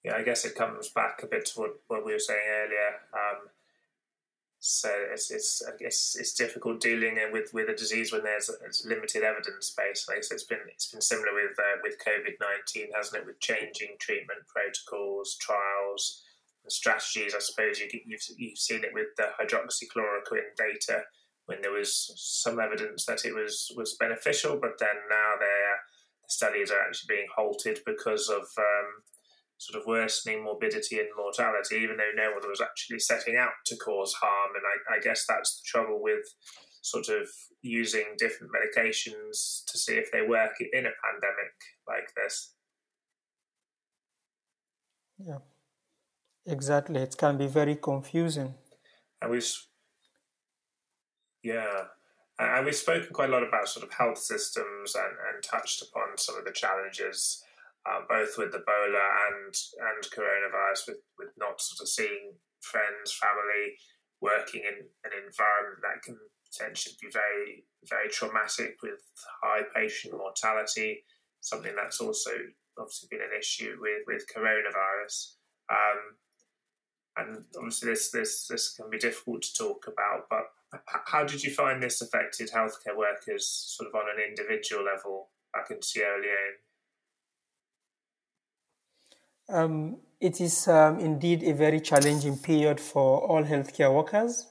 Yeah, 0.05 0.17
I 0.17 0.23
guess 0.23 0.45
it 0.45 0.55
comes 0.55 0.91
back 0.91 1.23
a 1.23 1.27
bit 1.27 1.47
to 1.47 1.61
what, 1.61 1.81
what 1.89 2.05
we 2.05 2.13
were 2.13 2.19
saying 2.19 2.47
earlier. 2.47 2.89
Um, 3.15 3.49
so 4.61 4.91
it's, 5.13 5.31
it's 5.31 5.63
I 5.67 5.77
guess 5.79 6.17
it's 6.19 6.35
difficult 6.35 6.81
dealing 6.81 7.19
with, 7.33 7.53
with 7.53 7.69
a 7.69 7.75
disease 7.75 8.13
when 8.13 8.23
there's, 8.23 8.51
limited 8.87 9.23
evidence 9.23 9.75
base. 9.77 10.07
Like 10.09 10.23
so 10.25 10.35
it's 10.35 10.45
been 10.45 10.59
it's 10.69 10.91
been 10.91 11.01
similar 11.01 11.35
with 11.35 11.59
uh, 11.59 11.81
with 11.83 11.99
COVID 11.99 12.35
nineteen, 12.41 12.93
hasn't 12.95 13.23
it? 13.23 13.27
With 13.27 13.41
changing 13.41 13.97
treatment 13.99 14.41
protocols, 14.47 15.37
trials, 15.37 16.24
strategies. 16.69 17.35
I 17.35 17.41
suppose 17.41 17.79
you, 17.79 17.89
you've 18.07 18.23
you've 18.37 18.59
seen 18.59 18.85
it 18.85 18.93
with 18.93 19.09
the 19.17 19.29
hydroxychloroquine 19.41 20.57
data 20.57 21.03
when 21.47 21.61
there 21.61 21.73
was 21.73 22.13
some 22.17 22.59
evidence 22.59 23.05
that 23.07 23.25
it 23.25 23.35
was 23.35 23.73
was 23.77 23.97
beneficial, 23.99 24.59
but 24.61 24.79
then 24.79 24.97
now 25.11 25.35
the 25.39 25.55
studies 26.29 26.71
are 26.71 26.81
actually 26.81 27.15
being 27.17 27.29
halted 27.35 27.81
because 27.85 28.29
of 28.29 28.43
um, 28.59 29.03
sort 29.59 29.81
of 29.81 29.87
worsening 29.87 30.43
morbidity 30.43 30.99
and 30.99 31.09
mortality, 31.17 31.77
even 31.77 31.97
though 31.97 32.13
no 32.15 32.33
one 32.33 32.49
was 32.49 32.61
actually 32.61 32.99
setting 32.99 33.37
out 33.37 33.53
to 33.67 33.77
cause 33.77 34.15
harm. 34.15 34.51
And 34.55 34.65
I, 34.65 34.97
I 34.97 35.01
guess 35.01 35.27
that's 35.27 35.57
the 35.57 35.63
trouble 35.67 36.03
with 36.03 36.25
sort 36.83 37.09
of 37.09 37.29
using 37.63 38.05
different 38.19 38.53
medications 38.53 39.65
to 39.67 39.79
see 39.79 39.95
if 39.95 40.11
they 40.13 40.23
work 40.23 40.53
in 40.61 40.87
a 40.87 40.97
pandemic 41.03 41.55
like 41.89 42.13
this. 42.17 42.55
Yeah, 45.19 45.39
exactly. 46.47 47.01
It 47.01 47.17
can 47.17 47.37
be 47.37 47.47
very 47.47 47.77
confusing. 47.77 48.55
And 49.21 49.31
we've, 49.31 49.53
yeah, 51.43 51.85
and 52.39 52.65
we've 52.65 52.75
spoken 52.75 53.13
quite 53.13 53.31
a 53.31 53.33
lot 53.33 53.47
about 53.47 53.69
sort 53.69 53.87
of 53.87 53.93
health 53.93 54.19
systems 54.19 54.95
and, 54.95 55.15
and 55.35 55.43
touched 55.43 55.83
upon 55.83 56.19
some 56.19 56.39
of 56.39 56.45
the 56.45 56.53
challenges 56.53 57.43
uh, 57.87 58.01
both 58.09 58.39
with 58.39 58.53
Ebola 58.53 59.05
and 59.29 59.53
and 59.53 60.03
coronavirus, 60.11 60.89
with 60.89 61.03
with 61.19 61.31
not 61.37 61.61
sort 61.61 61.85
of 61.85 61.89
seeing 61.89 62.33
friends, 62.61 63.13
family, 63.13 63.77
working 64.21 64.63
in 64.63 64.89
an 65.05 65.13
environment 65.13 65.83
that 65.83 66.03
can 66.03 66.17
potentially 66.49 66.97
be 67.01 67.09
very 67.13 67.65
very 67.89 68.09
traumatic 68.09 68.77
with 68.83 69.01
high 69.43 69.63
patient 69.75 70.15
mortality. 70.17 71.05
Something 71.41 71.75
that's 71.77 72.01
also 72.01 72.31
obviously 72.79 73.09
been 73.11 73.21
an 73.21 73.39
issue 73.39 73.77
with 73.81 74.03
with 74.07 74.25
coronavirus. 74.35 75.37
Um, 75.69 76.17
and 77.17 77.45
obviously 77.57 77.91
this 77.91 78.11
this 78.11 78.47
this 78.49 78.75
can 78.77 78.91
be 78.91 78.99
difficult 78.99 79.43
to 79.43 79.55
talk 79.55 79.87
about, 79.87 80.27
but 80.29 80.45
how 81.07 81.25
did 81.25 81.43
you 81.43 81.53
find 81.53 81.83
this 81.83 82.01
affected 82.01 82.51
healthcare 82.51 82.97
workers 82.97 83.47
sort 83.47 83.89
of 83.89 83.95
on 83.95 84.03
an 84.15 84.23
individual 84.29 84.85
level 84.85 85.29
back 85.53 85.71
in 85.71 85.81
Sierra 85.83 86.21
Leone? 86.21 86.59
Um, 89.49 89.97
it 90.21 90.41
is 90.41 90.67
um, 90.69 90.99
indeed 90.99 91.43
a 91.43 91.53
very 91.53 91.81
challenging 91.81 92.39
period 92.39 92.81
for 92.81 93.21
all 93.21 93.45
healthcare 93.45 93.95
workers. 93.95 94.47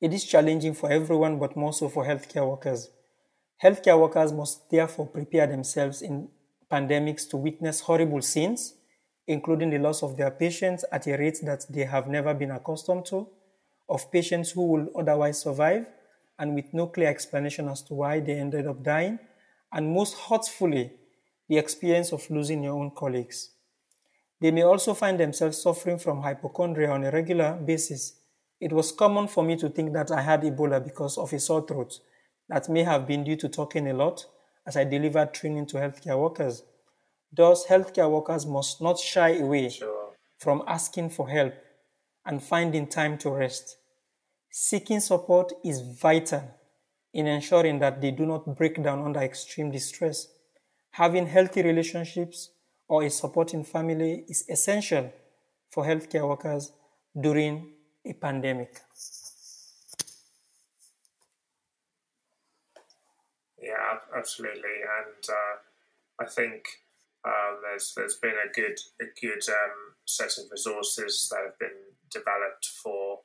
It 0.00 0.14
is 0.14 0.24
challenging 0.24 0.74
for 0.74 0.90
everyone, 0.90 1.38
but 1.38 1.56
more 1.56 1.72
so 1.72 1.88
for 1.88 2.04
healthcare 2.04 2.48
workers. 2.48 2.90
Healthcare 3.62 4.00
workers 4.00 4.32
must 4.32 4.68
therefore 4.70 5.06
prepare 5.06 5.46
themselves 5.46 6.02
in 6.02 6.28
pandemics 6.70 7.28
to 7.30 7.36
witness 7.36 7.80
horrible 7.80 8.22
scenes, 8.22 8.74
including 9.26 9.70
the 9.70 9.78
loss 9.78 10.02
of 10.02 10.16
their 10.16 10.30
patients 10.30 10.84
at 10.90 11.06
a 11.06 11.16
rate 11.16 11.38
that 11.42 11.64
they 11.70 11.84
have 11.84 12.08
never 12.08 12.34
been 12.34 12.50
accustomed 12.50 13.06
to, 13.06 13.28
of 13.88 14.10
patients 14.10 14.50
who 14.50 14.66
will 14.66 14.88
otherwise 14.98 15.40
survive, 15.40 15.86
and 16.38 16.54
with 16.54 16.72
no 16.72 16.86
clear 16.86 17.08
explanation 17.08 17.68
as 17.68 17.82
to 17.82 17.94
why 17.94 18.20
they 18.20 18.32
ended 18.32 18.66
up 18.66 18.82
dying, 18.82 19.18
and 19.72 19.92
most 19.92 20.16
hurtfully, 20.18 20.92
the 21.48 21.58
experience 21.58 22.12
of 22.12 22.28
losing 22.30 22.62
your 22.62 22.74
own 22.74 22.90
colleagues. 22.90 23.50
They 24.40 24.50
may 24.50 24.62
also 24.62 24.94
find 24.94 25.20
themselves 25.20 25.62
suffering 25.62 25.98
from 25.98 26.22
hypochondria 26.22 26.90
on 26.90 27.04
a 27.04 27.10
regular 27.10 27.52
basis. 27.52 28.14
It 28.60 28.72
was 28.72 28.90
common 28.90 29.28
for 29.28 29.44
me 29.44 29.56
to 29.56 29.68
think 29.68 29.92
that 29.92 30.10
I 30.10 30.20
had 30.20 30.42
Ebola 30.42 30.82
because 30.82 31.16
of 31.16 31.32
a 31.32 31.38
sore 31.38 31.66
throat 31.66 32.00
that 32.48 32.68
may 32.68 32.82
have 32.82 33.06
been 33.06 33.24
due 33.24 33.36
to 33.36 33.48
talking 33.48 33.88
a 33.88 33.94
lot 33.94 34.26
as 34.66 34.76
I 34.76 34.84
delivered 34.84 35.32
training 35.32 35.66
to 35.66 35.76
healthcare 35.76 36.18
workers. 36.18 36.62
Thus, 37.32 37.66
healthcare 37.66 38.10
workers 38.10 38.44
must 38.44 38.82
not 38.82 38.98
shy 38.98 39.30
away 39.38 39.70
sure. 39.70 40.10
from 40.38 40.62
asking 40.66 41.10
for 41.10 41.28
help 41.30 41.54
and 42.26 42.42
finding 42.42 42.86
time 42.86 43.16
to 43.18 43.30
rest. 43.30 43.78
Seeking 44.50 45.00
support 45.00 45.52
is 45.64 45.80
vital 45.80 46.42
in 47.14 47.26
ensuring 47.26 47.78
that 47.78 48.00
they 48.00 48.10
do 48.10 48.26
not 48.26 48.56
break 48.56 48.82
down 48.82 49.02
under 49.02 49.20
extreme 49.20 49.70
distress. 49.70 50.28
Having 50.92 51.26
healthy 51.28 51.62
relationships 51.62 52.50
or 52.86 53.02
a 53.02 53.10
supporting 53.10 53.64
family 53.64 54.24
is 54.28 54.44
essential 54.48 55.10
for 55.70 55.84
healthcare 55.84 56.28
workers 56.28 56.72
during 57.18 57.72
a 58.04 58.12
pandemic. 58.12 58.80
Yeah, 63.58 63.98
absolutely, 64.14 64.82
and 64.98 65.24
uh, 65.30 66.22
I 66.22 66.26
think 66.26 66.64
um, 67.24 67.62
there's 67.62 67.92
there's 67.96 68.16
been 68.16 68.34
a 68.34 68.52
good 68.52 68.78
a 69.00 69.06
good 69.20 69.42
um, 69.48 69.94
set 70.04 70.38
of 70.38 70.50
resources 70.50 71.28
that 71.30 71.42
have 71.44 71.58
been 71.58 71.94
developed 72.10 72.66
for 72.66 73.20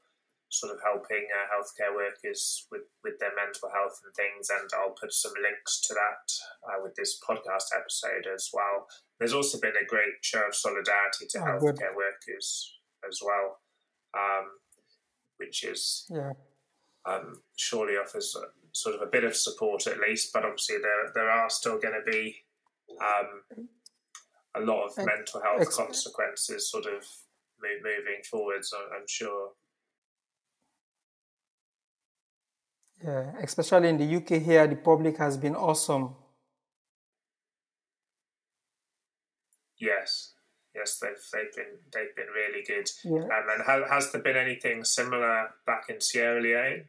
sort 0.50 0.74
of 0.74 0.80
helping 0.82 1.28
uh, 1.28 1.46
healthcare 1.52 1.94
workers 1.94 2.68
with, 2.72 2.84
with 3.04 3.20
their 3.20 3.36
mental 3.36 3.70
health 3.70 4.00
and 4.04 4.14
things. 4.16 4.50
And 4.50 4.70
I'll 4.74 4.96
put 4.96 5.12
some 5.12 5.34
links 5.42 5.82
to 5.82 5.94
that 5.94 6.32
uh, 6.64 6.82
with 6.82 6.96
this 6.96 7.20
podcast 7.20 7.76
episode 7.76 8.32
as 8.34 8.50
well. 8.54 8.88
There's 9.20 9.34
also 9.34 9.60
been 9.60 9.76
a 9.76 9.86
great 9.86 10.22
show 10.22 10.48
of 10.48 10.56
solidarity 10.56 11.28
to 11.30 11.40
oh, 11.40 11.44
healthcare 11.44 11.92
good. 11.92 11.98
workers 11.98 12.78
as 13.08 13.20
well, 13.24 13.60
um, 14.18 14.46
which 15.38 15.64
is 15.64 16.06
yeah. 16.10 16.32
um, 17.06 17.42
surely 17.58 17.94
offers 17.94 18.36
a, 18.38 18.48
sort 18.72 18.96
of 18.96 19.02
a 19.02 19.12
bit 19.12 19.26
of 19.26 19.36
support 19.36 19.86
at 19.88 20.00
least. 20.00 20.32
But 20.34 20.46
obviously, 20.46 20.78
there 20.78 21.12
there 21.14 21.30
are 21.30 21.50
still 21.50 21.78
going 21.78 21.96
to 22.06 22.10
be 22.10 22.38
um, 23.02 23.68
a 24.58 24.66
lot 24.66 24.88
of 24.88 24.98
mental 24.98 25.42
health 25.42 25.76
consequences, 25.76 26.70
sort 26.70 26.86
of 26.86 27.04
moving 27.62 28.22
forwards. 28.30 28.74
I'm 28.74 29.06
sure. 29.08 29.52
Yeah, 33.04 33.32
especially 33.44 33.90
in 33.90 33.98
the 33.98 34.16
UK 34.16 34.42
here, 34.42 34.68
the 34.68 34.76
public 34.76 35.18
has 35.18 35.38
been 35.38 35.56
awesome. 35.56 36.16
Yes, 39.80 40.34
yes, 40.74 40.98
they've 41.00 41.12
they've 41.32 41.54
been 41.56 41.78
they've 41.94 42.16
been 42.16 42.34
really 42.34 42.64
good. 42.66 42.90
Yeah. 43.04 43.26
Um, 43.26 43.50
and 43.54 43.64
ha- 43.64 43.88
has 43.90 44.12
there 44.12 44.22
been 44.22 44.36
anything 44.36 44.84
similar 44.84 45.50
back 45.68 45.86
in 45.90 46.02
Sierra 46.02 46.42
Leone? 46.42 46.86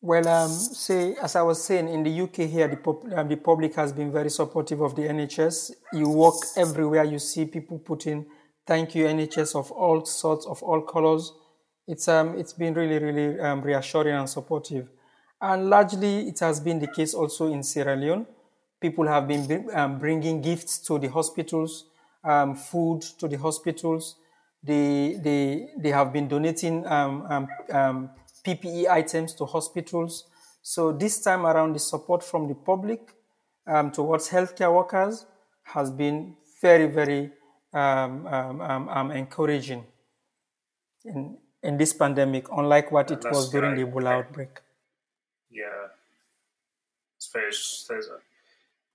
Well, 0.00 0.28
um, 0.28 0.50
say 0.50 1.14
as 1.16 1.34
I 1.34 1.42
was 1.42 1.62
saying, 1.64 1.88
in 1.88 2.04
the 2.04 2.20
UK 2.20 2.48
here, 2.48 2.68
the, 2.68 2.76
pop- 2.76 3.04
um, 3.16 3.28
the 3.28 3.36
public 3.36 3.74
has 3.74 3.92
been 3.92 4.12
very 4.12 4.30
supportive 4.30 4.80
of 4.80 4.94
the 4.94 5.02
NHS. 5.02 5.72
You 5.92 6.08
walk 6.08 6.36
everywhere, 6.56 7.02
you 7.04 7.18
see 7.18 7.46
people 7.46 7.78
putting 7.80 8.26
thank 8.64 8.94
you 8.94 9.06
NHS 9.06 9.56
of 9.56 9.72
all 9.72 10.04
sorts 10.04 10.46
of 10.46 10.62
all 10.62 10.82
colors. 10.82 11.32
It's 11.88 12.06
um 12.06 12.38
it's 12.38 12.52
been 12.52 12.74
really 12.74 12.98
really 12.98 13.40
um, 13.40 13.62
reassuring 13.62 14.14
and 14.14 14.28
supportive, 14.28 14.88
and 15.40 15.68
largely 15.70 16.28
it 16.28 16.38
has 16.40 16.60
been 16.60 16.78
the 16.78 16.86
case 16.86 17.14
also 17.14 17.50
in 17.50 17.62
Sierra 17.62 17.96
Leone. 17.96 18.26
People 18.80 19.08
have 19.08 19.26
been 19.26 19.68
um, 19.74 19.98
bringing 19.98 20.40
gifts 20.42 20.78
to 20.80 20.98
the 20.98 21.08
hospitals, 21.08 21.86
um, 22.22 22.54
food 22.54 23.02
to 23.18 23.26
the 23.26 23.38
hospitals. 23.38 24.16
They 24.62 25.18
they 25.20 25.70
they 25.78 25.90
have 25.90 26.12
been 26.12 26.28
donating 26.28 26.86
um, 26.86 27.26
um, 27.30 27.48
um, 27.72 28.10
PPE 28.44 28.88
items 28.88 29.34
to 29.34 29.44
hospitals. 29.44 30.24
So 30.62 30.92
this 30.92 31.20
time 31.20 31.46
around, 31.46 31.74
the 31.74 31.78
support 31.78 32.22
from 32.22 32.48
the 32.48 32.54
public 32.54 33.14
um, 33.66 33.90
towards 33.90 34.28
healthcare 34.28 34.74
workers 34.74 35.26
has 35.64 35.90
been 35.90 36.36
very, 36.60 36.86
very 36.86 37.30
um, 37.72 38.26
um, 38.26 38.60
um, 38.60 38.88
um 38.88 39.10
encouraging 39.10 39.84
in, 41.04 41.36
in 41.62 41.76
this 41.76 41.92
pandemic, 41.92 42.46
unlike 42.50 42.90
what 42.90 43.10
it 43.10 43.24
was 43.24 43.50
during 43.50 43.74
the 43.76 43.84
Ebola 43.84 44.18
outbreak. 44.18 44.60
Yeah. 45.50 45.64
I 45.66 47.18
suppose 47.18 47.86
there's 47.88 48.06
a, 48.06 48.18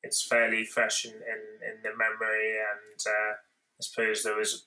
it's 0.02 0.24
fairly 0.24 0.66
fresh 0.66 1.06
in, 1.06 1.12
in, 1.12 1.42
in 1.70 1.82
the 1.84 1.90
memory, 1.90 2.58
and 2.58 3.00
uh, 3.08 3.34
I 3.34 3.82
suppose 3.82 4.24
there 4.24 4.36
was, 4.36 4.66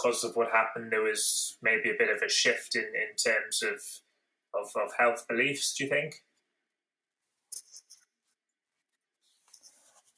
because 0.00 0.24
of 0.24 0.34
what 0.34 0.48
happened, 0.52 0.92
there 0.92 1.02
was 1.02 1.56
maybe 1.62 1.90
a 1.90 1.98
bit 1.98 2.08
of 2.14 2.22
a 2.22 2.28
shift 2.28 2.74
in, 2.76 2.82
in 2.82 3.16
terms 3.22 3.62
of, 3.62 3.80
of, 4.60 4.70
of 4.82 4.92
health 4.98 5.26
beliefs, 5.28 5.74
do 5.76 5.84
you 5.84 5.90
think? 5.90 6.14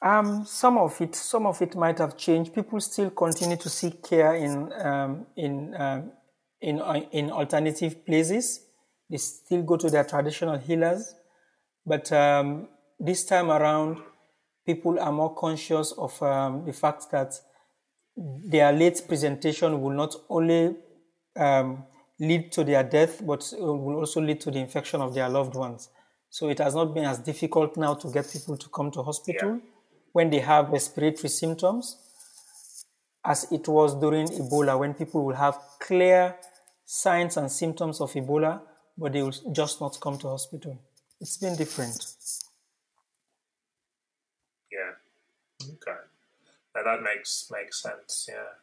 Um, 0.04 0.44
some 0.44 0.78
of 0.78 1.00
it, 1.00 1.14
some 1.14 1.46
of 1.46 1.62
it 1.62 1.76
might 1.76 1.98
have 1.98 2.16
changed. 2.16 2.54
People 2.54 2.80
still 2.80 3.10
continue 3.10 3.56
to 3.56 3.68
seek 3.68 4.02
care 4.02 4.34
in 4.34 4.72
um, 4.72 5.26
in 5.36 5.76
um, 5.80 6.10
in 6.60 6.80
uh, 6.80 7.02
in 7.12 7.30
alternative 7.30 8.04
places. 8.04 8.64
They 9.08 9.18
still 9.18 9.62
go 9.62 9.76
to 9.76 9.88
their 9.88 10.02
traditional 10.02 10.58
healers, 10.58 11.14
but 11.86 12.10
um, 12.10 12.66
this 12.98 13.24
time 13.24 13.48
around, 13.48 13.98
people 14.66 14.98
are 14.98 15.12
more 15.12 15.36
conscious 15.36 15.92
of 15.92 16.20
um, 16.20 16.64
the 16.64 16.72
fact 16.72 17.08
that 17.12 17.34
their 18.16 18.72
late 18.72 19.02
presentation 19.06 19.80
will 19.80 19.94
not 19.94 20.14
only 20.28 20.76
um, 21.36 21.84
lead 22.18 22.52
to 22.52 22.64
their 22.64 22.82
death, 22.82 23.24
but 23.24 23.52
will 23.58 23.96
also 23.96 24.20
lead 24.20 24.40
to 24.42 24.50
the 24.50 24.58
infection 24.58 25.00
of 25.00 25.14
their 25.14 25.28
loved 25.28 25.54
ones. 25.54 25.88
So 26.30 26.48
it 26.48 26.58
has 26.58 26.74
not 26.74 26.94
been 26.94 27.04
as 27.04 27.18
difficult 27.18 27.76
now 27.76 27.94
to 27.94 28.10
get 28.10 28.30
people 28.30 28.56
to 28.56 28.68
come 28.68 28.90
to 28.92 29.02
hospital. 29.02 29.54
Yeah 29.54 29.72
when 30.12 30.30
they 30.30 30.40
have 30.40 30.68
respiratory 30.70 31.28
symptoms, 31.28 31.96
as 33.24 33.50
it 33.50 33.66
was 33.68 33.94
during 33.94 34.28
Ebola, 34.28 34.78
when 34.78 34.94
people 34.94 35.24
will 35.24 35.34
have 35.34 35.58
clear 35.80 36.36
signs 36.84 37.36
and 37.36 37.50
symptoms 37.50 38.00
of 38.00 38.12
Ebola, 38.12 38.60
but 38.96 39.12
they 39.12 39.22
will 39.22 39.34
just 39.52 39.80
not 39.80 39.98
come 40.00 40.18
to 40.18 40.28
hospital. 40.28 40.78
It's 41.20 41.36
been 41.38 41.56
different. 41.56 42.04
Yeah. 44.70 44.90
Okay. 45.64 45.98
Now 46.74 46.82
that 46.84 47.02
makes 47.02 47.48
makes 47.50 47.82
sense. 47.82 48.26
Yeah. 48.28 48.54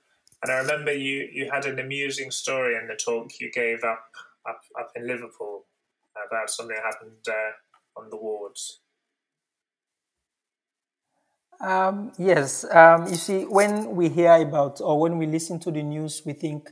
And 0.42 0.52
I 0.52 0.58
remember 0.58 0.94
you 0.94 1.28
you 1.32 1.50
had 1.52 1.66
an 1.66 1.80
amusing 1.80 2.32
story 2.32 2.76
in 2.76 2.88
the 2.88 2.96
talk 2.96 3.40
you 3.40 3.52
gave 3.52 3.84
up 3.84 4.04
up 4.48 4.62
up 4.80 4.92
in 4.96 5.08
Liverpool 5.08 5.66
about 6.28 6.50
something 6.50 6.76
that 6.76 6.84
happened 6.84 7.28
uh, 7.28 8.00
on 8.00 8.10
the 8.10 8.18
wards. 8.18 8.80
Um, 11.62 12.14
yes. 12.18 12.66
Um, 12.72 13.08
you 13.08 13.16
see, 13.16 13.44
when 13.44 13.96
we 13.96 14.08
hear 14.10 14.34
about 14.34 14.80
or 14.82 15.00
when 15.00 15.18
we 15.18 15.26
listen 15.26 15.60
to 15.60 15.72
the 15.72 15.84
news, 15.84 16.22
we 16.26 16.34
think 16.34 16.70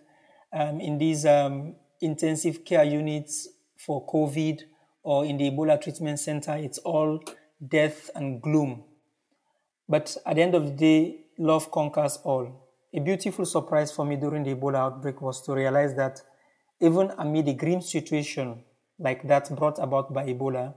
um, 0.53 0.79
in 0.79 0.97
these 0.97 1.25
um, 1.25 1.75
intensive 2.01 2.63
care 2.63 2.85
units 2.85 3.49
for 3.75 4.05
COVID 4.07 4.61
or 5.03 5.25
in 5.25 5.37
the 5.37 5.51
Ebola 5.51 5.81
treatment 5.81 6.19
center, 6.19 6.55
it's 6.55 6.77
all 6.79 7.21
death 7.65 8.09
and 8.15 8.41
gloom. 8.41 8.83
But 9.89 10.15
at 10.25 10.35
the 10.35 10.41
end 10.41 10.55
of 10.55 10.65
the 10.65 10.71
day, 10.71 11.25
love 11.37 11.71
conquers 11.71 12.19
all. 12.23 12.67
A 12.93 12.99
beautiful 12.99 13.45
surprise 13.45 13.91
for 13.91 14.05
me 14.05 14.15
during 14.15 14.43
the 14.43 14.55
Ebola 14.55 14.77
outbreak 14.77 15.21
was 15.21 15.41
to 15.43 15.53
realize 15.53 15.95
that 15.95 16.21
even 16.79 17.11
amid 17.17 17.47
a 17.47 17.53
grim 17.53 17.81
situation 17.81 18.63
like 18.99 19.27
that 19.27 19.55
brought 19.55 19.79
about 19.79 20.13
by 20.13 20.25
Ebola, 20.25 20.73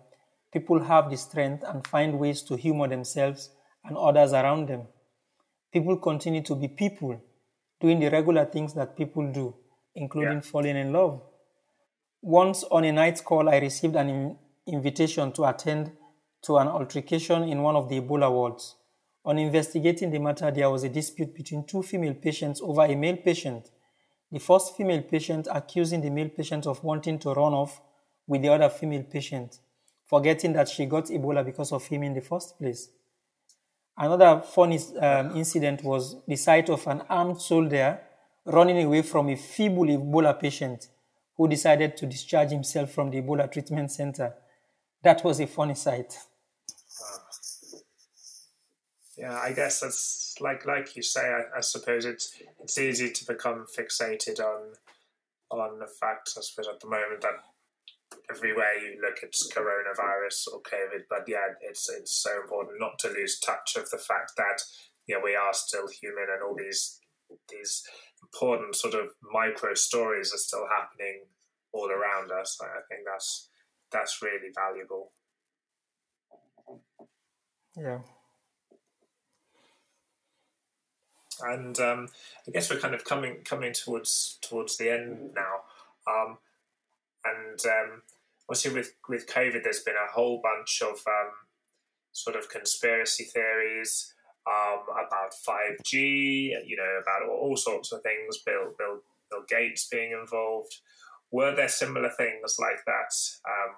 people 0.52 0.82
have 0.82 1.10
the 1.10 1.16
strength 1.16 1.64
and 1.66 1.86
find 1.86 2.18
ways 2.18 2.42
to 2.42 2.56
humor 2.56 2.88
themselves 2.88 3.50
and 3.84 3.96
others 3.96 4.32
around 4.32 4.68
them. 4.68 4.82
People 5.72 5.96
continue 5.96 6.42
to 6.42 6.54
be 6.54 6.68
people, 6.68 7.20
doing 7.80 8.00
the 8.00 8.10
regular 8.10 8.44
things 8.44 8.74
that 8.74 8.96
people 8.96 9.30
do, 9.32 9.54
including 9.94 10.34
yeah. 10.34 10.40
falling 10.40 10.76
in 10.76 10.92
love. 10.92 11.22
Once 12.22 12.64
on 12.64 12.84
a 12.84 12.92
night 12.92 13.22
call, 13.24 13.48
I 13.48 13.58
received 13.58 13.96
an 13.96 14.08
in- 14.10 14.36
invitation 14.66 15.32
to 15.32 15.44
attend 15.44 15.92
to 16.42 16.58
an 16.58 16.68
altercation 16.68 17.44
in 17.44 17.62
one 17.62 17.76
of 17.76 17.88
the 17.88 18.00
Ebola 18.00 18.30
wards. 18.30 18.76
On 19.30 19.38
investigating 19.38 20.10
the 20.10 20.18
matter, 20.18 20.50
there 20.50 20.68
was 20.68 20.82
a 20.82 20.88
dispute 20.88 21.32
between 21.32 21.62
two 21.62 21.84
female 21.84 22.14
patients 22.14 22.60
over 22.60 22.82
a 22.82 22.96
male 22.96 23.16
patient. 23.16 23.70
The 24.32 24.40
first 24.40 24.76
female 24.76 25.02
patient 25.02 25.46
accusing 25.48 26.00
the 26.00 26.10
male 26.10 26.30
patient 26.30 26.66
of 26.66 26.82
wanting 26.82 27.20
to 27.20 27.32
run 27.34 27.52
off 27.54 27.80
with 28.26 28.42
the 28.42 28.48
other 28.48 28.68
female 28.68 29.04
patient, 29.04 29.60
forgetting 30.04 30.52
that 30.54 30.68
she 30.68 30.84
got 30.84 31.04
Ebola 31.04 31.44
because 31.44 31.70
of 31.70 31.86
him 31.86 32.02
in 32.02 32.12
the 32.12 32.20
first 32.20 32.58
place. 32.58 32.88
Another 33.96 34.42
funny 34.44 34.80
um, 35.00 35.36
incident 35.36 35.84
was 35.84 36.16
the 36.26 36.34
sight 36.34 36.68
of 36.68 36.84
an 36.88 37.02
armed 37.08 37.40
soldier 37.40 38.00
running 38.46 38.82
away 38.82 39.02
from 39.02 39.28
a 39.28 39.36
feeble 39.36 39.84
Ebola 39.84 40.40
patient 40.40 40.88
who 41.36 41.46
decided 41.46 41.96
to 41.98 42.06
discharge 42.06 42.50
himself 42.50 42.90
from 42.90 43.12
the 43.12 43.22
Ebola 43.22 43.48
treatment 43.48 43.92
center. 43.92 44.34
That 45.04 45.22
was 45.22 45.38
a 45.38 45.46
funny 45.46 45.76
sight. 45.76 46.18
Yeah, 49.20 49.38
I 49.38 49.52
guess 49.52 49.80
that's 49.80 50.34
like 50.40 50.64
like 50.64 50.96
you 50.96 51.02
say. 51.02 51.20
I, 51.20 51.58
I, 51.58 51.60
suppose 51.60 52.06
it's 52.06 52.32
it's 52.58 52.78
easy 52.78 53.10
to 53.10 53.26
become 53.26 53.66
fixated 53.66 54.40
on 54.40 54.72
on 55.50 55.78
the 55.78 55.86
fact. 55.86 56.30
I 56.38 56.40
suppose 56.40 56.68
at 56.72 56.80
the 56.80 56.88
moment 56.88 57.20
that 57.20 57.34
everywhere 58.30 58.78
you 58.78 58.98
look, 59.02 59.18
it's 59.22 59.52
coronavirus 59.52 60.48
or 60.54 60.62
COVID. 60.62 61.04
But 61.10 61.28
yeah, 61.28 61.48
it's 61.60 61.90
it's 61.90 62.16
so 62.16 62.40
important 62.40 62.80
not 62.80 62.98
to 63.00 63.08
lose 63.08 63.38
touch 63.38 63.76
of 63.76 63.90
the 63.90 63.98
fact 63.98 64.32
that 64.38 64.62
you 65.06 65.16
know 65.16 65.20
we 65.22 65.36
are 65.36 65.52
still 65.52 65.86
human, 65.86 66.28
and 66.32 66.42
all 66.42 66.56
these 66.56 66.98
these 67.50 67.82
important 68.22 68.74
sort 68.74 68.94
of 68.94 69.10
micro 69.30 69.74
stories 69.74 70.32
are 70.32 70.38
still 70.38 70.66
happening 70.74 71.24
all 71.72 71.90
around 71.90 72.32
us. 72.32 72.56
I 72.62 72.80
think 72.88 73.02
that's 73.04 73.50
that's 73.92 74.22
really 74.22 74.48
valuable. 74.56 75.12
Yeah. 77.76 77.98
And 81.42 81.78
um, 81.80 82.08
I 82.46 82.50
guess 82.50 82.70
we're 82.70 82.80
kind 82.80 82.94
of 82.94 83.04
coming 83.04 83.38
coming 83.44 83.72
towards 83.72 84.38
towards 84.42 84.76
the 84.76 84.90
end 84.90 85.30
now. 85.34 86.12
Um, 86.12 86.38
and 87.24 87.60
um, 87.66 88.02
obviously, 88.48 88.74
with 88.74 88.94
with 89.08 89.26
COVID, 89.26 89.62
there's 89.62 89.82
been 89.82 89.94
a 89.94 90.12
whole 90.12 90.40
bunch 90.42 90.82
of 90.82 90.96
um, 91.06 91.32
sort 92.12 92.36
of 92.36 92.48
conspiracy 92.48 93.24
theories 93.24 94.14
um, 94.46 94.84
about 94.92 95.32
5G. 95.46 95.92
You 96.66 96.76
know, 96.76 97.00
about 97.02 97.28
all, 97.28 97.50
all, 97.50 97.56
sorts 97.56 97.92
of 97.92 98.02
things. 98.02 98.38
Bill 98.38 98.74
Bill 98.78 99.00
Bill 99.30 99.44
Gates 99.48 99.88
being 99.88 100.12
involved. 100.12 100.76
Were 101.30 101.54
there 101.54 101.68
similar 101.68 102.10
things 102.10 102.56
like 102.58 102.84
that 102.86 103.14
um, 103.48 103.74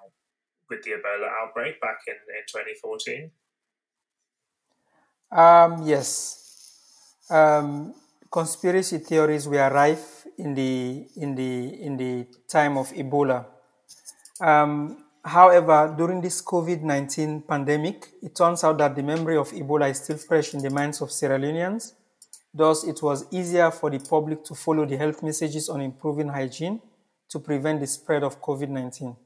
with 0.71 0.83
the 0.85 0.93
Ebola 0.93 1.29
outbreak 1.43 1.81
back 1.81 1.99
in 2.07 2.15
in 2.15 2.45
2014? 2.49 3.31
Um, 5.33 5.87
yes. 5.87 6.39
Um, 7.33 7.95
conspiracy 8.30 8.99
theories 8.99 9.49
were 9.49 9.70
rife 9.70 10.26
in 10.37 10.55
the 10.55 11.07
in 11.16 11.35
the 11.35 11.83
in 11.83 11.97
the 11.97 12.26
time 12.47 12.76
of 12.76 12.91
Ebola. 12.93 13.47
Um, 14.39 15.03
however, 15.24 15.95
during 15.97 16.20
this 16.20 16.43
COVID 16.43 16.83
nineteen 16.83 17.41
pandemic, 17.41 18.12
it 18.22 18.37
turns 18.37 18.62
out 18.64 18.76
that 18.78 18.95
the 18.95 19.03
memory 19.03 19.39
of 19.39 19.51
Ebola 19.53 19.89
is 19.89 20.03
still 20.03 20.18
fresh 20.18 20.53
in 20.53 20.61
the 20.61 20.68
minds 20.68 21.01
of 21.01 21.11
Sierra 21.11 21.39
Leoneans. 21.39 21.95
Thus, 22.53 22.85
it 22.85 23.03
was 23.03 23.24
easier 23.30 23.70
for 23.70 23.89
the 23.89 23.99
public 23.99 24.45
to 24.45 24.55
follow 24.55 24.85
the 24.85 24.99
health 24.99 25.22
messages 25.22 25.70
on 25.70 25.80
improving 25.80 26.28
hygiene 26.28 26.83
to 27.30 27.39
prevent 27.39 27.80
the 27.80 27.87
spread 27.87 28.22
of 28.24 28.43
COVID 28.43 28.68
19. 28.68 29.16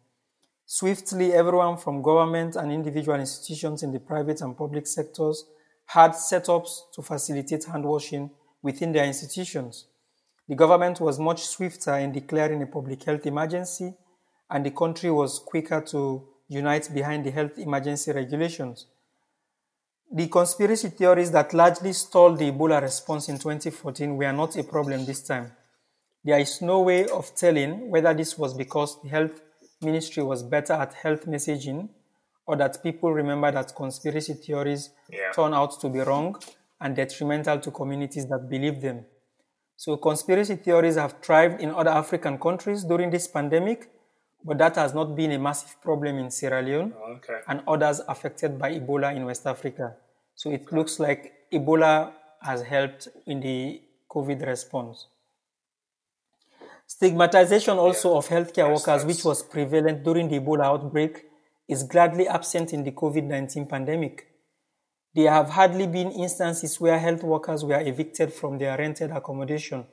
Swiftly, 0.64 1.32
everyone 1.32 1.76
from 1.76 2.02
government 2.02 2.54
and 2.54 2.70
individual 2.70 3.18
institutions 3.18 3.82
in 3.82 3.90
the 3.90 3.98
private 3.98 4.42
and 4.42 4.56
public 4.56 4.86
sectors 4.86 5.44
had 5.86 6.12
setups 6.12 6.92
to 6.94 7.02
facilitate 7.02 7.64
hand 7.64 7.84
washing 7.84 8.30
within 8.62 8.92
their 8.92 9.04
institutions. 9.04 9.86
The 10.48 10.54
government 10.54 11.00
was 11.00 11.18
much 11.18 11.46
swifter 11.46 11.94
in 11.96 12.12
declaring 12.12 12.62
a 12.62 12.66
public 12.66 13.02
health 13.04 13.26
emergency, 13.26 13.94
and 14.50 14.64
the 14.64 14.70
country 14.70 15.10
was 15.10 15.38
quicker 15.38 15.80
to 15.80 16.26
unite 16.48 16.88
behind 16.94 17.24
the 17.24 17.30
health 17.30 17.58
emergency 17.58 18.12
regulations. 18.12 18.86
the 20.12 20.28
conspiracy 20.28 20.88
theories 20.88 21.30
that 21.32 21.52
largely 21.52 21.92
stalled 21.92 22.38
the 22.38 22.50
Ebola 22.50 22.80
response 22.80 23.28
in 23.28 23.38
2014 23.38 24.16
were 24.16 24.32
not 24.32 24.56
a 24.56 24.62
problem 24.62 25.04
this 25.04 25.22
time. 25.22 25.52
There 26.24 26.38
is 26.38 26.62
no 26.62 26.80
way 26.80 27.06
of 27.08 27.34
telling 27.34 27.90
whether 27.90 28.14
this 28.14 28.38
was 28.38 28.54
because 28.54 29.00
the 29.02 29.08
health 29.08 29.42
ministry 29.80 30.22
was 30.22 30.42
better 30.42 30.74
at 30.74 30.94
health 30.94 31.26
messaging 31.26 31.88
or 32.46 32.56
that 32.56 32.82
people 32.82 33.12
remember 33.12 33.50
that 33.50 33.74
conspiracy 33.74 34.34
theories 34.34 34.90
Yeah. 35.08 35.32
turn 35.32 35.52
out 35.54 35.80
to 35.80 35.88
be 35.88 36.00
wrong 36.00 36.36
and 36.80 36.94
detrimental 36.96 37.58
to 37.60 37.70
communities 37.70 38.26
that 38.28 38.48
believe 38.48 38.80
them. 38.80 39.04
So 39.76 39.96
conspiracy 39.96 40.56
theories 40.56 40.96
have 40.96 41.16
thrived 41.22 41.60
in 41.60 41.70
other 41.70 41.90
African 41.90 42.38
countries 42.38 42.84
during 42.84 43.10
this 43.10 43.26
pandemic, 43.28 43.90
but 44.44 44.58
that 44.58 44.76
has 44.76 44.94
not 44.94 45.14
been 45.16 45.32
a 45.32 45.38
massive 45.38 45.80
problem 45.82 46.18
in 46.18 46.30
Sierra 46.30 46.62
Leone 46.62 46.94
Oh, 46.96 47.12
okay. 47.16 47.40
and 47.48 47.62
others 47.66 48.00
affected 48.08 48.58
by 48.58 48.72
Ebola 48.72 49.14
in 49.14 49.24
West 49.26 49.46
Africa. 49.46 49.96
So 50.34 50.50
it 50.50 50.70
looks 50.72 50.98
like 51.00 51.32
Ebola 51.52 52.12
has 52.42 52.62
helped 52.62 53.08
in 53.26 53.40
the 53.40 53.82
COVID 54.08 54.46
response. 54.46 55.08
Stigmatization 56.86 57.78
also 57.78 58.16
of 58.16 58.28
healthcare 58.28 58.68
Yes, 58.68 58.86
workers, 58.86 59.04
which 59.04 59.24
was 59.24 59.42
prevalent 59.42 60.04
during 60.04 60.28
the 60.28 60.38
Ebola 60.38 60.64
outbreak, 60.66 61.24
is 61.68 61.82
gladly 61.82 62.28
absent 62.28 62.72
in 62.72 62.84
the 62.84 62.92
COVID 62.92 63.24
19 63.24 63.66
pandemic. 63.66 64.26
There 65.14 65.30
have 65.30 65.50
hardly 65.50 65.86
been 65.86 66.12
instances 66.12 66.78
where 66.80 66.98
health 66.98 67.22
workers 67.22 67.64
were 67.64 67.80
evicted 67.80 68.32
from 68.32 68.58
their 68.58 68.76
rented 68.76 69.10
accommodation 69.10 69.86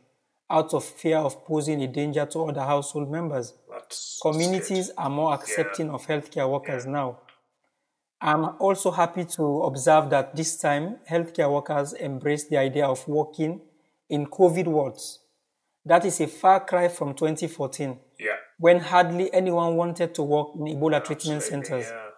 out 0.49 0.73
of 0.73 0.83
fear 0.83 1.17
of 1.17 1.45
posing 1.45 1.81
a 1.81 1.87
danger 1.87 2.25
to 2.25 2.39
other 2.45 2.61
household 2.61 3.09
members. 3.09 3.53
That's 3.69 4.19
Communities 4.21 4.91
are 4.97 5.09
more 5.09 5.33
accepting 5.33 5.89
of 5.89 6.05
healthcare 6.05 6.49
workers 6.49 6.85
now. 6.85 7.19
I'm 8.21 8.45
also 8.59 8.91
happy 8.91 9.25
to 9.25 9.63
observe 9.63 10.09
that 10.11 10.35
this 10.35 10.57
time 10.57 10.97
healthcare 11.09 11.51
workers 11.51 11.93
embrace 11.93 12.45
the 12.45 12.57
idea 12.57 12.85
of 12.85 13.05
working 13.07 13.61
in 14.09 14.27
COVID 14.27 14.67
wards. 14.67 15.19
That 15.85 16.05
is 16.05 16.21
a 16.21 16.27
far 16.27 16.61
cry 16.61 16.87
from 16.87 17.13
2014, 17.15 17.99
Yeah. 18.19 18.32
When 18.63 18.79
hardly 18.79 19.27
anyone 19.33 19.75
wanted 19.75 20.15
to 20.15 20.23
work 20.23 20.47
in 20.55 20.61
Ebola 20.61 21.03
treatment 21.03 21.43
absolutely, 21.43 21.69
centers. 21.69 21.91
Yeah. 21.91 22.09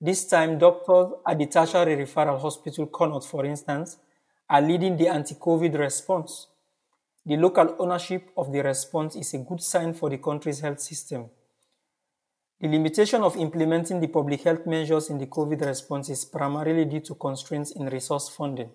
This 0.00 0.26
time, 0.26 0.58
doctors 0.58 1.12
at 1.24 1.38
the 1.38 1.46
tertiary 1.46 1.94
referral 2.04 2.40
hospital, 2.40 2.86
Connaught, 2.88 3.24
for 3.24 3.44
instance, 3.44 3.98
are 4.50 4.60
leading 4.60 4.96
the 4.96 5.06
anti 5.06 5.36
COVID 5.36 5.78
response. 5.78 6.48
The 7.24 7.36
local 7.36 7.76
ownership 7.78 8.28
of 8.36 8.50
the 8.52 8.60
response 8.64 9.14
is 9.14 9.34
a 9.34 9.38
good 9.38 9.62
sign 9.62 9.94
for 9.94 10.10
the 10.10 10.18
country's 10.18 10.58
health 10.58 10.80
system. 10.80 11.30
The 12.60 12.66
limitation 12.66 13.22
of 13.22 13.36
implementing 13.36 14.00
the 14.00 14.08
public 14.08 14.42
health 14.42 14.66
measures 14.66 15.10
in 15.10 15.18
the 15.18 15.26
COVID 15.26 15.64
response 15.64 16.08
is 16.08 16.24
primarily 16.24 16.86
due 16.86 17.02
to 17.02 17.14
constraints 17.14 17.70
in 17.70 17.86
resource 17.86 18.28
funding. 18.28 18.70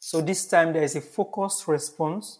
So, 0.00 0.22
this 0.22 0.46
time 0.46 0.72
there 0.72 0.84
is 0.84 0.96
a 0.96 1.02
focused 1.02 1.68
response 1.68 2.38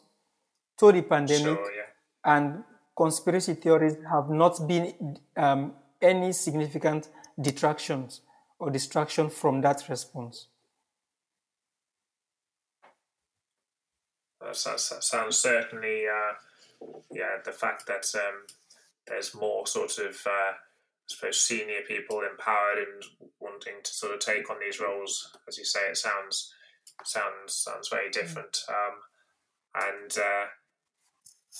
to 0.78 0.90
the 0.90 1.02
pandemic, 1.02 1.58
yeah. 1.58 2.34
and 2.34 2.64
conspiracy 2.96 3.54
theories 3.54 3.96
have 4.10 4.30
not 4.30 4.66
been 4.66 5.18
um, 5.36 5.74
any 6.00 6.32
significant 6.32 7.08
detractions 7.40 8.20
or 8.58 8.70
distraction 8.70 9.30
from 9.30 9.60
that 9.62 9.88
response. 9.88 10.48
That 14.40 14.56
sounds, 14.56 15.36
certainly, 15.36 16.04
uh, 16.06 16.86
yeah, 17.12 17.36
the 17.44 17.52
fact 17.52 17.86
that 17.86 18.12
um, 18.14 18.46
there's 19.06 19.34
more 19.34 19.66
sort 19.66 19.98
of, 19.98 20.20
uh, 20.26 20.52
I 20.52 21.06
suppose, 21.06 21.40
senior 21.40 21.82
people 21.86 22.20
empowered 22.20 22.78
and 22.78 23.30
wanting 23.40 23.74
to 23.82 23.92
sort 23.92 24.14
of 24.14 24.20
take 24.20 24.50
on 24.50 24.56
these 24.60 24.80
roles. 24.80 25.30
As 25.48 25.58
you 25.58 25.64
say, 25.64 25.80
it 25.88 25.96
sounds 25.96 26.52
sounds 27.04 27.54
sounds 27.54 27.88
very 27.88 28.10
different. 28.10 28.64
Um, 28.68 28.98
and 29.74 30.18
uh, 30.18 30.46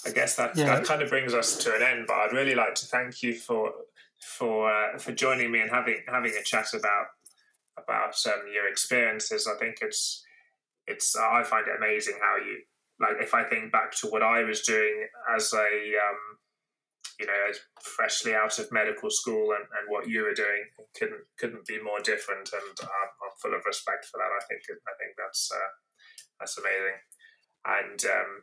I 0.06 0.10
guess 0.10 0.36
that 0.36 0.56
Yeah. 0.56 0.76
that 0.76 0.84
kind 0.84 1.02
of 1.02 1.08
brings 1.10 1.34
us 1.34 1.56
to 1.64 1.74
an 1.74 1.82
end. 1.82 2.06
But 2.06 2.16
I'd 2.16 2.32
really 2.32 2.54
like 2.54 2.74
to 2.76 2.86
thank 2.86 3.22
you 3.22 3.34
for 3.34 3.72
for 4.20 4.72
uh, 4.72 4.98
for 4.98 5.12
joining 5.12 5.50
me 5.50 5.60
and 5.60 5.70
having 5.70 6.02
having 6.08 6.34
a 6.34 6.42
chat 6.42 6.72
about 6.74 7.06
about 7.76 8.14
um, 8.26 8.42
your 8.52 8.68
experiences. 8.68 9.46
I 9.46 9.58
think 9.58 9.78
it's 9.80 10.24
it's 10.86 11.16
I 11.16 11.42
find 11.42 11.66
it 11.68 11.76
amazing 11.76 12.18
how 12.20 12.36
you 12.36 12.62
like 13.00 13.16
if 13.20 13.34
I 13.34 13.44
think 13.44 13.72
back 13.72 13.92
to 13.96 14.08
what 14.08 14.22
I 14.22 14.42
was 14.42 14.62
doing 14.62 15.08
as 15.34 15.52
a 15.52 15.58
um, 15.58 16.20
you 17.20 17.26
know 17.26 17.46
freshly 17.80 18.34
out 18.34 18.58
of 18.58 18.72
medical 18.72 19.10
school 19.10 19.52
and, 19.52 19.64
and 19.78 19.88
what 19.88 20.08
you 20.08 20.22
were 20.22 20.34
doing 20.34 20.64
couldn't 20.98 21.22
couldn't 21.38 21.66
be 21.66 21.80
more 21.82 22.00
different 22.00 22.50
and 22.52 22.76
I'm, 22.80 23.10
I'm 23.22 23.36
full 23.40 23.54
of 23.54 23.64
respect 23.66 24.06
for 24.06 24.18
that 24.18 24.32
I 24.32 24.42
think 24.48 24.62
I 24.70 24.94
think 24.98 25.12
that's 25.18 25.50
uh, 25.52 25.70
that's 26.40 26.58
amazing 26.58 26.98
and 27.64 28.04
um, 28.06 28.42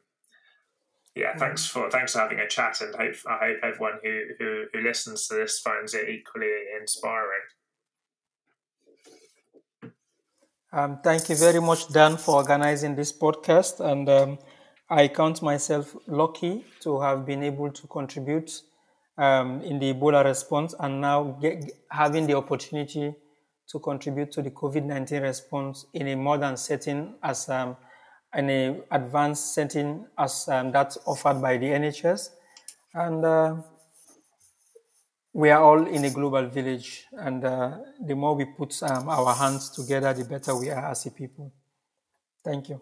yeah 1.20 1.36
thanks 1.38 1.66
for 1.66 1.90
thanks 1.90 2.14
for 2.14 2.20
having 2.20 2.40
a 2.40 2.48
chat 2.48 2.82
and 2.82 2.96
hope 2.96 3.16
I 3.28 3.38
hope 3.46 3.58
everyone 3.64 3.98
who, 4.04 4.14
who 4.38 4.66
who 4.72 4.80
listens 4.82 5.28
to 5.28 5.36
this 5.36 5.60
finds 5.60 5.94
it 5.94 6.10
equally 6.10 6.56
inspiring 6.80 7.46
Um, 10.72 11.00
thank 11.04 11.30
you 11.30 11.36
very 11.36 11.60
much, 11.60 11.90
Dan, 11.90 12.18
for 12.18 12.36
organizing 12.36 12.96
this 12.96 13.12
podcast. 13.12 13.80
And 13.80 14.08
um, 14.08 14.38
I 14.88 15.08
count 15.08 15.42
myself 15.42 15.96
lucky 16.06 16.64
to 16.82 17.00
have 17.00 17.26
been 17.26 17.42
able 17.42 17.72
to 17.72 17.88
contribute 17.88 18.52
um, 19.18 19.62
in 19.62 19.80
the 19.80 19.94
Ebola 19.94 20.24
response 20.24 20.76
and 20.80 21.02
now 21.02 21.38
get, 21.42 21.72
having 21.90 22.28
the 22.28 22.36
opportunity 22.36 23.14
to 23.70 23.80
contribute 23.80 24.32
to 24.32 24.42
the 24.42 24.52
COVID 24.52 24.86
19 24.86 25.22
response 25.24 25.86
in 25.94 26.08
a 26.08 26.16
modern 26.16 26.56
setting 26.56 27.16
as 27.24 27.50
um, 27.50 27.76
in 28.36 28.50
a 28.50 28.82
advanced 28.92 29.54
setting 29.54 30.06
as 30.18 30.48
um, 30.50 30.72
that's 30.72 30.98
offered 31.06 31.42
by 31.42 31.58
the 31.58 31.68
NHS. 31.68 32.30
And 32.94 33.26
uh, 33.26 33.56
we 35.34 35.50
are 35.50 35.62
all 35.62 35.88
in 35.88 36.06
a 36.06 36.10
global 36.10 36.48
village, 36.48 37.06
and 37.14 37.46
uh, 37.46 37.78
the 38.06 38.16
more 38.16 38.36
we 38.36 38.46
put 38.46 38.82
um, 38.84 39.10
our 39.10 39.34
hands 39.34 39.70
together, 39.70 40.14
the 40.14 40.26
better 40.26 40.56
we 40.56 40.70
are 40.70 40.90
as 40.90 41.06
a 41.06 41.12
people. 41.12 41.54
Thank 42.44 42.70
you. 42.70 42.82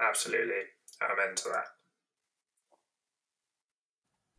absolutely 0.00 0.62
amen 1.02 1.34
to 1.36 1.44
that 1.44 1.64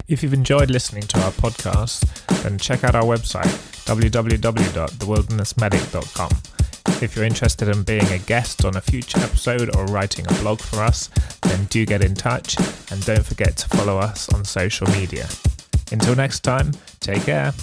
If 0.08 0.22
you've 0.22 0.36
enjoyed 0.36 0.70
listening 0.70 1.02
to 1.04 1.20
our 1.24 1.32
podcast, 1.32 2.04
then 2.44 2.60
check 2.60 2.84
out 2.84 2.94
our 2.94 3.04
website, 3.04 3.50
www.thewildernessmedic.com. 3.86 6.65
If 7.02 7.16
you're 7.16 7.26
interested 7.26 7.68
in 7.68 7.84
being 7.84 8.08
a 8.12 8.20
guest 8.20 8.64
on 8.66 8.76
a 8.76 8.82
future 8.82 9.20
episode 9.20 9.76
or 9.76 9.86
writing 9.86 10.26
a 10.28 10.34
blog 10.36 10.60
for 10.60 10.82
us, 10.82 11.10
then 11.42 11.66
do 11.66 11.86
get 11.86 12.04
in 12.04 12.16
touch 12.16 12.58
and 12.92 13.06
don't 13.06 13.26
forget 13.26 13.58
to 13.58 13.70
follow 13.70 13.98
us 13.98 14.30
on 14.34 14.46
social 14.46 14.88
media. 14.92 15.28
Until 15.92 16.16
next 16.16 16.42
time, 16.42 16.72
take 17.00 17.24
care. 17.24 17.54